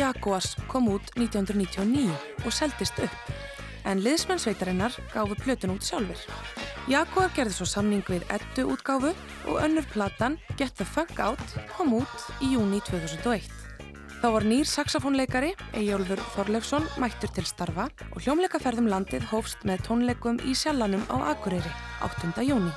[0.01, 2.09] Jaguars kom út 1999
[2.47, 3.33] og seldist upp,
[3.85, 6.23] en liðsmenn sveitarinnar gáfu plötun út sjálfur.
[6.89, 9.11] Jaguar gerði svo samning við Eddu útgáfu
[9.45, 13.51] og önnur platan Get the Funk Out kom út í júni 2001.
[14.21, 20.41] Þá var nýr saxofónleikari, Eyjólfur Þorleifsson, mættur til starfa og hljómleikaferðum landið hófst með tónleikum
[20.49, 22.33] í Sjallanum á Akureyri 8.
[22.49, 22.73] júni.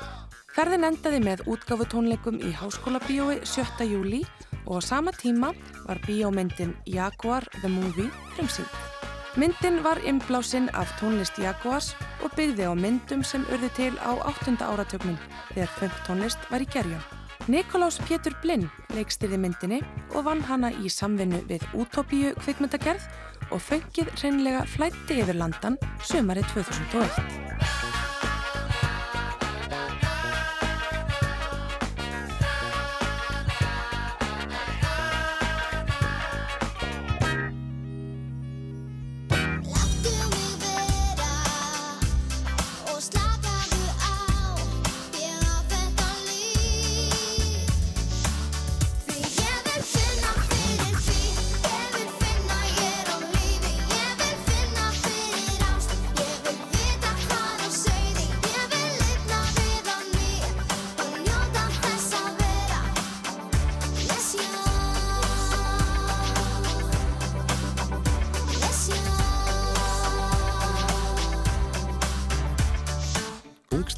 [0.54, 3.88] Ferðin endaði með útgáfu tónleikum í Háskóla bíói 7.
[3.90, 4.20] júli
[4.70, 5.50] og á sama tíma
[5.88, 8.70] var bíómyndin Jaguar the Movie frumsýnd.
[9.34, 14.54] Myndin var innblásinn af tónlist Jaguars og byggði á myndum sem urði til á 8.
[14.62, 15.18] áratögnum
[15.56, 17.02] þegar funktónlist var í gerjun.
[17.50, 19.82] Nikolás Pétur Blinn leikstyrði myndinni
[20.14, 23.10] og vann hana í samvinnu við Utopíu kvikmyndagerð
[23.50, 27.83] og funkið hreinlega flætti yfir landan sömarið 2001.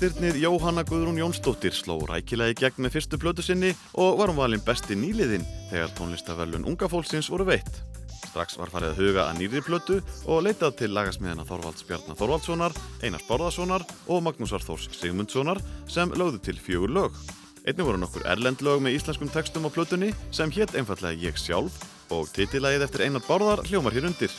[0.06, 4.38] Ungstyrnir Jóhanna Guðrún Jónsdóttir sló rækilega í gegn með fyrstu plötu sinni og var hún
[4.38, 7.80] valinn besti nýliðinn þegar tónlistaverlun unga fólksins voru veitt.
[8.28, 9.98] Strax var farið að huga að nýri plötu
[10.30, 16.44] og leitað til lagasmiðina Þorvalds Bjarnar Þorvaldssonar, Einars Borðarssonar og Magnúsar Þórs Sigmundssonar sem lögðu
[16.52, 17.18] til fjögur lög.
[17.66, 21.82] Einnig voru nokkur erlend lög með íslenskum textum á plötunni sem hétt einfallega Ég sjálf
[22.14, 24.30] og titillægið eftir Einar Bárðar hljómar hér undir.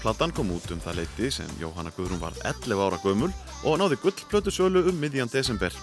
[0.00, 3.30] Platan kom út um það leiti sem Jóhanna Guðrún varð 11 ára gömul
[3.68, 5.74] og náði gullplötu sölu um miðjan desember.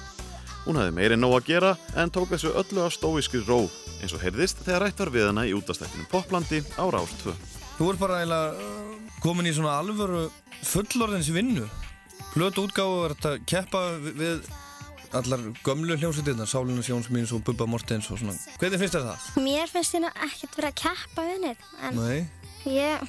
[0.65, 3.59] Hún hafði meiri nóg að gera en tók þessu öllu af stóískri ró
[4.01, 7.36] eins og heyrðist þegar rætt var við hana í útastættinum Poplandi á Rás 2.
[7.78, 10.26] Þú ert bara eiginlega uh, komin í svona alvöru
[10.65, 11.68] fullorðins vinnu.
[12.34, 13.84] Plötu útgáfu er þetta að keppa
[14.18, 14.49] við-
[15.15, 18.34] allar gömlu hljómsveitirna, Sálinu Sjónsmíns og Bubba Mortens og svona.
[18.59, 19.30] Hvernig finnst þér það?
[19.45, 22.18] Mér finnst hérna ekkert vera að keppa við neitt en Nei.
[22.68, 23.07] ég,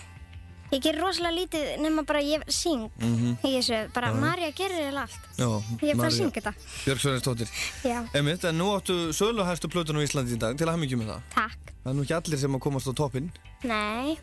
[0.72, 3.36] ég ger rosalega lítið nema bara ég syng Mhm.
[3.44, 4.20] í þessu, bara Já.
[4.20, 5.48] Marja gerir eiginlega allt Já,
[5.82, 6.52] Ég er bara að syngja þetta.
[6.84, 7.48] Björg Sverrisdóttir.
[7.84, 10.98] Já, Emitt, en nú áttu söluhæstu plötun á Íslandi í dag, til að hafa mikið
[11.02, 11.22] með það.
[11.34, 13.30] takk Það er nú ekki allir sem að komast á toppinn
[13.64, 14.18] Nei,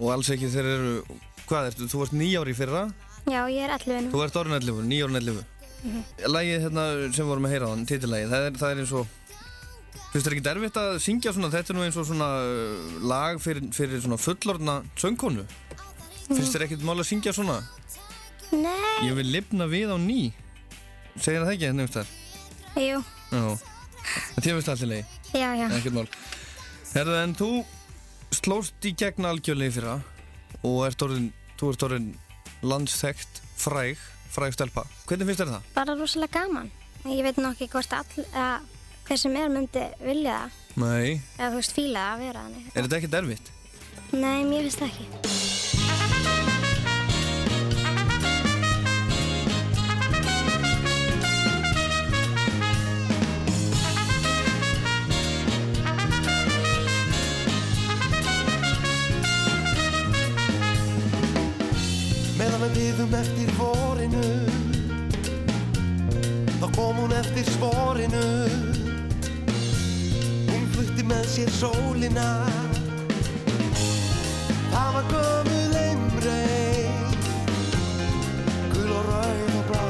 [0.00, 1.04] og alls ekki þeir eru,
[1.48, 2.92] hvað ertu, þú varst nýjári í fyrra,
[3.26, 5.44] já ég er 11 þú ert orðin 11, nýjárinn 11.
[5.84, 6.04] Mhm.
[6.24, 9.06] Lægið hérna sem vorum að heyra á hann, titilægið, það er, það er eins og
[10.14, 13.40] Finnst þér ekki erfitt að syngja svona, þetta er nú eins og svona uh, lag
[13.42, 15.42] fyrir, fyrir svona fullorðna söngkonu
[16.28, 17.58] Finnst þér ekkert mál að syngja svona?
[18.54, 19.08] Nei.
[19.08, 20.18] Ég vil lifna við á ný.
[21.18, 22.10] Segir það ekki hérna þar?
[22.80, 22.98] Jú,
[23.30, 23.44] Já.
[24.36, 25.04] En þér finnst allt í lagi?
[25.32, 25.66] já, já.
[25.78, 26.08] Ekkert mál.
[26.94, 27.48] Herðu, en þú
[28.34, 29.94] slóst í gegn algjörlega fyrra
[30.64, 32.08] og ert orðin, þú ert orðin
[32.64, 33.98] landsþekkt, fræg,
[34.34, 34.84] fræg stelpa.
[35.08, 35.68] Hvernig finnst þér það?
[35.76, 36.70] Bara rosalega gaman.
[37.04, 38.70] Ég veit nokk ekki hvort all, að
[39.08, 40.60] hver sem er myndi vilja það.
[40.84, 41.20] Nei.
[41.38, 42.68] Eða þú veist, fíla að vera þannig.
[42.74, 43.52] Er þetta ekkert erfitt?
[44.14, 45.73] Nei, mér finnst það ekki.
[62.64, 64.28] Meðan við byðum eftir vorinu.
[66.60, 68.22] Þá kom hún eftir sporinu.
[70.48, 72.30] Hún flutti með sér sólina.
[74.72, 76.88] Það var gömul einrei
[78.72, 79.84] Gul og rauð og blá.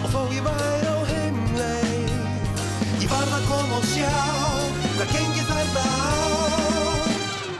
[0.00, 2.10] Og þó ég væri á heimleið
[3.04, 4.16] Ég varð að koma og sjá
[4.96, 5.49] Hvað gengið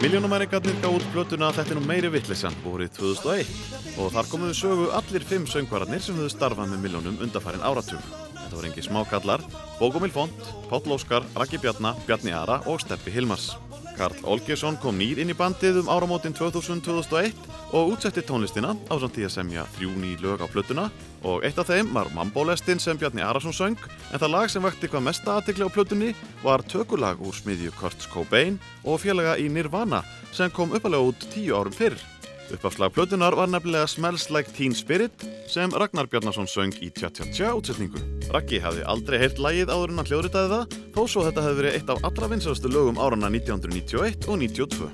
[0.01, 4.87] Miljónumæringarnir gá út plötuna Þetta er nú meiri vittlisann vorið 2001 og þar komuðu sögu
[4.97, 8.30] allir fimm söngvararnir sem höfðu starfað með miljónum undarfærin áratug.
[8.51, 9.43] Þetta voru engi smákallar,
[9.79, 13.53] Bókumil Font, Páll Óskar, Raggi Bjarna, Bjarni Ara og Steppi Hilmars.
[13.95, 17.31] Karl Olgesson kom nýr inn í bandið um áramótin 2000-2001
[17.71, 20.89] og útsetti tónlistina á samt því að semja þrjú ný lög á plötuna
[21.23, 24.91] og eitt af þeim var Mambolestin sem Bjarni Arason söng en það lag sem vekti
[24.91, 30.03] hvað mesta aðtikli á plötunni var tökulag úr smiðju Kurt Cobain og félaga í Nirvana
[30.35, 31.95] sem kom uppalega út tíu árum fyrr.
[32.55, 35.13] Uppafslag plötunar var nefnilega Smells Like Teen Spirit
[35.49, 38.03] sem Ragnar Bjarnason söng í Tja Tja Tja útsetningu.
[38.35, 40.65] Raggi hafði aldrei heyrt lagið áður en hann hljóðritaði það
[40.97, 44.91] þó svo þetta hefði verið eitt af allra vinsalastu lögum árana 1991 og 92.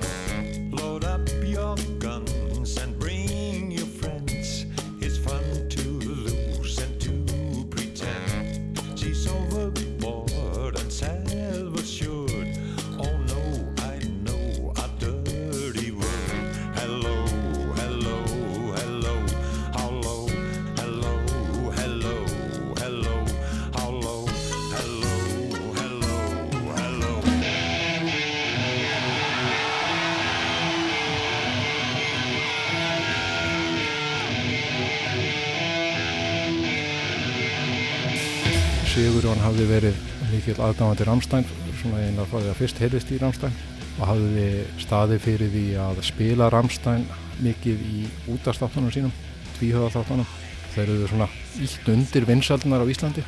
[39.47, 39.99] hafði verið
[40.33, 41.45] mikill aðdáðandi Ramstein,
[41.79, 43.59] svona eina frá því að fyrst heyrðist í Ramstein
[43.97, 44.47] og hafði
[44.83, 47.05] staði fyrir því að spila Ramstein
[47.45, 48.01] mikið í
[48.33, 49.13] útastáttunum sínum,
[49.59, 50.27] tvíhöðaþáttunum.
[50.75, 51.29] Þeir eru svona
[51.63, 53.23] ítt undir vinsaldunar á Íslandi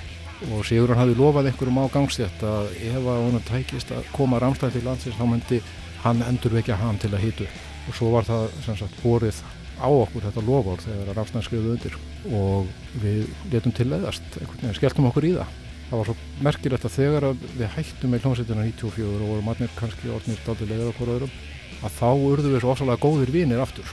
[0.48, 4.74] og Sigurjón hafði lofað einhverjum á gangstétt að ef að honum tækist að koma Ramstein
[4.74, 5.62] til landsins þá myndi
[6.02, 7.46] hann endurvekja hann til að hitu
[7.88, 9.40] og svo var það sem sagt borið
[9.78, 11.96] á okkur þetta lofár þegar Ramstein skrifuði undir.
[12.34, 12.68] Og
[12.98, 13.24] við
[13.54, 15.56] letum til leiðast einhvern veginn, skelltum okkur í það
[15.88, 19.74] það var svo merkilegt að þegar að við hættum með hljómsveitina 94 og vorum allir
[19.78, 21.34] kannski orðnir daldi leiður okkur öðrum
[21.78, 23.92] að þá urðum við svo ofsalega góðir vinir aftur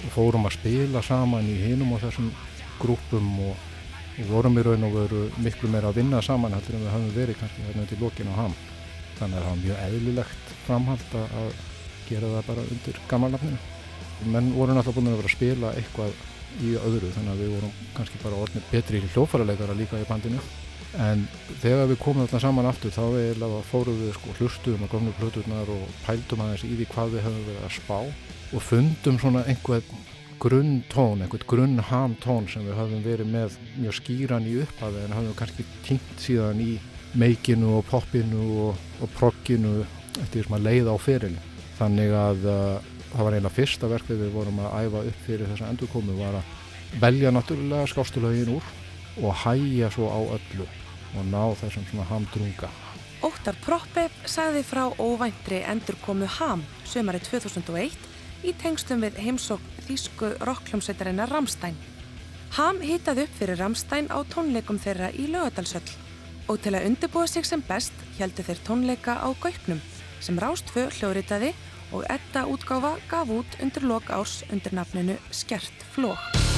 [0.00, 2.30] og fórum að spila saman í hinum og þessum
[2.80, 3.66] grúpum og,
[4.20, 7.12] og vorum í raun og veru miklu meira að vinna saman heldur en við höfum
[7.18, 8.56] verið kannski hérna til lokin á ham.
[9.18, 11.52] Þannig að það var mjög eðlilegt framhald að
[12.08, 13.60] gera það bara undir gammalnafninu
[14.28, 16.16] menn voru náttúrulega búin að vera að spila eitthvað
[16.66, 20.40] í öðru þannig að við vorum kannski bara orðnir betri hljófaraleikara líka í bandinu
[20.98, 21.22] en
[21.62, 25.70] þegar við komum þarna saman aftur þá eiginlega fórum við sko hlustuðum á gömlu plöturnar
[25.70, 27.98] og pældum aðeins í því hvað við höfum verið að spá
[28.50, 30.00] og fundum svona einhvern
[30.40, 35.04] grunn tón, einhvern grunn ham tón sem við höfum verið með mjög skýran í upphafi
[35.04, 36.72] en höfum kannski týnt síðan í
[37.14, 39.80] meikinu og poppinu og, og progginu
[40.22, 41.46] eftir sem að leiða á ferilin
[41.78, 45.50] þannig að uh, það var eiginlega fyrsta verk þegar við vorum að æfa upp fyrir
[45.52, 48.70] þessa endurkomu var að velja náttúrulega skástulögin úr
[49.18, 50.66] og hæja svo á öllu
[51.18, 52.70] og ná þessum svona hamdrunga.
[53.26, 57.96] Óttar Proppe sagði frá óvæntri endurkomu Ham sömari 2001
[58.46, 61.76] í tengstum við heimsók þýsku rockljómsveitarinnar Ramstein.
[62.56, 65.90] Ham hitaði upp fyrir Ramstein á tónleikum þeirra í Laugadalsöll
[66.48, 69.82] og til að undirbúa sig sem best heldu þeir tónleika á Gaupnum
[70.20, 71.52] sem Rástfö hljóðritaði
[71.92, 76.49] og Edda útgáfa gaf út undir lok árs undir nafninu Skert Flók.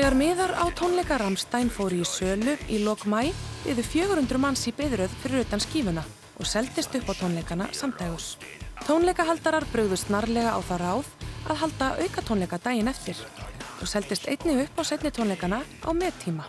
[0.00, 3.34] Þegar miðar á tónleika Ramstein fóru í sölu í lok mæ
[3.66, 6.00] byðu 400 manns í byðröð fyrir utan skífuna
[6.40, 8.38] og seldist upp á tónleikana samdægus.
[8.86, 11.10] Tónleikahaldarar brögðu snarlega á það ráð
[11.52, 13.20] að halda aukatónleika daginn eftir
[13.76, 16.46] og seldist einni upp á setni tónleikana á meðtíma.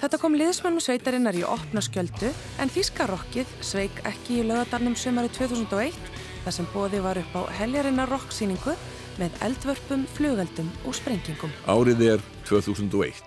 [0.00, 6.00] Þetta kom liðsmönnum sveitarinnar í opna skjöldu en Þískarokkið sveik ekki í lögadarnum sömari 2001
[6.46, 8.72] þar sem bóði var upp á heljarinnar rocksýningu
[9.20, 11.52] með eldvörpum, flugeldum og sprengingum.
[11.68, 13.25] Árið er 2001.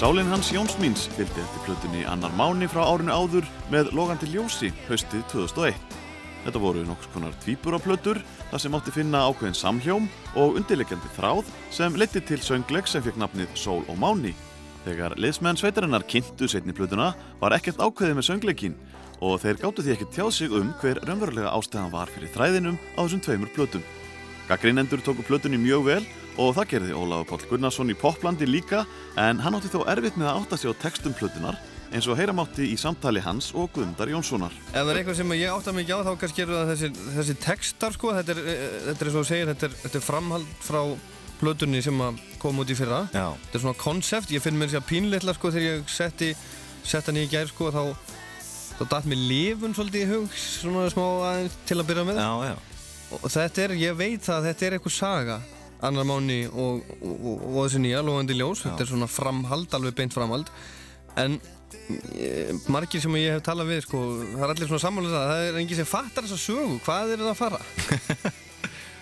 [0.00, 4.70] Sálinn hans Jóns Míns fylgdi eftir plötunni annar máni frá árinu áður með logandi ljósi
[4.86, 5.74] haustið 2001.
[6.46, 10.06] Þetta voru nokkus konar tvíburaplötur þar sem átti finna ákveðin samhjóm
[10.40, 14.32] og undirleikjandi þráð sem leiti til söngleik sem fekk nafnið Sól og Máni.
[14.86, 17.10] Þegar liðsmenn sveitarinnar kynntu setni plötuna
[17.42, 18.78] var ekkert ákveðið með söngleikin
[19.20, 23.04] og þeir gáttu því ekki tjáð sig um hver raunverulega ástæðan var fyrir þræðinum á
[23.04, 23.84] þessum tveimur plötum.
[24.48, 26.04] Gaggrínendur tóku plötunni mjög vel
[26.38, 28.84] og það gerði Ólafur Páll Gunnarsson í Poplandi líka
[29.18, 31.58] en hann átti þó erfitt með að átta sig á textum plötunar
[31.90, 34.54] eins og heyra mátti í samtali hans og Guðmundar Jónssonar.
[34.70, 36.90] Ef það er eitthvað sem ég átta mig ekki á þá kannski eru það þessi,
[37.16, 40.06] þessi textar sko, þetta er, eh, þetta er svo að segja, þetta er, þetta er
[40.06, 40.80] framhald frá
[41.40, 43.02] plötunni sem að koma út í fyrra.
[43.10, 43.26] Já.
[43.34, 46.32] Þetta er svona konsept, ég finn mér sér pínleitla sko þegar ég setti,
[46.84, 47.82] sett hann í gær sko þá,
[48.78, 52.22] þá datt mér lifun svolítið í hug, svona smá aðeins til að byrja með.
[52.22, 52.56] Já, já.
[53.18, 55.40] Og þetta er, ég veit það að þetta er eitthvað saga,
[55.86, 59.96] annar mánu og, og, og, og þessi nýja, Lóðandi Ljós, þetta er svona framhald, alveg
[60.00, 60.50] beint framhald.
[61.20, 61.38] En
[62.14, 64.02] e, margir sem ég hef talað við, sko,
[64.34, 67.24] það er allir svona samanlega það, það er enginn sem fattar þessa sögu, hvað er
[67.24, 67.62] það að fara?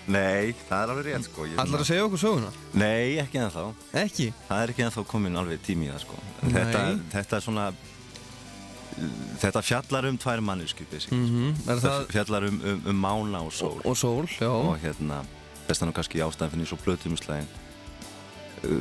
[0.08, 1.44] Nei, það er alveg rétt sko.
[1.60, 2.50] Allar að segja okkur söguna?
[2.80, 3.64] Nei, ekki ennþá.
[4.06, 4.30] Ekki?
[4.48, 6.20] Það er ekki ennþá komin alveg tími í það sko.
[6.46, 6.82] Þetta,
[7.12, 7.66] þetta er svona
[9.38, 10.82] Þetta fjallar um tvær mannesku
[11.14, 13.80] Mhm, er Þetta það- fjallar um, um, um mána og sól.
[13.84, 14.48] Og sól, já.
[14.50, 15.20] Og hérna,
[15.68, 17.48] þess vegna kannski ástæðan fyrir svo plötumslægin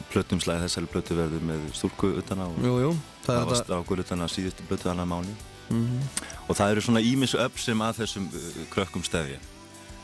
[0.10, 2.48] Plötumslægi þessari plötu verður með stúlku utan á.
[2.66, 2.92] Jú, jú,
[3.28, 5.36] það er Það var strákur utan á síðustu plötu annar mánu
[5.68, 6.00] Mhm.
[6.48, 9.36] Og það eru svona ímis upp sem að þessum uh, krökkum stefja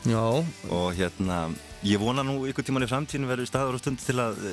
[0.04, 0.20] Já.
[0.68, 1.38] Og hérna,
[1.82, 4.52] ég vona nú ykkur tíman í framtíðinu verður staður og stund til að uh,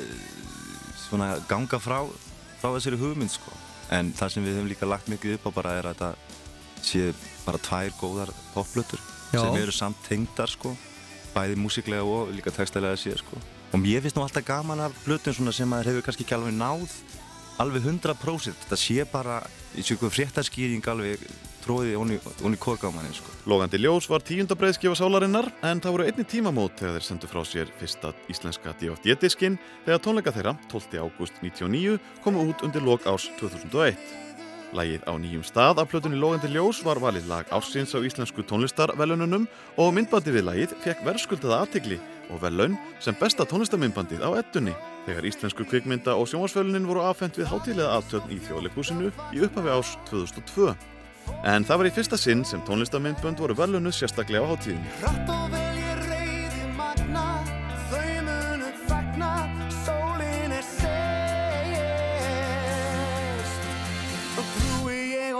[1.09, 1.99] svona ganga frá,
[2.61, 3.51] frá þessari hugmynd sko.
[3.91, 6.13] En það sem við höfum líka lagt mikið upp á bara er að þetta
[6.87, 7.03] sé
[7.43, 9.03] bara tvær góðar popplötur
[9.35, 10.71] sem eru samt tengdar sko,
[11.35, 13.39] bæði músiklega og líka textalega sér sko.
[13.71, 16.89] Og mér finnst nú alltaf gaman af svona sem maður hefur kannski ekki alveg náð
[17.61, 19.41] alveg 100% þetta sé bara
[19.77, 21.21] í sjöku fréttaskýring alveg
[21.61, 23.33] tróði onni, onni kókámaninn sko.
[23.49, 27.69] Logandi ljós var tíundabreiðskjöfa sálarinnar en það voru einni tímamót þegar þeir sendu frá sér
[27.77, 30.97] fyrsta íslenska DFD-diskinn þegar tónleika þeirra 12.
[31.05, 33.99] ágúst 99 komu út undir lok árs 2001.
[34.71, 39.49] Lægið á nýjum stað af plötunni Logandi ljós var valið lag ársins á íslensku tónlistarvelununum
[39.75, 41.97] og myndbandi við lægið fekk verðskuldaða aðtegli
[42.31, 44.75] og velun sem besta tónlistamindbandið á ettunni
[45.09, 49.93] þegar íslensku kvikmynda og sjónvarsvelunin voru afhent við hátíðlega aftöfn í þjóðleikúsinu í upphafi árs
[50.07, 50.71] 2002.
[51.43, 55.80] En það var í fyrsta sinn sem tónlistamindbönd voru velunuð sérstaklega á hátíðinni.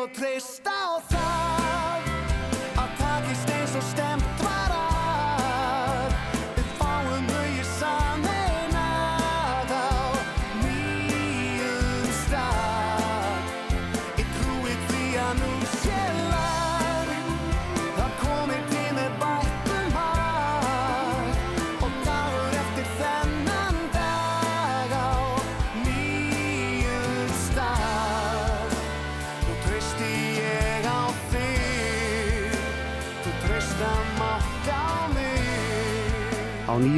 [0.01, 1.50] Og treysta á það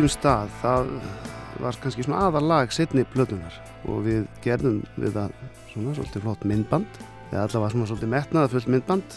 [0.04, 0.90] nýjum stað það
[1.64, 3.54] var kannski svona aðalag setni plötunar
[3.88, 5.36] og við gerðum við það
[5.70, 6.98] svona svolítið flott myndband
[7.30, 9.16] eða allavega svona svolítið metnaða fullt myndband.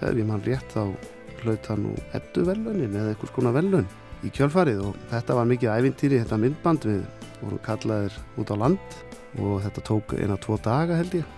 [0.00, 0.94] Ef ég mann rétt þá
[1.42, 3.90] hlaut það nú ettu velunin eða einhvers konar velun
[4.24, 4.80] í kjölfarið.
[4.86, 6.88] Og þetta var mikið ævintýri þetta myndband.
[6.88, 7.04] Við
[7.42, 8.98] vorum kallaðir út á land
[9.44, 11.36] og þetta tók eina tvo daga held ég.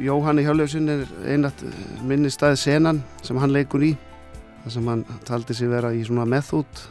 [0.00, 1.66] Jóhanni Hjálfsson er einat
[2.00, 3.92] minni staði senan sem hann leikur í.
[4.64, 6.86] Þar sem hann taldi sig vera í svona method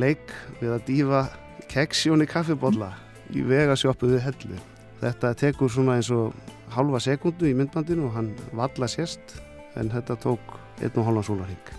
[0.00, 1.22] leik við að dýfa
[1.72, 2.92] keksjón í kaffibólla
[3.32, 4.60] í vegasjópu við hellu
[5.02, 6.30] Þetta tekur svona eins og
[6.70, 9.34] halva sekundu í myndbandinu og hann valla sérst
[9.74, 11.72] en þetta tók einn og halvan sólarhing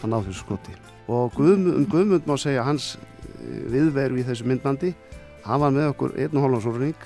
[0.00, 0.72] að ná þessu skoti.
[1.12, 4.94] Og Guðmund, um Guðmund má segja hans eh, viðveru í þessu myndbandi,
[5.44, 7.04] hann var með okkur einn og halvan sólarhing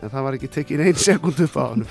[0.00, 1.86] en það var ekki tekin einn sekundu upp á hann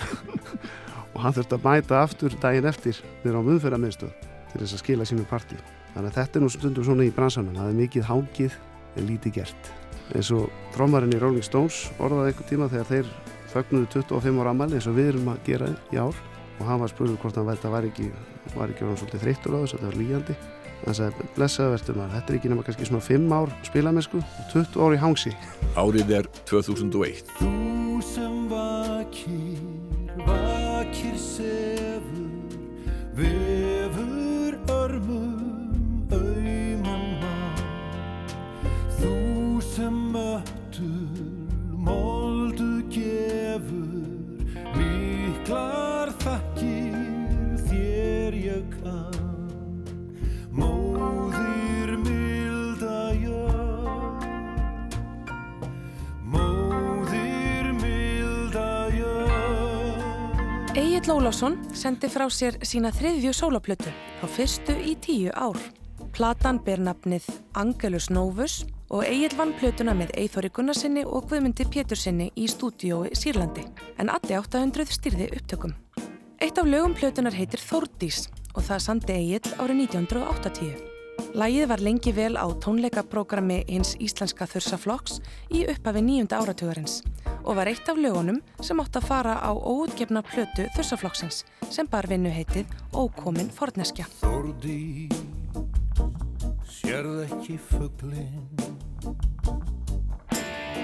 [1.13, 5.07] og hann þurfti að mæta aftur daginn eftir nýra á muðferðarmiðstöð til þess að skila
[5.07, 5.55] sínu partí.
[5.93, 8.59] Þannig að þetta er nú stundum svona í bransanum, það er mikið hángið
[8.97, 9.71] en lítið gert.
[10.13, 13.11] Eins og trómarinn í Rolling Stones orðaði einhver tíma þegar þeir
[13.53, 16.17] fögnuðu 25 ára ammali eins og við erum að gera í ár
[16.59, 18.09] og hann var spurður hvort hann velta var ekki,
[18.53, 20.37] var ekki orðan svolítið þreyttur á þessu, þetta var líjandi.
[20.83, 24.49] Hann sagði, blessaðu verður maður, þetta er ekki nema kannski svona 5 ár spilamennsku og
[24.51, 25.35] 20 ár í hangsi.
[25.79, 27.33] Árið er 2001.
[27.39, 29.61] Þú sem vakir,
[30.27, 32.57] vakir sefur,
[33.17, 35.22] vefur örmum
[39.73, 41.23] sem möttur,
[41.73, 44.43] moldu gefur,
[44.77, 49.81] miklar þakkir þér ég kann.
[50.53, 54.27] Móðir milda jörg,
[56.21, 60.77] móðir milda jörg.
[60.77, 63.89] Egil Ólafsson sendi frá sér sína þriðju sólaplötu
[64.21, 65.57] á fyrstu í tíu ár.
[66.13, 67.25] Platan ber nafnið
[67.57, 68.61] Angelus Novus
[68.93, 73.65] og Egil vann plötuna með Eithori Gunnarsinni og Guðmundi Pétursinni í stúdiói Sýrlandi,
[73.97, 75.73] en allir 800 styrði upptökum.
[76.37, 80.89] Eitt af lögum plötunar heitir Þórdís og það sandi Egil árið 1980.
[81.33, 87.01] Lægið var lengi vel á tónleikaprógrami hins íslenska þursaflokks í upphafi nýjunda áratugarins
[87.43, 91.41] og var eitt af lögunum sem átt að fara á óutgefna plötu þursaflokksins
[91.73, 94.05] sem bar vinnu heitið Ókomin forneskja.
[94.21, 95.09] Þórdi,
[96.83, 98.57] sérð ekki fugglinn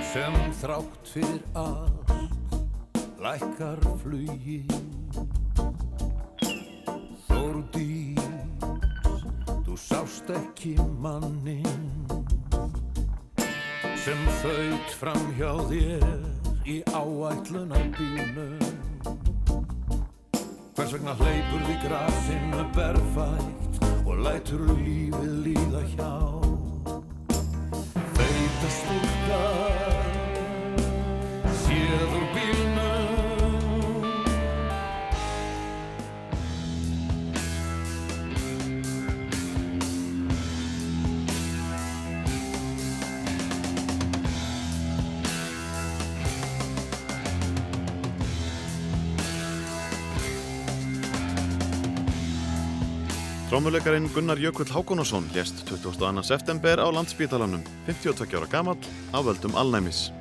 [0.09, 2.13] sem þrátt fyrir allt
[3.19, 4.61] lækkar flugi
[7.27, 8.15] Þórdi,
[9.67, 10.73] þú sást ekki
[11.03, 11.67] mannin
[13.99, 16.09] sem þaut fram hjá þér
[16.63, 18.67] í áætlunar bílnum
[20.73, 23.68] Hvers vegna hleypur því grasinu berfætt
[24.09, 26.11] og lætur lífið líða hjá.
[28.17, 29.98] Feita stúlka
[53.49, 56.21] Trómuleikarinn Gunnar Jökull Hákonarsson lést 22.
[56.23, 58.77] september á landsbítalanum, 52 ára gamall,
[59.09, 60.11] á völdum alnæmis.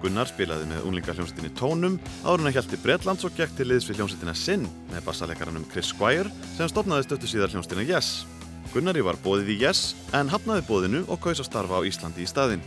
[0.00, 4.00] Gunnar spilaði með unglingarhljómsveitinni Tónum áður en að hjælti Bretlands og gekk til liðs við
[4.00, 8.24] hljómsveitina Sinn með bassaleikaranum Chris Squire sem stopnaði stöttu síðar hljómsveitina Yes.
[8.72, 12.32] Gunnari var bóðið í Yes en hafnaði bóðinu og kaus að starfa á Íslandi í
[12.32, 12.64] staðinn.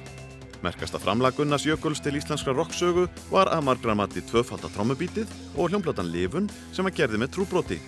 [0.62, 5.26] Merkasta framlag Gunnars Jökuls til íslenskra rocksögu var að margramati tvöfalda trommubítið
[5.58, 7.82] og hljómblatan Livun sem að gerði með trúbroti.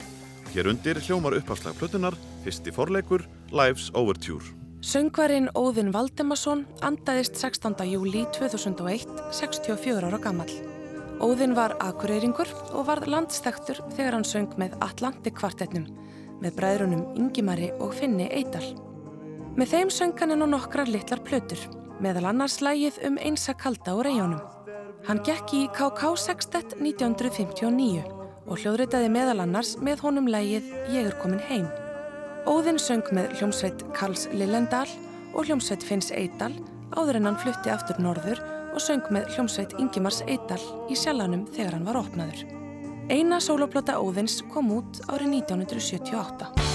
[0.53, 4.45] Hér undir hljómar upphafslag plötunar, fyrsti forleikur, Lives Overture.
[4.85, 7.73] Söngvarinn Óðinn Valdemarsson andaðist 16.
[7.89, 10.49] júli 2001, 64 ára gammal.
[11.23, 15.87] Óðinn var akureyringur og varð landstæktur þegar hann söng með Atlantik kvartetnum
[16.43, 18.75] með bræðrunum Ingimari og Finni Eidal.
[19.55, 21.61] Með þeim söng hann inn á nokkrar litlar plötur,
[22.03, 24.43] meðal annars lægið um einsa kalda á reyjónum.
[25.07, 31.17] Hann gekk í KK Sextet 1959 og hljóðritaði meðal annars með honum lægið Ég er
[31.21, 31.65] komin heim.
[32.45, 34.87] Óðinn söng með hljómsveit Karls Lillendal
[35.33, 36.53] og hljómsveit Finns Eidal
[36.93, 38.43] áður en hann flutti aftur norður
[38.75, 40.61] og söng með hljómsveit Ingimars Eidal
[40.91, 42.45] í sjallanum þegar hann var opnaður.
[43.09, 46.74] Eina sóloplata Óðins kom út árið 1978.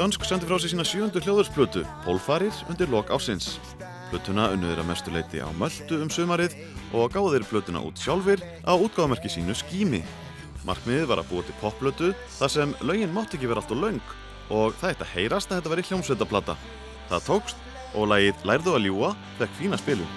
[0.00, 3.60] Nýdönsk sendi frá sig sína sjöndu hljóðursplötu, Pólfarir, undir lok ásins.
[4.08, 6.56] Plötuna unnuður að mestu leiti á Möldu um sumarið
[6.96, 10.00] og gáðir plötuna út sjálfur á útgáðamerki sínu Skými.
[10.64, 14.00] Markmiðið var að búa til popplötu þar sem lögin mátt ekki vera allt og löng
[14.48, 16.56] og það eitt að heyrast að þetta veri hljómsveitaplata.
[17.12, 17.60] Það tókst
[17.92, 20.08] og lagið Lærðu að ljúa fekk fína spilum.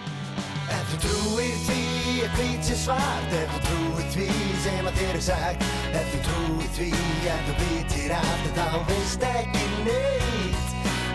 [4.73, 5.65] Sem að þér er sagt.
[5.93, 6.89] Ef þú trúir því
[7.33, 10.71] að þú vitir allt en þá veist ekki neitt.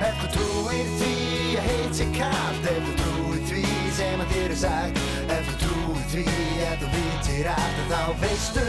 [0.08, 1.12] Ef þú trúir því
[1.48, 3.62] sé heitt, sé kallt Ef þú trúir því
[3.98, 5.02] sem að þér er sagt.
[5.36, 6.26] Ef þú trúir því
[6.68, 8.66] að þú vitir allt Þá veistu,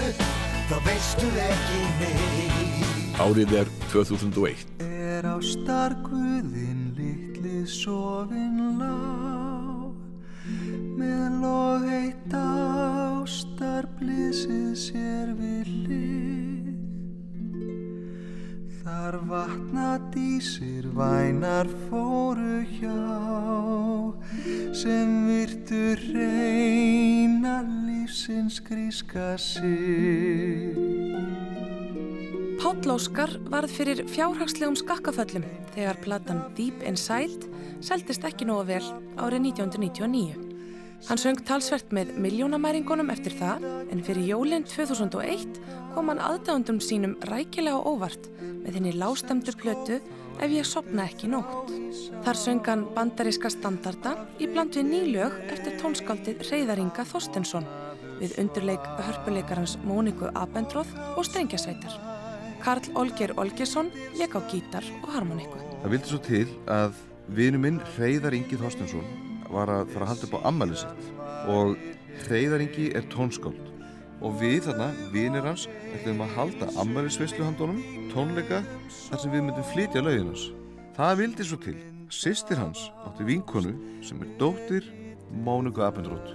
[0.72, 3.20] þá veistu ekki neitt.
[3.20, 4.66] Árið er 2001.
[4.88, 9.39] Er ástarkuðin litli sofin lá
[11.00, 16.76] með log heitt ástarblísið sér við hlið
[18.80, 23.02] Þar vatna dísir vænar fóru hjá
[24.76, 30.76] sem virtu reyna lífsins gríska sig
[32.60, 37.48] Páll Óskar varð fyrir fjárhagslegum skakkaföllum þegar platan Deep Inside
[37.80, 38.86] seldist ekki nógu vel
[39.16, 40.49] árið 1999.
[41.08, 43.64] Hann söng talsvert með miljónamæringunum eftir það
[43.94, 45.60] en fyrir jólinn 2001
[45.94, 50.02] kom hann aðdándum sínum rækilega óvart með henni lástemdu plötu
[50.40, 51.72] ef ég sopna ekki nótt.
[52.26, 57.68] Þar söng hann bandaríska standarda í bland við nýlög eftir tónskáldið Reyðaringa Þorstensson
[58.20, 61.96] við undurleik hörpuleikarans Móniku Abendróð og strengjasveitar.
[62.60, 63.88] Karl Olger Olgersson
[64.20, 65.64] leik á gítar og harmoniku.
[65.80, 67.02] Það vildi svo til að
[67.32, 71.10] vinu minn Hreyðar Ingi Þorstensson var að fara að halda upp á ammæli sitt
[71.50, 71.76] og
[72.26, 73.70] Hreyðar Ingi er tónskáld
[74.20, 77.80] og við þarna, vinir hans, ætlum að halda ammælisveislu handónum,
[78.12, 78.60] tónleika
[79.08, 80.50] þar sem við myndum flytja lögin hans.
[80.98, 81.78] Það vildi svo til.
[82.10, 84.88] Sistir hans átti vinkonu sem er dóttir
[85.46, 86.34] Mónugu Abendrótt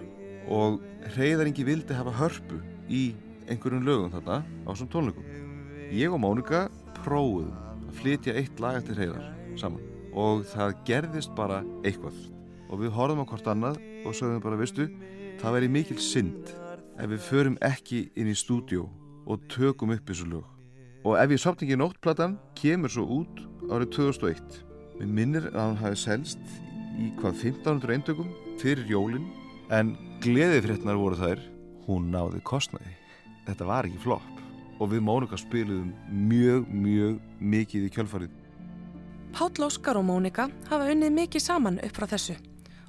[0.54, 0.78] og
[1.16, 3.08] Hreyðar Ingi vildi hafa hörpu í
[3.50, 5.26] einhverjum lögum þarna á þessum tónleikum.
[5.92, 6.68] Ég og Mónika
[7.02, 7.52] prófuðum
[7.90, 9.82] að flytja eitt lag eftir Hreyðar saman
[10.14, 12.16] og það gerðist bara eitthvað
[12.70, 14.88] og við horfum á hvort annað og sögum bara, veistu,
[15.40, 16.52] það væri mikil synd
[17.00, 18.86] ef við förum ekki inn í stúdjó
[19.26, 20.44] og tökum upp þessu lög.
[21.04, 24.60] Og ef ég sátt ekki nóttplatan kemur svo út árið 2001.
[25.00, 26.44] Mér minnir að hann hafi selst
[27.00, 28.30] í hvað 1500 eintökum
[28.62, 29.26] fyrir jólin
[29.74, 31.42] en gleðifréttnar voru þær,
[31.88, 32.94] hún náði kostnaði.
[33.48, 34.30] Þetta var ekki flopp
[34.80, 35.92] og við Mónika spiluðum
[36.30, 38.40] mjög, mjög mikið í kjölfarið.
[39.34, 42.38] Páll Óskar og Mónika hafa unnið mikið saman upp frá þessu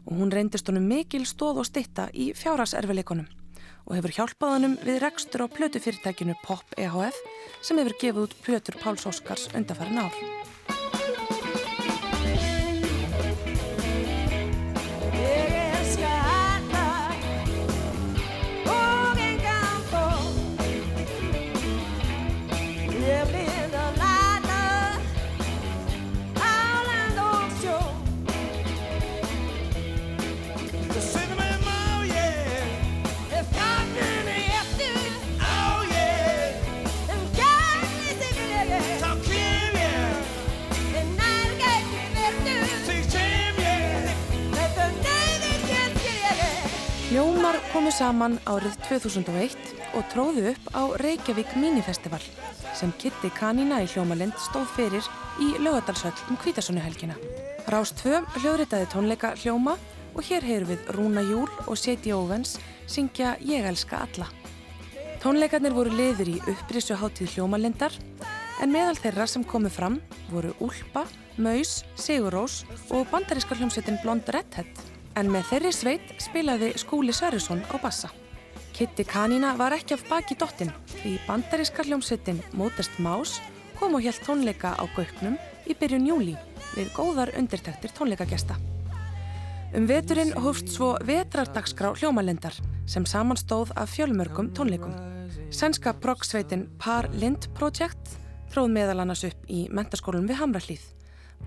[0.06, 3.28] og hún reyndist honum mikil stóð og stitta í fjárhagserfileikunum
[3.86, 7.22] og hefur hjálpað honum við rekstur á plötufyrirtækinu Pop EHF
[7.62, 10.45] sem hefur gefið út plötur Páls Óskars undarfærin ár.
[47.16, 49.54] Hljómar komu saman árið 2001
[49.96, 52.20] og tróðu upp á Reykjavík Minifestival
[52.76, 55.06] sem Kitty Kanína í Hljómalind stóð fyrir
[55.40, 57.16] í Laugadalsöll um Hvítasunnuhelgina.
[57.72, 59.78] Rás 2 hljóðritaði tónleika Hljóma
[60.12, 64.28] og hér heyrum við Rúna Júl og Seti Óvens syngja Ég elska alla.
[65.24, 67.96] Tónleikarnir voru liður í upprísu hátíð Hljómalindar
[68.60, 70.02] en meðal þeirra sem komu fram
[70.34, 71.06] voru Úlpa,
[71.40, 74.95] Maus, Sigurós og bandaríska hljómsveitin Blond Redhead.
[75.16, 78.10] En með þeirri sveit spilaði Skúli Sverrisson á bassa.
[78.76, 83.40] Kitty Kanína var ekki af baki dottin því bandaríska hljómsveitin Modest Mouse
[83.80, 86.36] kom og hjælt tónleika á Gauknum í byrjun júli
[86.74, 88.60] við góðar undirtektir tónleikagesta.
[89.76, 94.92] Um veturinn hófst svo vetrardagskrá hljómalendar sem samanstóð af fjölmörgum tónleikum.
[95.48, 98.18] Sænska proggsveitin Par Lind Project
[98.52, 100.84] tróð meðal annars upp í mentaskólum við Hamrallíð.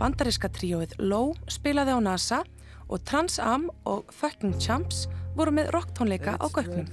[0.00, 2.57] Bandaríska tríóið Low spilaði á NASA og
[3.04, 5.04] Trans Am og Fucking Champs
[5.36, 6.88] voru með rocktónleika á Gauknum.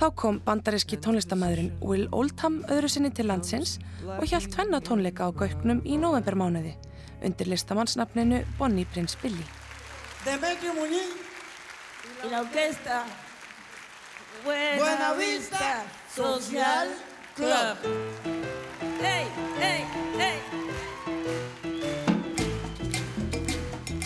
[0.00, 3.78] Þá kom bandaríski tónlistamæðurinn Will Oldham öðru sinni til landsins
[4.18, 6.74] og hjælt tvenna tónleika á Gauknum í novembermánuði
[7.22, 9.44] undir listamannsnafninu Bonnie Prince Billy.
[10.24, 11.14] Demetrio Muñiz
[12.24, 13.04] y la orquesta
[14.44, 15.84] Buena, Vista
[16.14, 16.88] Social
[17.36, 17.76] Club.
[19.00, 19.26] Hey,
[19.58, 19.84] hey,
[20.18, 20.59] hey.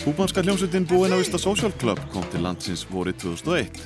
[0.04, 3.78] Kúbanska hljómsveitin Buena Vista Social Club kom til landsins vorið 2001.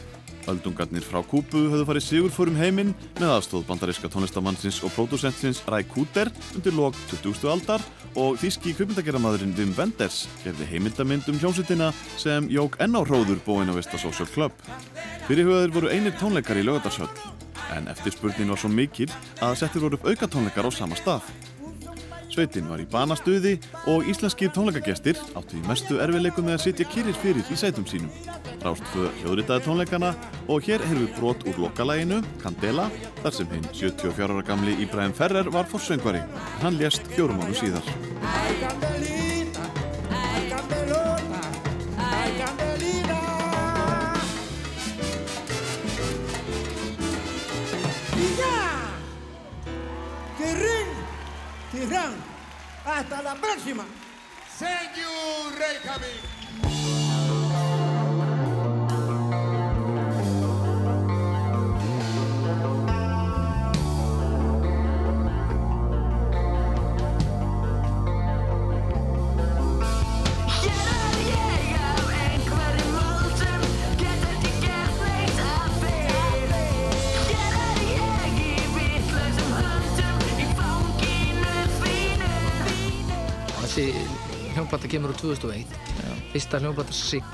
[0.51, 2.91] Öldungarnir frá Kúbu höfðu farið sigur fórum heiminn
[3.21, 7.47] með aðstóð bandaríska tónlistamannsins og pródúsentsins Ræ Kúter undir lok 20.
[7.53, 7.85] aldar
[8.19, 13.77] og þíski kvipmyndagerðamadurinn Wim Wenders gerði heimildamind um hljómsveitina sem jók enn á hróður Buena
[13.79, 14.57] Vista Social Club.
[15.29, 17.13] Fyrirhugaðir voru einir tónleikar í lögadarsöll
[17.77, 19.07] en eftirspurnin var svo mikil
[19.39, 21.23] að settir voru upp auka tónleikar á sama stað.
[22.39, 23.57] Sveitin var í banastuði
[23.91, 28.13] og íslenskir tónleikagestir áttu í mestu erfileikum með að sitja kyrrir fyrir í sætum sínum.
[28.63, 30.13] Rástfö hljóðritaði tónleikana
[30.47, 32.87] og hér heyrðu brot úr lokalæginu, Candela,
[33.25, 36.23] þar sem hinn 74 ára gamli Ibrahim Ferrer var fórsöngvari.
[36.63, 39.28] Hann lést fjórum árum síðar.
[51.79, 52.13] Tirán,
[52.85, 53.85] hasta la próxima.
[54.59, 56.38] Thank you, Reykjavik.
[85.25, 85.77] Úr 2001
[86.33, 87.25] Fyrsta hljómplata Sign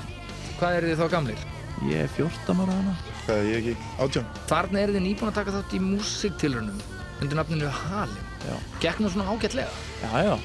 [0.59, 1.41] Hvað eru þið þá gamlir?
[1.83, 2.93] Ég er 14 ára hana.
[3.25, 3.89] Hvað er ég ekki?
[3.99, 4.27] Átján.
[4.47, 6.77] Þarna eru þið nýbúin að taka þátt í músiktilrunum
[7.23, 8.55] undir nafninu Halim Já.
[8.83, 9.71] Gekk nú svona ágætlega
[10.03, 10.35] Já, já.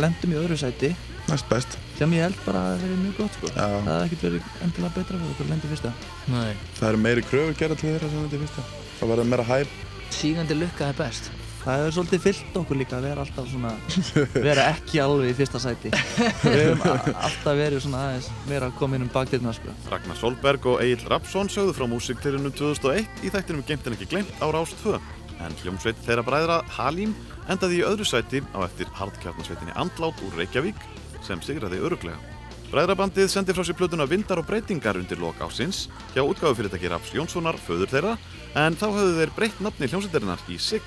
[0.00, 0.92] Lendum í öðru sæti.
[1.30, 1.76] Næst best.
[1.98, 3.50] Sem ég held bara að það verið mjög gott, sko.
[3.50, 3.66] Já.
[3.66, 5.92] Það hefði ekkert verið endilega betra fyrir okkur að lendi fyrsta.
[6.30, 6.52] Nei.
[6.78, 8.66] Það eru meiri kröfur gerða til þeirra sem lendi fyrsta.
[9.00, 9.76] Það verður meira hæp.
[10.14, 11.30] Sígandi lukka er best
[11.60, 13.70] Það hefur svolítið fyllt okkur líka að vera alltaf svona,
[14.46, 15.90] vera ekki alveg í fyrsta sæti.
[15.92, 19.74] Við hefum a- alltaf verið svona aðeins meira að koma inn um bakdyrna, sko.
[19.92, 24.32] Ragnar Solberg og Egil Rapsson sögðu frá músiktilrinum 2001 í þættinum Geimt en ekki gleymt
[24.40, 24.96] á Rás 2.
[25.44, 27.12] En hljómsveit þeirra bræðra Halim
[27.52, 30.80] endaði í öðru sæti á eftir hardkjarnasveitinni Andlát úr Reykjavík
[31.24, 32.16] sem sigraði öruglega.
[32.70, 37.56] Bræðrabandið sendi frá sér plötuna Vindar og breytingar undir lok ásins hjá útgáfufyrirtæki Raps Jónssonar,
[37.58, 38.12] föður þeirra,
[38.54, 40.84] en þá höfðu þeir breytt nafni hljómsveitarinnar í SIG.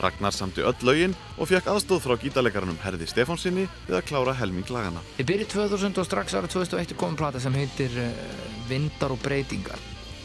[0.00, 4.68] Ragnar samti öll lögin og fekk aðstóð frá gítarleikarunum Herði Stefánsinni við að klára helming
[4.72, 5.04] lagana.
[5.20, 8.12] Í byrju 2000 og strax ára 2001 kom plata sem heitir uh,
[8.70, 9.80] Vindar og breytingar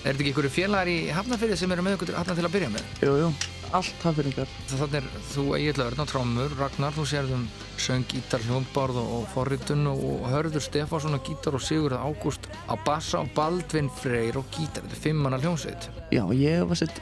[0.06, 2.68] Er þetta ekki einhverju félagar í Hafnarfyrði sem eru með ykkur allan til að byrja
[2.76, 2.89] með?
[3.02, 3.30] Jú, jú.
[3.73, 4.52] Allt hafðingar.
[4.69, 7.47] Þannig er þú Egil Örn á trómur, Ragnar, þú sérðum
[7.81, 12.77] söng, gítar, hljómborð og, og forritun og Hörður Stefánsson á gítar og Sigurð Ágúst á
[12.85, 14.85] bassa og Baldvin Freyr og gítar.
[14.85, 15.89] Þetta er fimmanna hljómsveit.
[16.16, 17.02] Já, ég var sett,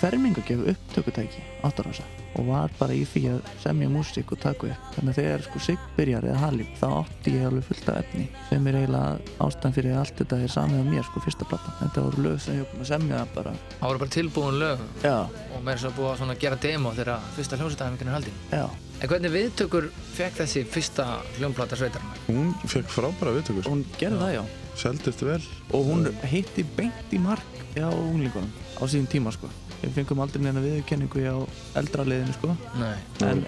[0.00, 2.02] fermingagjöf upptökutæki áttarhása
[2.34, 4.86] og var bara í því að semja músík og taka upp.
[4.96, 8.24] Þannig að þegar sko Sigg byrjar eða Halim, þá átti ég alveg fullt af efni
[8.48, 11.76] sem er eiginlega ástæðan fyrir að allt þetta er samið af mér sko fyrsta platan.
[11.82, 13.54] Þetta voru lög sem ég kom að semja bara.
[13.76, 15.14] Það voru bara tilbúin lög Já.
[15.20, 18.42] og með þess að búið að svona gera demo þegar fyrsta hljómsveitæfingin er haldin.
[18.50, 18.66] Já.
[18.98, 21.08] En hvernig viðtökur fekk þessi fyrsta
[21.38, 22.18] hljómplata sveitarna?
[22.26, 23.70] Hún fekk frábæra viðtökur.
[23.70, 24.44] Hún gerði það, já.
[24.78, 25.40] Seldist vel.
[25.72, 29.50] Og hún hitti beint í mark hjá unglingunum á síðan tíma, sko.
[29.82, 31.34] Við fengum aldrei neina viðurkenningu hjá
[31.78, 32.54] eldra liðinu, sko.
[32.80, 32.96] Nei.
[33.26, 33.42] En.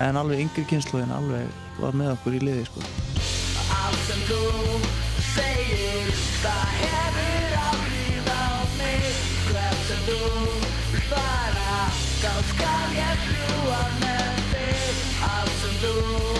[0.00, 1.46] En alveg yngri kynsluðin alveg
[1.80, 2.84] var með okkur í liði, sko.
[3.76, 4.40] Allt sem þú
[5.30, 6.10] segir,
[6.42, 8.44] það hefur áhrif á
[8.80, 10.20] mig Hvert sem þú
[11.12, 11.78] fara,
[12.20, 16.39] þá skal ég fljúa með þig Allt sem þú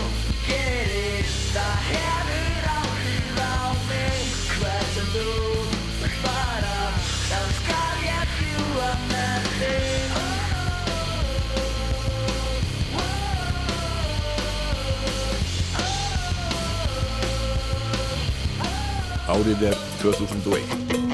[19.31, 21.10] Árið er 2001.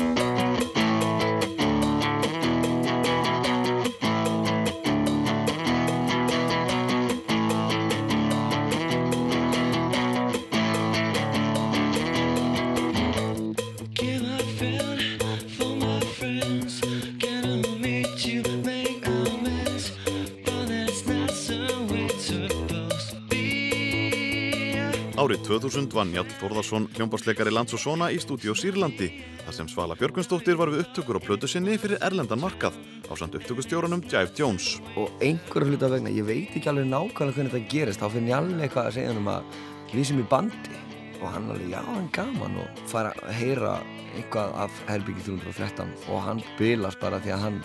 [25.47, 29.06] 2000 vann Jarl Þórðarsson hljómbásleikari Lands og Svona í stúdíó Sýrlandi
[29.44, 32.74] þar sem Svala Björgunsdóttir var við upptökur á plötu sinni fyrir erlendan markað
[33.06, 34.81] á samt upptökustjóranum Jive Jones.
[34.98, 38.39] og einhverju hluta vegna, ég veit ekki alveg nákvæmlega hvernig þetta gerist, þá finn ég
[38.40, 39.60] alveg eitthvað að segja hann um að
[39.93, 40.81] við sem í bandi.
[41.20, 43.77] Og hann alveg, já, hann gaman og fara að heyra
[44.16, 47.60] eitthvað af Herbyggi 313 og hann bilast bara því að hann,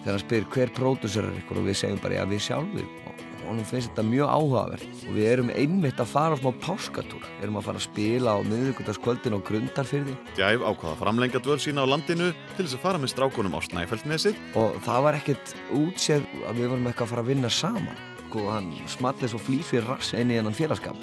[0.00, 1.60] þegar hann spyr hver pródusser er ykkur?
[1.60, 3.05] Og við segjum bara, já, við sjálfur
[3.46, 4.86] og honum finnst þetta mjög áhugavert.
[5.06, 7.28] Og við erum einmitt að fara smá páskatúr.
[7.38, 11.86] Erum að fara að spila á miðvíkundagskvöldin á grundarfyrði Jive ákvaða að framlengja dvöl sína
[11.86, 14.42] á landinu til þess að fara með strákunum á Snæfellsnesið.
[14.58, 18.04] Og það var ekkert útséð að við varum eitthvað að fara að vinna saman.
[18.36, 20.98] Og hann smallið svo flýr fyrir rass inn í hennan félagskap.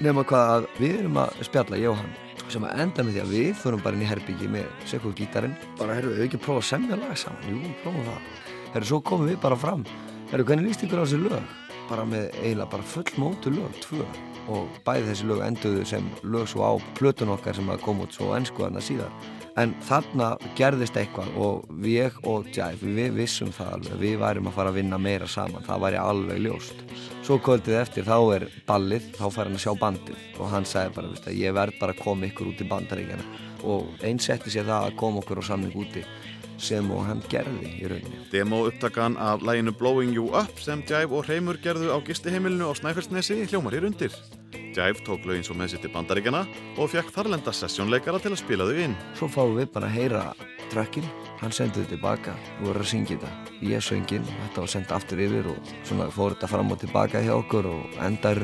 [0.00, 2.14] Nema hvað að við erum að spjalla, ég og hann.
[2.48, 5.56] Sem að enda með því að við förum bara inn í herbyggi með sekkur gítarinn.
[5.76, 7.44] Bara, herru, við ekki prófa að semja lag saman?
[7.50, 8.28] Jú, prófum það.
[8.72, 9.84] Herru, svo komum við bara fram.
[10.30, 14.04] Herru, hvernig líst ykkur á þessi lög bara með eiginlega bara full mótu lög, tvö.
[14.48, 18.16] Og bæði þessi lög enduðu sem lög svo á plötun okkar sem að koma út
[18.16, 19.12] svo ennsku þarna síðar.
[19.58, 24.56] En þarna gerðist eitthvað og við og Jive, við vissum það alveg við værum að
[24.60, 25.66] fara að vinna meira saman.
[25.66, 26.86] Það væri alveg ljóst.
[27.26, 30.24] Svo kvöldið eftir þá er ballið, þá fær hann að sjá bandið.
[30.38, 34.28] Og hann sagði bara, ég verð bara að koma ykkur út í bandaríkjana og eins
[34.28, 36.04] setti sér það að koma okkur á samning úti
[36.58, 41.16] sem og hann gerði í rauninni Demo upptakan af læginu Blowing You Up sem Jive
[41.16, 44.14] og Hreimur gerðu á gistiheimilinu á Snæfellsnesi hljómar hér undir.
[44.52, 46.44] Jive tók lögin svo með sér til bandaríkjana
[46.78, 48.96] og fekk þarlenda sessjónleikara til að spila þau inn.
[49.18, 50.22] Svo fáum við bara að heyra
[50.72, 51.06] trakkin,
[51.40, 53.58] hann sendi þau tilbaka og voru að syngja þetta.
[53.64, 57.34] Ég söngin, þetta var sendt aftur yfir og svona fór þetta fram og tilbaka hjá
[57.38, 58.42] okkur og endar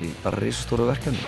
[0.00, 1.24] í bara risastóru verkefni.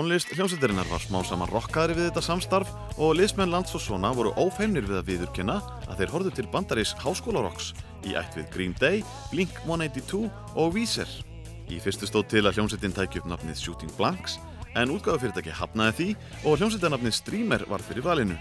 [0.00, 4.30] Tónlist hljómsveitarinnar var smá saman rockaðri við þetta samstarf og liðsmenn lands og svona voru
[4.40, 7.66] ófeimnir við að viðurkenna að þeir horfðu til bandarís háskólarocks
[8.08, 10.22] í ætt við Green Day, Blink 182
[10.56, 11.10] og Weezer.
[11.68, 14.38] Í fyrstu stóð til að hljómsveitin tæki upp nafnið Shooting Blanks
[14.72, 16.06] en útgáðufyrirtæki hafnaði því
[16.48, 18.38] og hljómsveitarnafnið Streamer var fyrir valinu.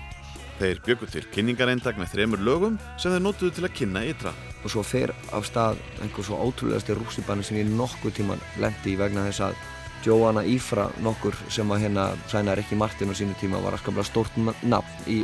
[0.62, 4.32] Þeir bjöggu til kynningareindag með þremur lögum sem þeir notuðu til að kynna ytra.
[4.64, 8.98] Og svo fer af stað einhver svo ótrúlegasti rússibanni sem ég nokkuð tíman lendi í
[9.00, 9.60] vegna þess að
[10.06, 14.38] Joanna Ifra nokkur sem að hérna sæna Rikki Martin á sínu tíma var aðskaplega stórt
[14.64, 15.22] nafn í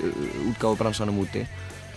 [0.49, 1.45] útgáfu bransanum úti.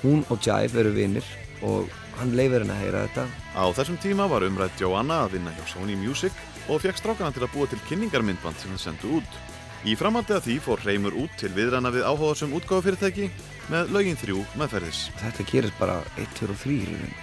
[0.03, 1.27] Hún og Jive eru vinnir
[1.67, 3.27] og hann leifir henni að heyra þetta.
[3.59, 6.35] Á þessum tíma var umrætt Joanna að vinna hjá Sony Music
[6.69, 9.39] og fekk strákana til að búa til kynningarmyndband sem þið sendu út.
[9.87, 13.29] Í framhaldi að því fór Reymur út til viðræna við áhugaðsum útgáfufyrirtæki
[13.71, 15.05] með lögin þrjú meðferðis.
[15.23, 17.17] Þetta gerist bara 1, 2 og 3 í raun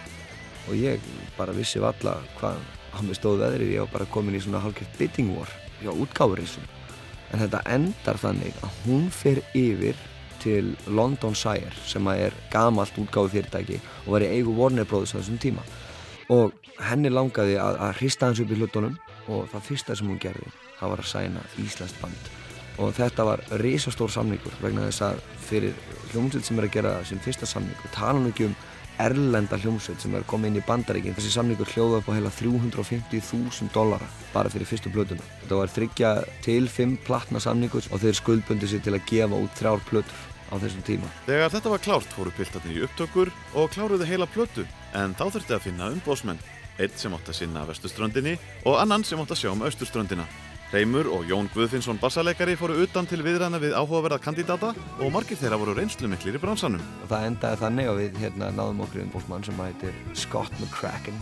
[0.65, 2.63] og ég bara vissi valla hvað
[2.97, 5.51] hann við stóð veðrið, ég var bara komin í svona hálfgeft bidding war
[5.81, 6.65] hjá útgáfurísum
[7.33, 9.97] en þetta endar þannig að hún fer yfir
[10.45, 15.19] til London Sire sem að er gamalt útgáfufyrirtæki og var í eigu Warner Brothers á
[15.19, 15.63] þessum tíma.
[16.33, 16.53] Og
[16.85, 18.97] henni langaði að, að hrista hans upp í hlutunum
[19.31, 22.31] og það fyrsta sem hún gerði það var að sæna Íslands band.
[22.83, 25.75] Og þetta var risastór samningur vegna þess að fyrir
[26.11, 28.55] hljómsveit sem er að gera sin fyrsta samning og tala um
[29.01, 33.73] erlenda hljómsveit sem er komið inn í bandaríkinn þessi samningur hljóða upp á heila 350.000
[33.75, 35.25] dollara bara fyrir fyrstu plötuna.
[35.43, 36.13] Þetta var þryggja
[36.45, 40.55] til fimm platna samningur og þeir skuldbundi sér til að gefa út þrjár plötur á
[40.61, 41.11] þessum tíma.
[41.27, 44.65] Þegar þetta var klárt fóru piltarnir í upptökur og kláruðu heila plötu
[44.95, 46.41] en þá þurfti að finna umbósmenn
[46.79, 48.35] einn sem átt að sinna vestuströndinni
[48.67, 50.27] og annan sem átt að sjá um austurströndina
[50.75, 55.59] Reymur og Jón Guðfinnsson bassaleikari fóru utan til viðræna við áhugaverða kandidata og margir þeirra
[55.61, 56.81] voru reynslu miklir í bransanum.
[57.07, 61.15] það endaði þannig að við hérna náðum okkur umbósmann sem heitir Scott McCracken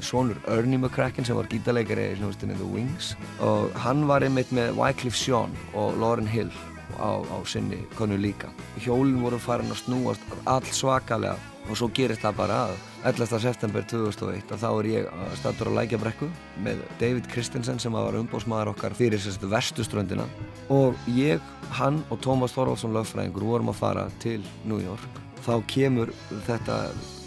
[0.00, 3.12] svonur Ernie McCracken sem var gítarleikari í hljómsdunni The Wings
[3.44, 6.48] og hann var einmitt með Wycliffe Jean og Lauryn Hill
[6.96, 8.48] á, á sinni konu líka
[8.86, 11.36] hjólinn voru farin að snúast all svakalega
[11.68, 13.36] og svo gerist það bara að 11.
[13.36, 16.28] september 2001 og þá er ég statur á Lækjabrekku
[16.64, 20.24] með David Christensen sem var umbósmaður okkar fyrir sérstu vestuströndina
[20.72, 21.42] og ég,
[21.76, 25.20] hann og Tómas Þorvaldsson lögfræðingur vorum að fara til New York.
[25.44, 26.14] Þá kemur
[26.46, 26.78] þetta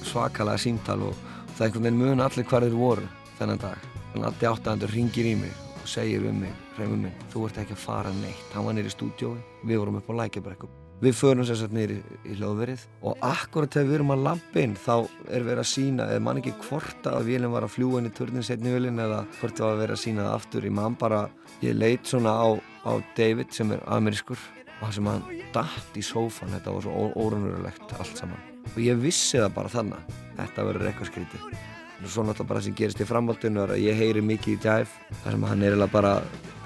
[0.01, 1.21] svakalega símtal og
[1.53, 3.05] það er einhvern veginn mun allir hvar þeir voru
[3.37, 3.85] þennan dag.
[4.15, 7.61] Þannig að Addi áttaðandur ringir í mig og segir um mig, hreimur minn, þú ert
[7.61, 8.49] ekki að fara neitt.
[8.57, 12.15] Hann var nýri í stúdjói, við vorum upp á Lækjabrekku Við förum sérstaklega niður í,
[12.25, 14.93] í hljóðverið og akkurat þegar við erum að lampa inn þá
[15.29, 18.13] er verið að sína, eða mann ekki hvort að vélinn var að fljúa inn í
[18.17, 20.65] turnin setni vélinn eða hvort það var að vera að sína það aftur.
[20.65, 21.21] Ég man bara,
[21.61, 22.47] ég leit svona á,
[22.89, 27.07] á David sem er amerískur og það sem hann datt í sófan, þetta var svo
[27.13, 28.41] órunverulegt allt saman.
[28.73, 31.49] Og ég vissi það bara þannig, þetta verður eitthvað skrítið.
[31.97, 35.21] Og svo náttúrulega bara sem gerist í framhaldinu er að ég heyri mikið í Jive
[35.23, 36.11] þar sem hann er eiginlega bara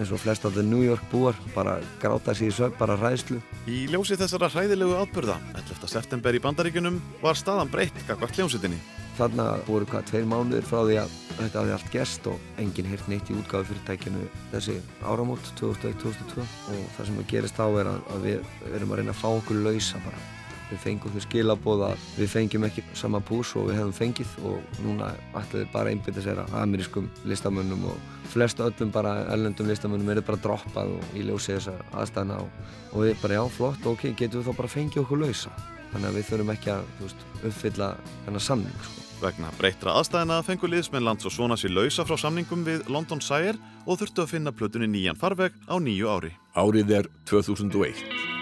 [0.02, 3.40] eins og flest af það New York búar bara gráta sér í sög, bara ræðslu
[3.70, 5.88] Í ljósi þessara hræðilegu atbyrða 11.
[5.92, 8.80] september í bandaríkunum var staðan breytt gagvart hljómsveitinni.
[9.20, 13.10] Þarna voru hvað tveir mánuðir frá því að þetta hafði allt gerst og enginn heyrt
[13.12, 18.30] neitt í útgáðu fyrirtækinu þessi áramót 2001-2002 og það sem gerist þá er að, að
[18.30, 20.41] við erum að reyna að fá okkur lausa bara
[20.72, 24.80] við fengum þau skilabóð að við fengjum ekki sama pús og við hefum fengið og
[24.86, 30.24] núna ætlaði bara einbytta sér að amerískum listamönnum og flest öllum bara ellendum listamönnum eru
[30.26, 34.42] bara droppað og í ljósi þessar aðstæðna og, og við bara já flott ok, getum
[34.42, 35.54] við þá bara fengið okkur lausa
[35.92, 37.94] þannig að við þurfum ekki að veist, uppfylla
[38.26, 39.08] þennan samning sko.
[39.22, 43.60] Vegna breyttra aðstæðina fengur liðsmenn lands og svona sér lausa frá samningum við London Sire
[43.86, 46.34] og þurftu að finna plötunni nýjan farveg á nýju ári.
[46.58, 48.41] Árið er 2001.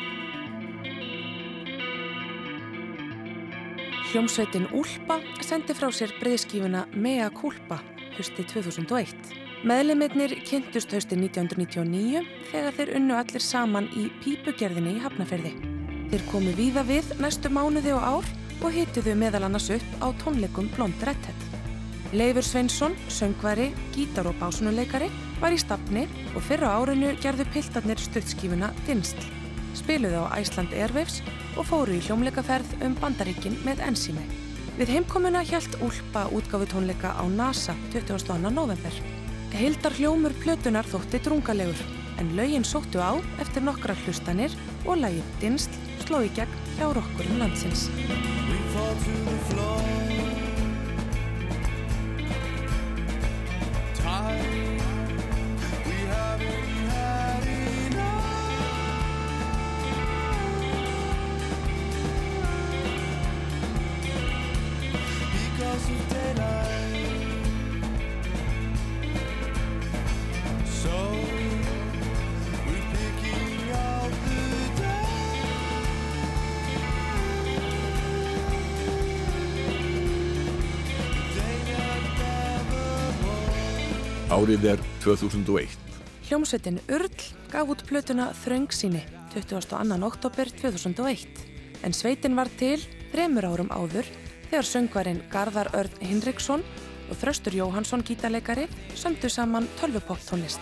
[4.09, 7.75] Hljómsveitin Úlpa sendi frá sér breyðskífuna Mea Culpa
[8.15, 9.13] hösti 2001.
[9.69, 15.53] Meðlimirnir kynntust hösti 1999 þegar þeir unnu allir saman í pípugerðinni í Hafnafjörði.
[16.09, 18.33] Þeir komu víða við næstu mánuði og ár
[18.63, 21.45] og hituðu meðal annars upp á tónleikum Blond Redhead.
[22.09, 28.73] Leifur Sveinsson, söngvari, gítar- og básunuleikari, var í stafni og fyrra árinu gerðu piltarnir stuttskífuna
[28.87, 29.38] Dinstl.
[29.77, 31.19] Spiluðu á Iceland Airwaves
[31.57, 34.25] og fóru í hljómleikaferð um bandaríkin með ensími.
[34.79, 38.39] Við heimkomuna hjælt Úlpa útgáfu tónleika á NASA 22.
[38.49, 38.95] november.
[39.51, 41.83] Hildar hljómur plötunar þótti drungalegur
[42.19, 44.55] en lögin sóttu á eftir nokkra hlustanir
[44.85, 45.75] og lagið Dinstl
[46.05, 47.89] sló í gegn hjá rokkurum landsins.
[54.09, 54.78] We
[84.29, 85.73] Árið er 2001.
[86.29, 89.01] Hljómsveitin Url gaf út plötuna Þröngsýni
[89.33, 89.97] 22.
[90.05, 91.41] oktober 2001
[91.83, 92.77] en sveitin var til
[93.11, 94.07] þremur árum áður
[94.49, 96.65] þegar söngvarinn Garðar Örn Hinriksson
[97.09, 98.67] og Þröstur Jóhansson gítarleikari
[98.97, 100.61] sömdu saman tölvupop tónlist.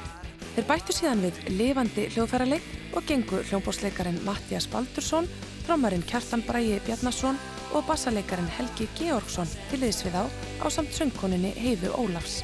[0.55, 5.27] Þeir bættu síðan við lifandi hljóðfæraleik og gengu hljómbósleikarin Mattias Baldursson,
[5.67, 7.37] trommarinn Kjartan Bræi Bjarnason
[7.75, 12.41] og bassaleikarin Helgi Georgsson til liðs við á á samt söngkoninni Heiðu Ólafs.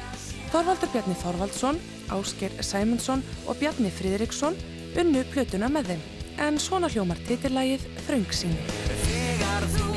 [0.52, 1.80] Þorvaldur Bjarni Þorvaldsson,
[2.14, 4.54] Ásker Sæmundsson og Bjarni Fríðriksson
[5.00, 6.06] unnu plötuna með þeim,
[6.46, 9.93] en svona hljómar titillagið Þröngsýni.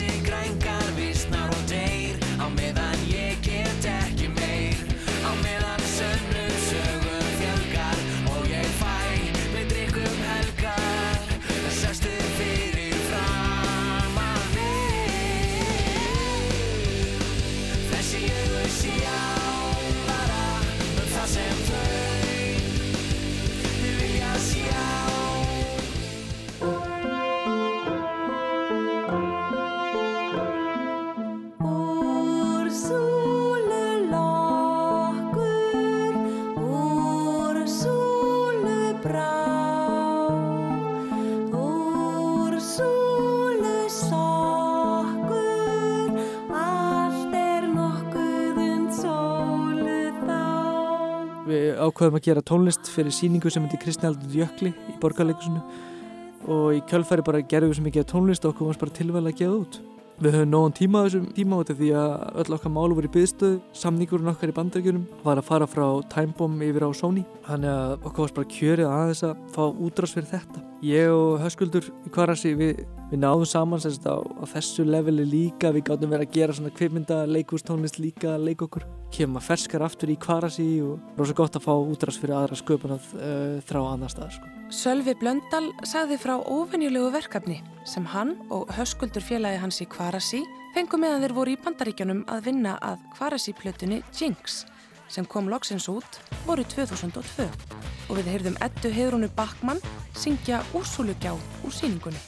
[0.00, 0.85] Meðan
[51.96, 55.62] ákveðum að gera tónlist fyrir síningu sem heitir Kristni Aldur Jökli í borgarleikusinu
[56.52, 59.38] og í kjölfæri bara gerðum við svo mikið tónlist og okkur varst bara tilvæg að
[59.38, 59.78] gefa út.
[60.16, 63.08] Við höfum nógan tíma á þessum tíma út af því að öll okkar málu voru
[63.10, 65.84] í byðstöðu, samningurinn okkar í bandaríkjunum var að fara frá
[66.14, 70.30] Timebomb yfir á Sony þannig að okkur varst bara kjörið aðeins að fá útrás fyrir
[70.32, 70.64] þetta.
[70.88, 72.82] Ég og Höskuldur í Kvarasi við,
[73.12, 76.72] við náðum saman sérst, á, á þessu leveli líka, við gáttum verið að gera svona
[76.80, 78.88] kvipmynda, leikústónlist líka að leika okkur.
[79.12, 83.12] Kemur maður ferskar aftur í Kvarasi og rosa gott að fá útrás fyrir aðra sköpunað
[83.20, 84.38] uh, þrá annar staðar.
[84.40, 84.55] Sko.
[84.74, 90.40] Sölvi Blöndal sagði frá óvenjulegu verkefni sem hann og höskuldur félagi hans í Kvarasi
[90.74, 94.64] fengu meðan þeir voru í bandaríkjunum að vinna að Kvarasi-plötunni Jinx
[95.06, 96.18] sem kom loksins út
[96.48, 99.82] voru 2002 og við heyrðum Eddu Heiðrúnu Backmann
[100.18, 102.18] syngja Úrsúlugjá úr síningunni.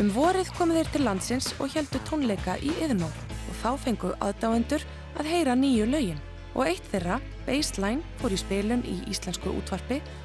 [0.00, 4.88] Um vorið komu þeir til landsins og heldu tónleika í Yðnó og þá fengu aðdáendur
[5.20, 6.24] að heyra nýju lögin
[6.54, 10.00] og eitt þeirra, Baseline, fór í spilun í íslensku útvarpi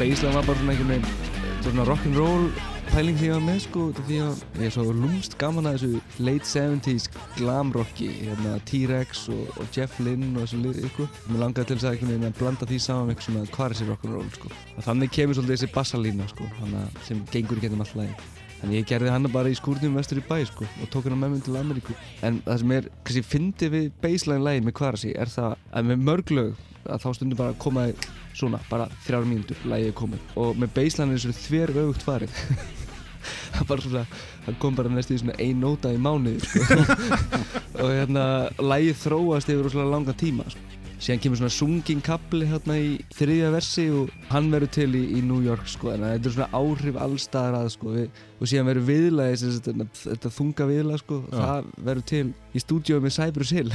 [0.00, 2.46] baseline var bara svona einhvern veginn svona rock'n'roll
[2.90, 6.22] pæling því ég var með sko því að ég er svo lúmst gaman að þessu
[6.26, 7.06] late 70s
[7.36, 11.76] glam rocki hérna T-Rex og, og Jeff Lynne og þessu lið ykkur mér langaði til
[11.78, 14.30] þess að einhvern veginn að blanda því saman með eitthvað svona hvað er þessi rock'n'roll
[14.38, 14.52] sko.
[14.74, 18.16] Og þannig kemur svolítið þessi bassalína sko hana, sem gengur getum all lagi
[18.60, 21.36] Þannig ég gerði hana bara í skúrnum vestur í bæ sko og tók hana með
[21.36, 21.94] mér til Ameríku.
[22.26, 26.02] En það sem er, kannski fyndið við baseline lagi með Kvarasi er það að með
[26.08, 27.86] mörg lög að þá stundum bara að koma
[28.34, 30.28] svona, bara þrjára mínútur, lagið er komið.
[30.40, 32.42] Og með baseline er þessu þver öfugt farið.
[33.54, 34.04] það bara svona,
[34.46, 36.82] það kom bara næstu í svona ein nóta í mánuði sko.
[37.82, 38.26] og hérna,
[38.62, 40.66] lagið þróast yfir svona langa tíma sko.
[41.00, 45.22] Síðan kemur svona sungin kapli hérna í þriðja versi og hann verður til í, í
[45.24, 48.86] New York sko en þetta er svona áhrif allstaðar að sko við, og síðan verður
[48.90, 51.38] viðlagi þetta, þetta þunga viðlag sko Já.
[51.38, 53.72] það verður til í stúdíói með Cypress Hill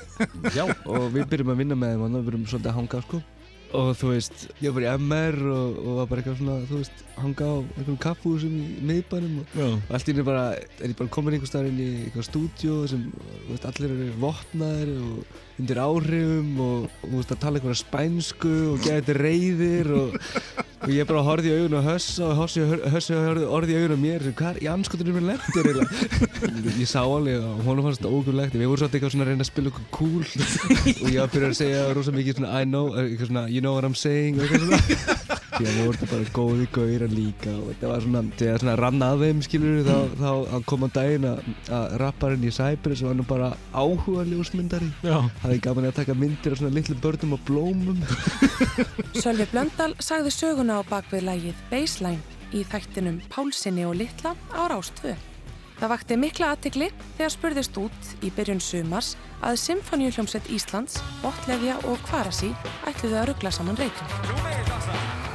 [0.60, 0.62] Já.
[0.86, 3.22] og við byrjum að vinna með þeim og við byrjum svolítið að hanga sko
[3.76, 6.80] og þú veist, ég var bara í MR og, og var bara eitthvað svona, þú
[6.80, 10.46] veist, hanga á einhverjum kaffúsum í miðbænum og, og allt í henni bara,
[10.80, 13.06] er ég bara komin einhver staðar inn í eitthvað stúdíó sem,
[13.44, 17.80] þú veist, allir eru vopnaðir og undir áhrifum og, og þú veist, að tala einhverja
[17.80, 20.16] spænsku og geða þetta reyðir og,
[20.80, 22.64] og ég bara horfði í augun og hössa og hössi
[22.94, 23.18] hössi
[23.50, 25.90] horfði í augun á mér sem, hvað er í anskotunum mér lendur eiginlega?
[26.80, 28.56] Ég sá alveg og honum fannst þetta ógurlegt.
[28.56, 30.24] Við vorum svolítið eitthvað svona að reyna að spila okkur cool.
[31.04, 32.88] Og ég var að byrja að segja rosa mikið svona I know,
[33.20, 36.66] svona you know what I'm saying og eitthvað svona því að við vorum bara góði
[36.74, 40.68] gauðir líka og þetta var svona, þegar svona rann að þeim skilur þá, þá, þá
[40.72, 45.90] kom á daginn að, að rapparinn í Cypress var nú bara áhuga ljósmyndari hafði gaman
[45.90, 48.04] að taka myndir af svona litlu börnum og blómum
[49.22, 55.14] Sölvi Blöndal sagði söguna á bakvið lagið Baseline í þættinum Pálsinni og Littla á Rástvö.
[55.80, 62.04] Það vakti mikla aðtikli þegar spurðist út í byrjun sumars að Symfóníuhljómsveit Íslands, Bottlefja og
[62.10, 62.52] Kvarasi
[62.90, 65.29] ætluðu að ruggla saman reykjum.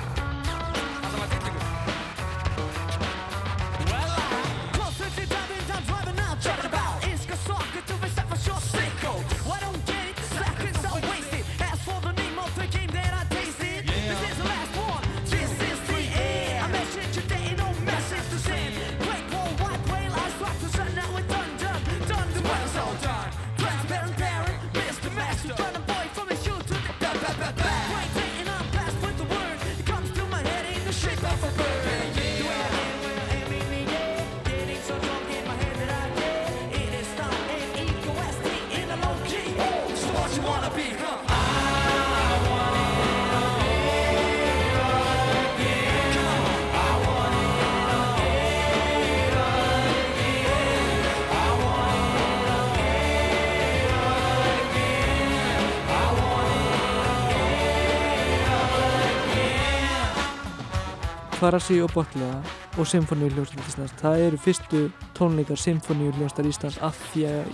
[61.36, 62.38] Kvarasi og Botlega
[62.80, 63.94] og Symfóníuljónstar Íslands.
[64.00, 64.82] Það eru fyrstu
[65.18, 67.50] tónleikar Symfóníuljónstar Íslands af því að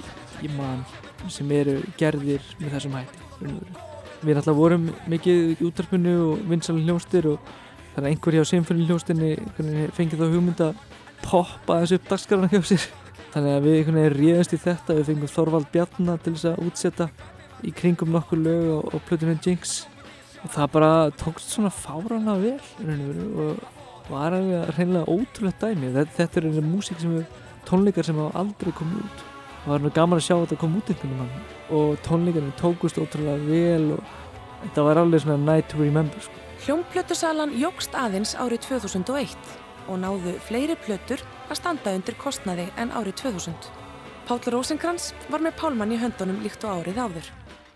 [0.45, 0.84] ég man
[1.30, 3.26] sem eru gerðir með þessum hætti.
[4.22, 7.52] Við alltaf vorum mikið í útarpinu og vinsalinn hljónstir og
[7.95, 9.32] þannig að einhver hjá Symfóníuljónstinni
[9.98, 10.84] fengið þá hugmynd að
[11.26, 12.90] poppa þessu upp dagskarana hjá sér.
[13.34, 17.10] Þannig að við réðast í þetta við fengum Þorvald Bjarnar til þess að útsetta
[17.66, 19.82] í kringum nokkur lög og, og plötunum Jinx
[20.41, 20.91] og það bara
[21.22, 23.65] tókst svona fárana vel veru og
[24.11, 27.26] var alveg reynilega ótrúlegt dæmi þetta, þetta er einhverja músík sem við
[27.69, 30.81] tónleikar sem hafa aldrei komið út og það var nú gaman að sjá þetta koma
[30.81, 34.15] út einhvern veginn og tónleikarnir tókust ótrúlega vel og
[34.63, 36.38] þetta var alveg svona night to remember sko.
[36.61, 39.38] Hljómplötusalan jógst aðeins árið 2001
[39.89, 43.72] og náðu fleiri plötur að standa undir kostnaði en árið 2000.
[44.30, 47.31] Páll Rosenkrantz var með Pálmann í höndunum líkt og árið áður.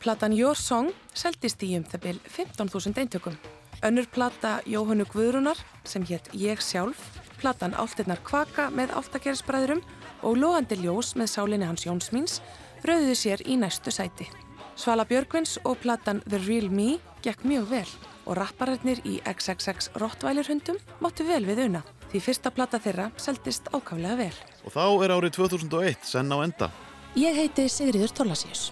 [0.05, 3.37] Platan Your Song seldist í um það byl 15.000 eintökum.
[3.81, 6.99] Önnur plata Jóhannu Guðrunar sem hétt Ég sjálf,
[7.41, 9.81] platan Áltirnar kvaka með áltakerisbræðurum
[10.21, 12.37] og Lóandi ljós með sálinni hans Jónsmíns
[12.85, 14.29] rauðuðu sér í næstu sæti.
[14.77, 17.89] Svala Björgvins og platan The Real Me gekk mjög vel
[18.27, 21.81] og rappararnir í XXX Rottweiler hundum máttu vel við una
[22.13, 24.33] því fyrsta plata þeirra seldist ákaflega vel.
[24.69, 26.73] Og þá er árið 2001 senn á enda.
[27.17, 28.69] Ég heiti Sigriður Torlasíus.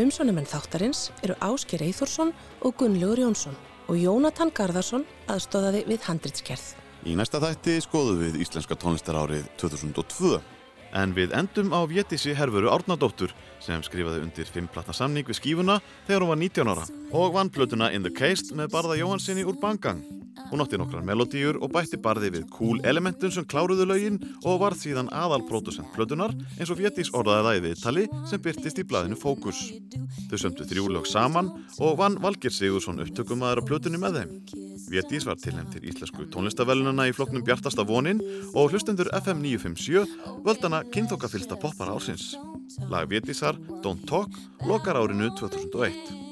[0.00, 2.30] Umsónumenn þáttarins eru Ásker Eithórsson
[2.64, 3.56] og Gunnlaugur Jónsson
[3.92, 6.64] og Jónatan Garðarsson aðstóðaði við handritskerð.
[7.04, 10.38] Í næsta þætti skoðum við Íslenska tónlistarárið 2002.
[10.96, 16.24] En við endum á Vétissi Herfuru Árnadóttur sem skrifaði undir fimmplatta samning við skífuna þegar
[16.24, 20.00] hún var 19 ára og vann plötuna In the Case með Barða Jóhansinni úr Bangang.
[20.50, 24.18] Hún átti nokkrar melodíur og bætti barði við cool elementum sem kláruðu lögin
[24.48, 28.86] og var síðan aðalpródusent plötunar eins og Vétís orðaði það í viðtali sem byrtist í
[28.88, 29.60] blaðinu Fókus.
[30.30, 34.34] Þau sömdu þrjú lög saman og vann Valgir Sigursson upptökumæður á plötunni með þeim.
[34.92, 38.20] Vétís var tilnæmt til íslensku tónlistavellunana í flokknum Bjartasta vonin
[38.52, 42.34] og hlustendur FM 957 völdana kynþokkafylsta poppar ársins.
[42.92, 44.36] Lag Vétísar, Don't Talk,
[44.68, 46.31] lokar árinu 2001.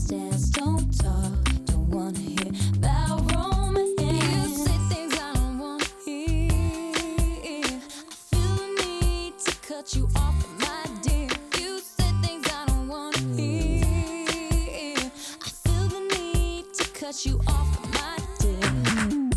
[17.25, 19.29] you off, my dear.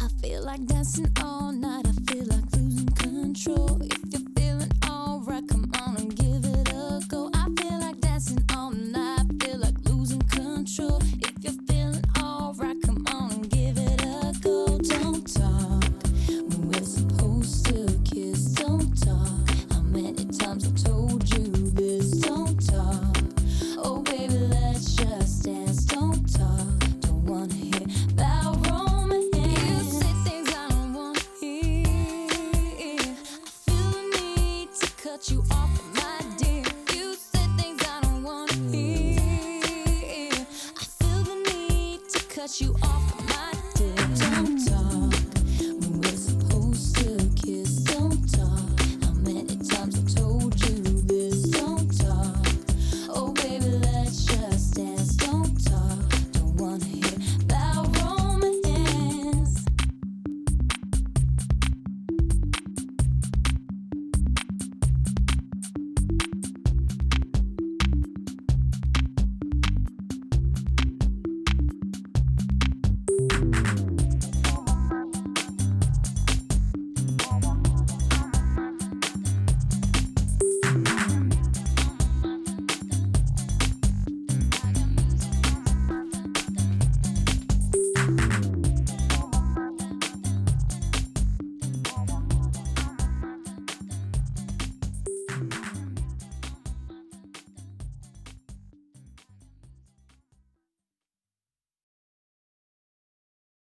[0.00, 1.45] I feel like dancing all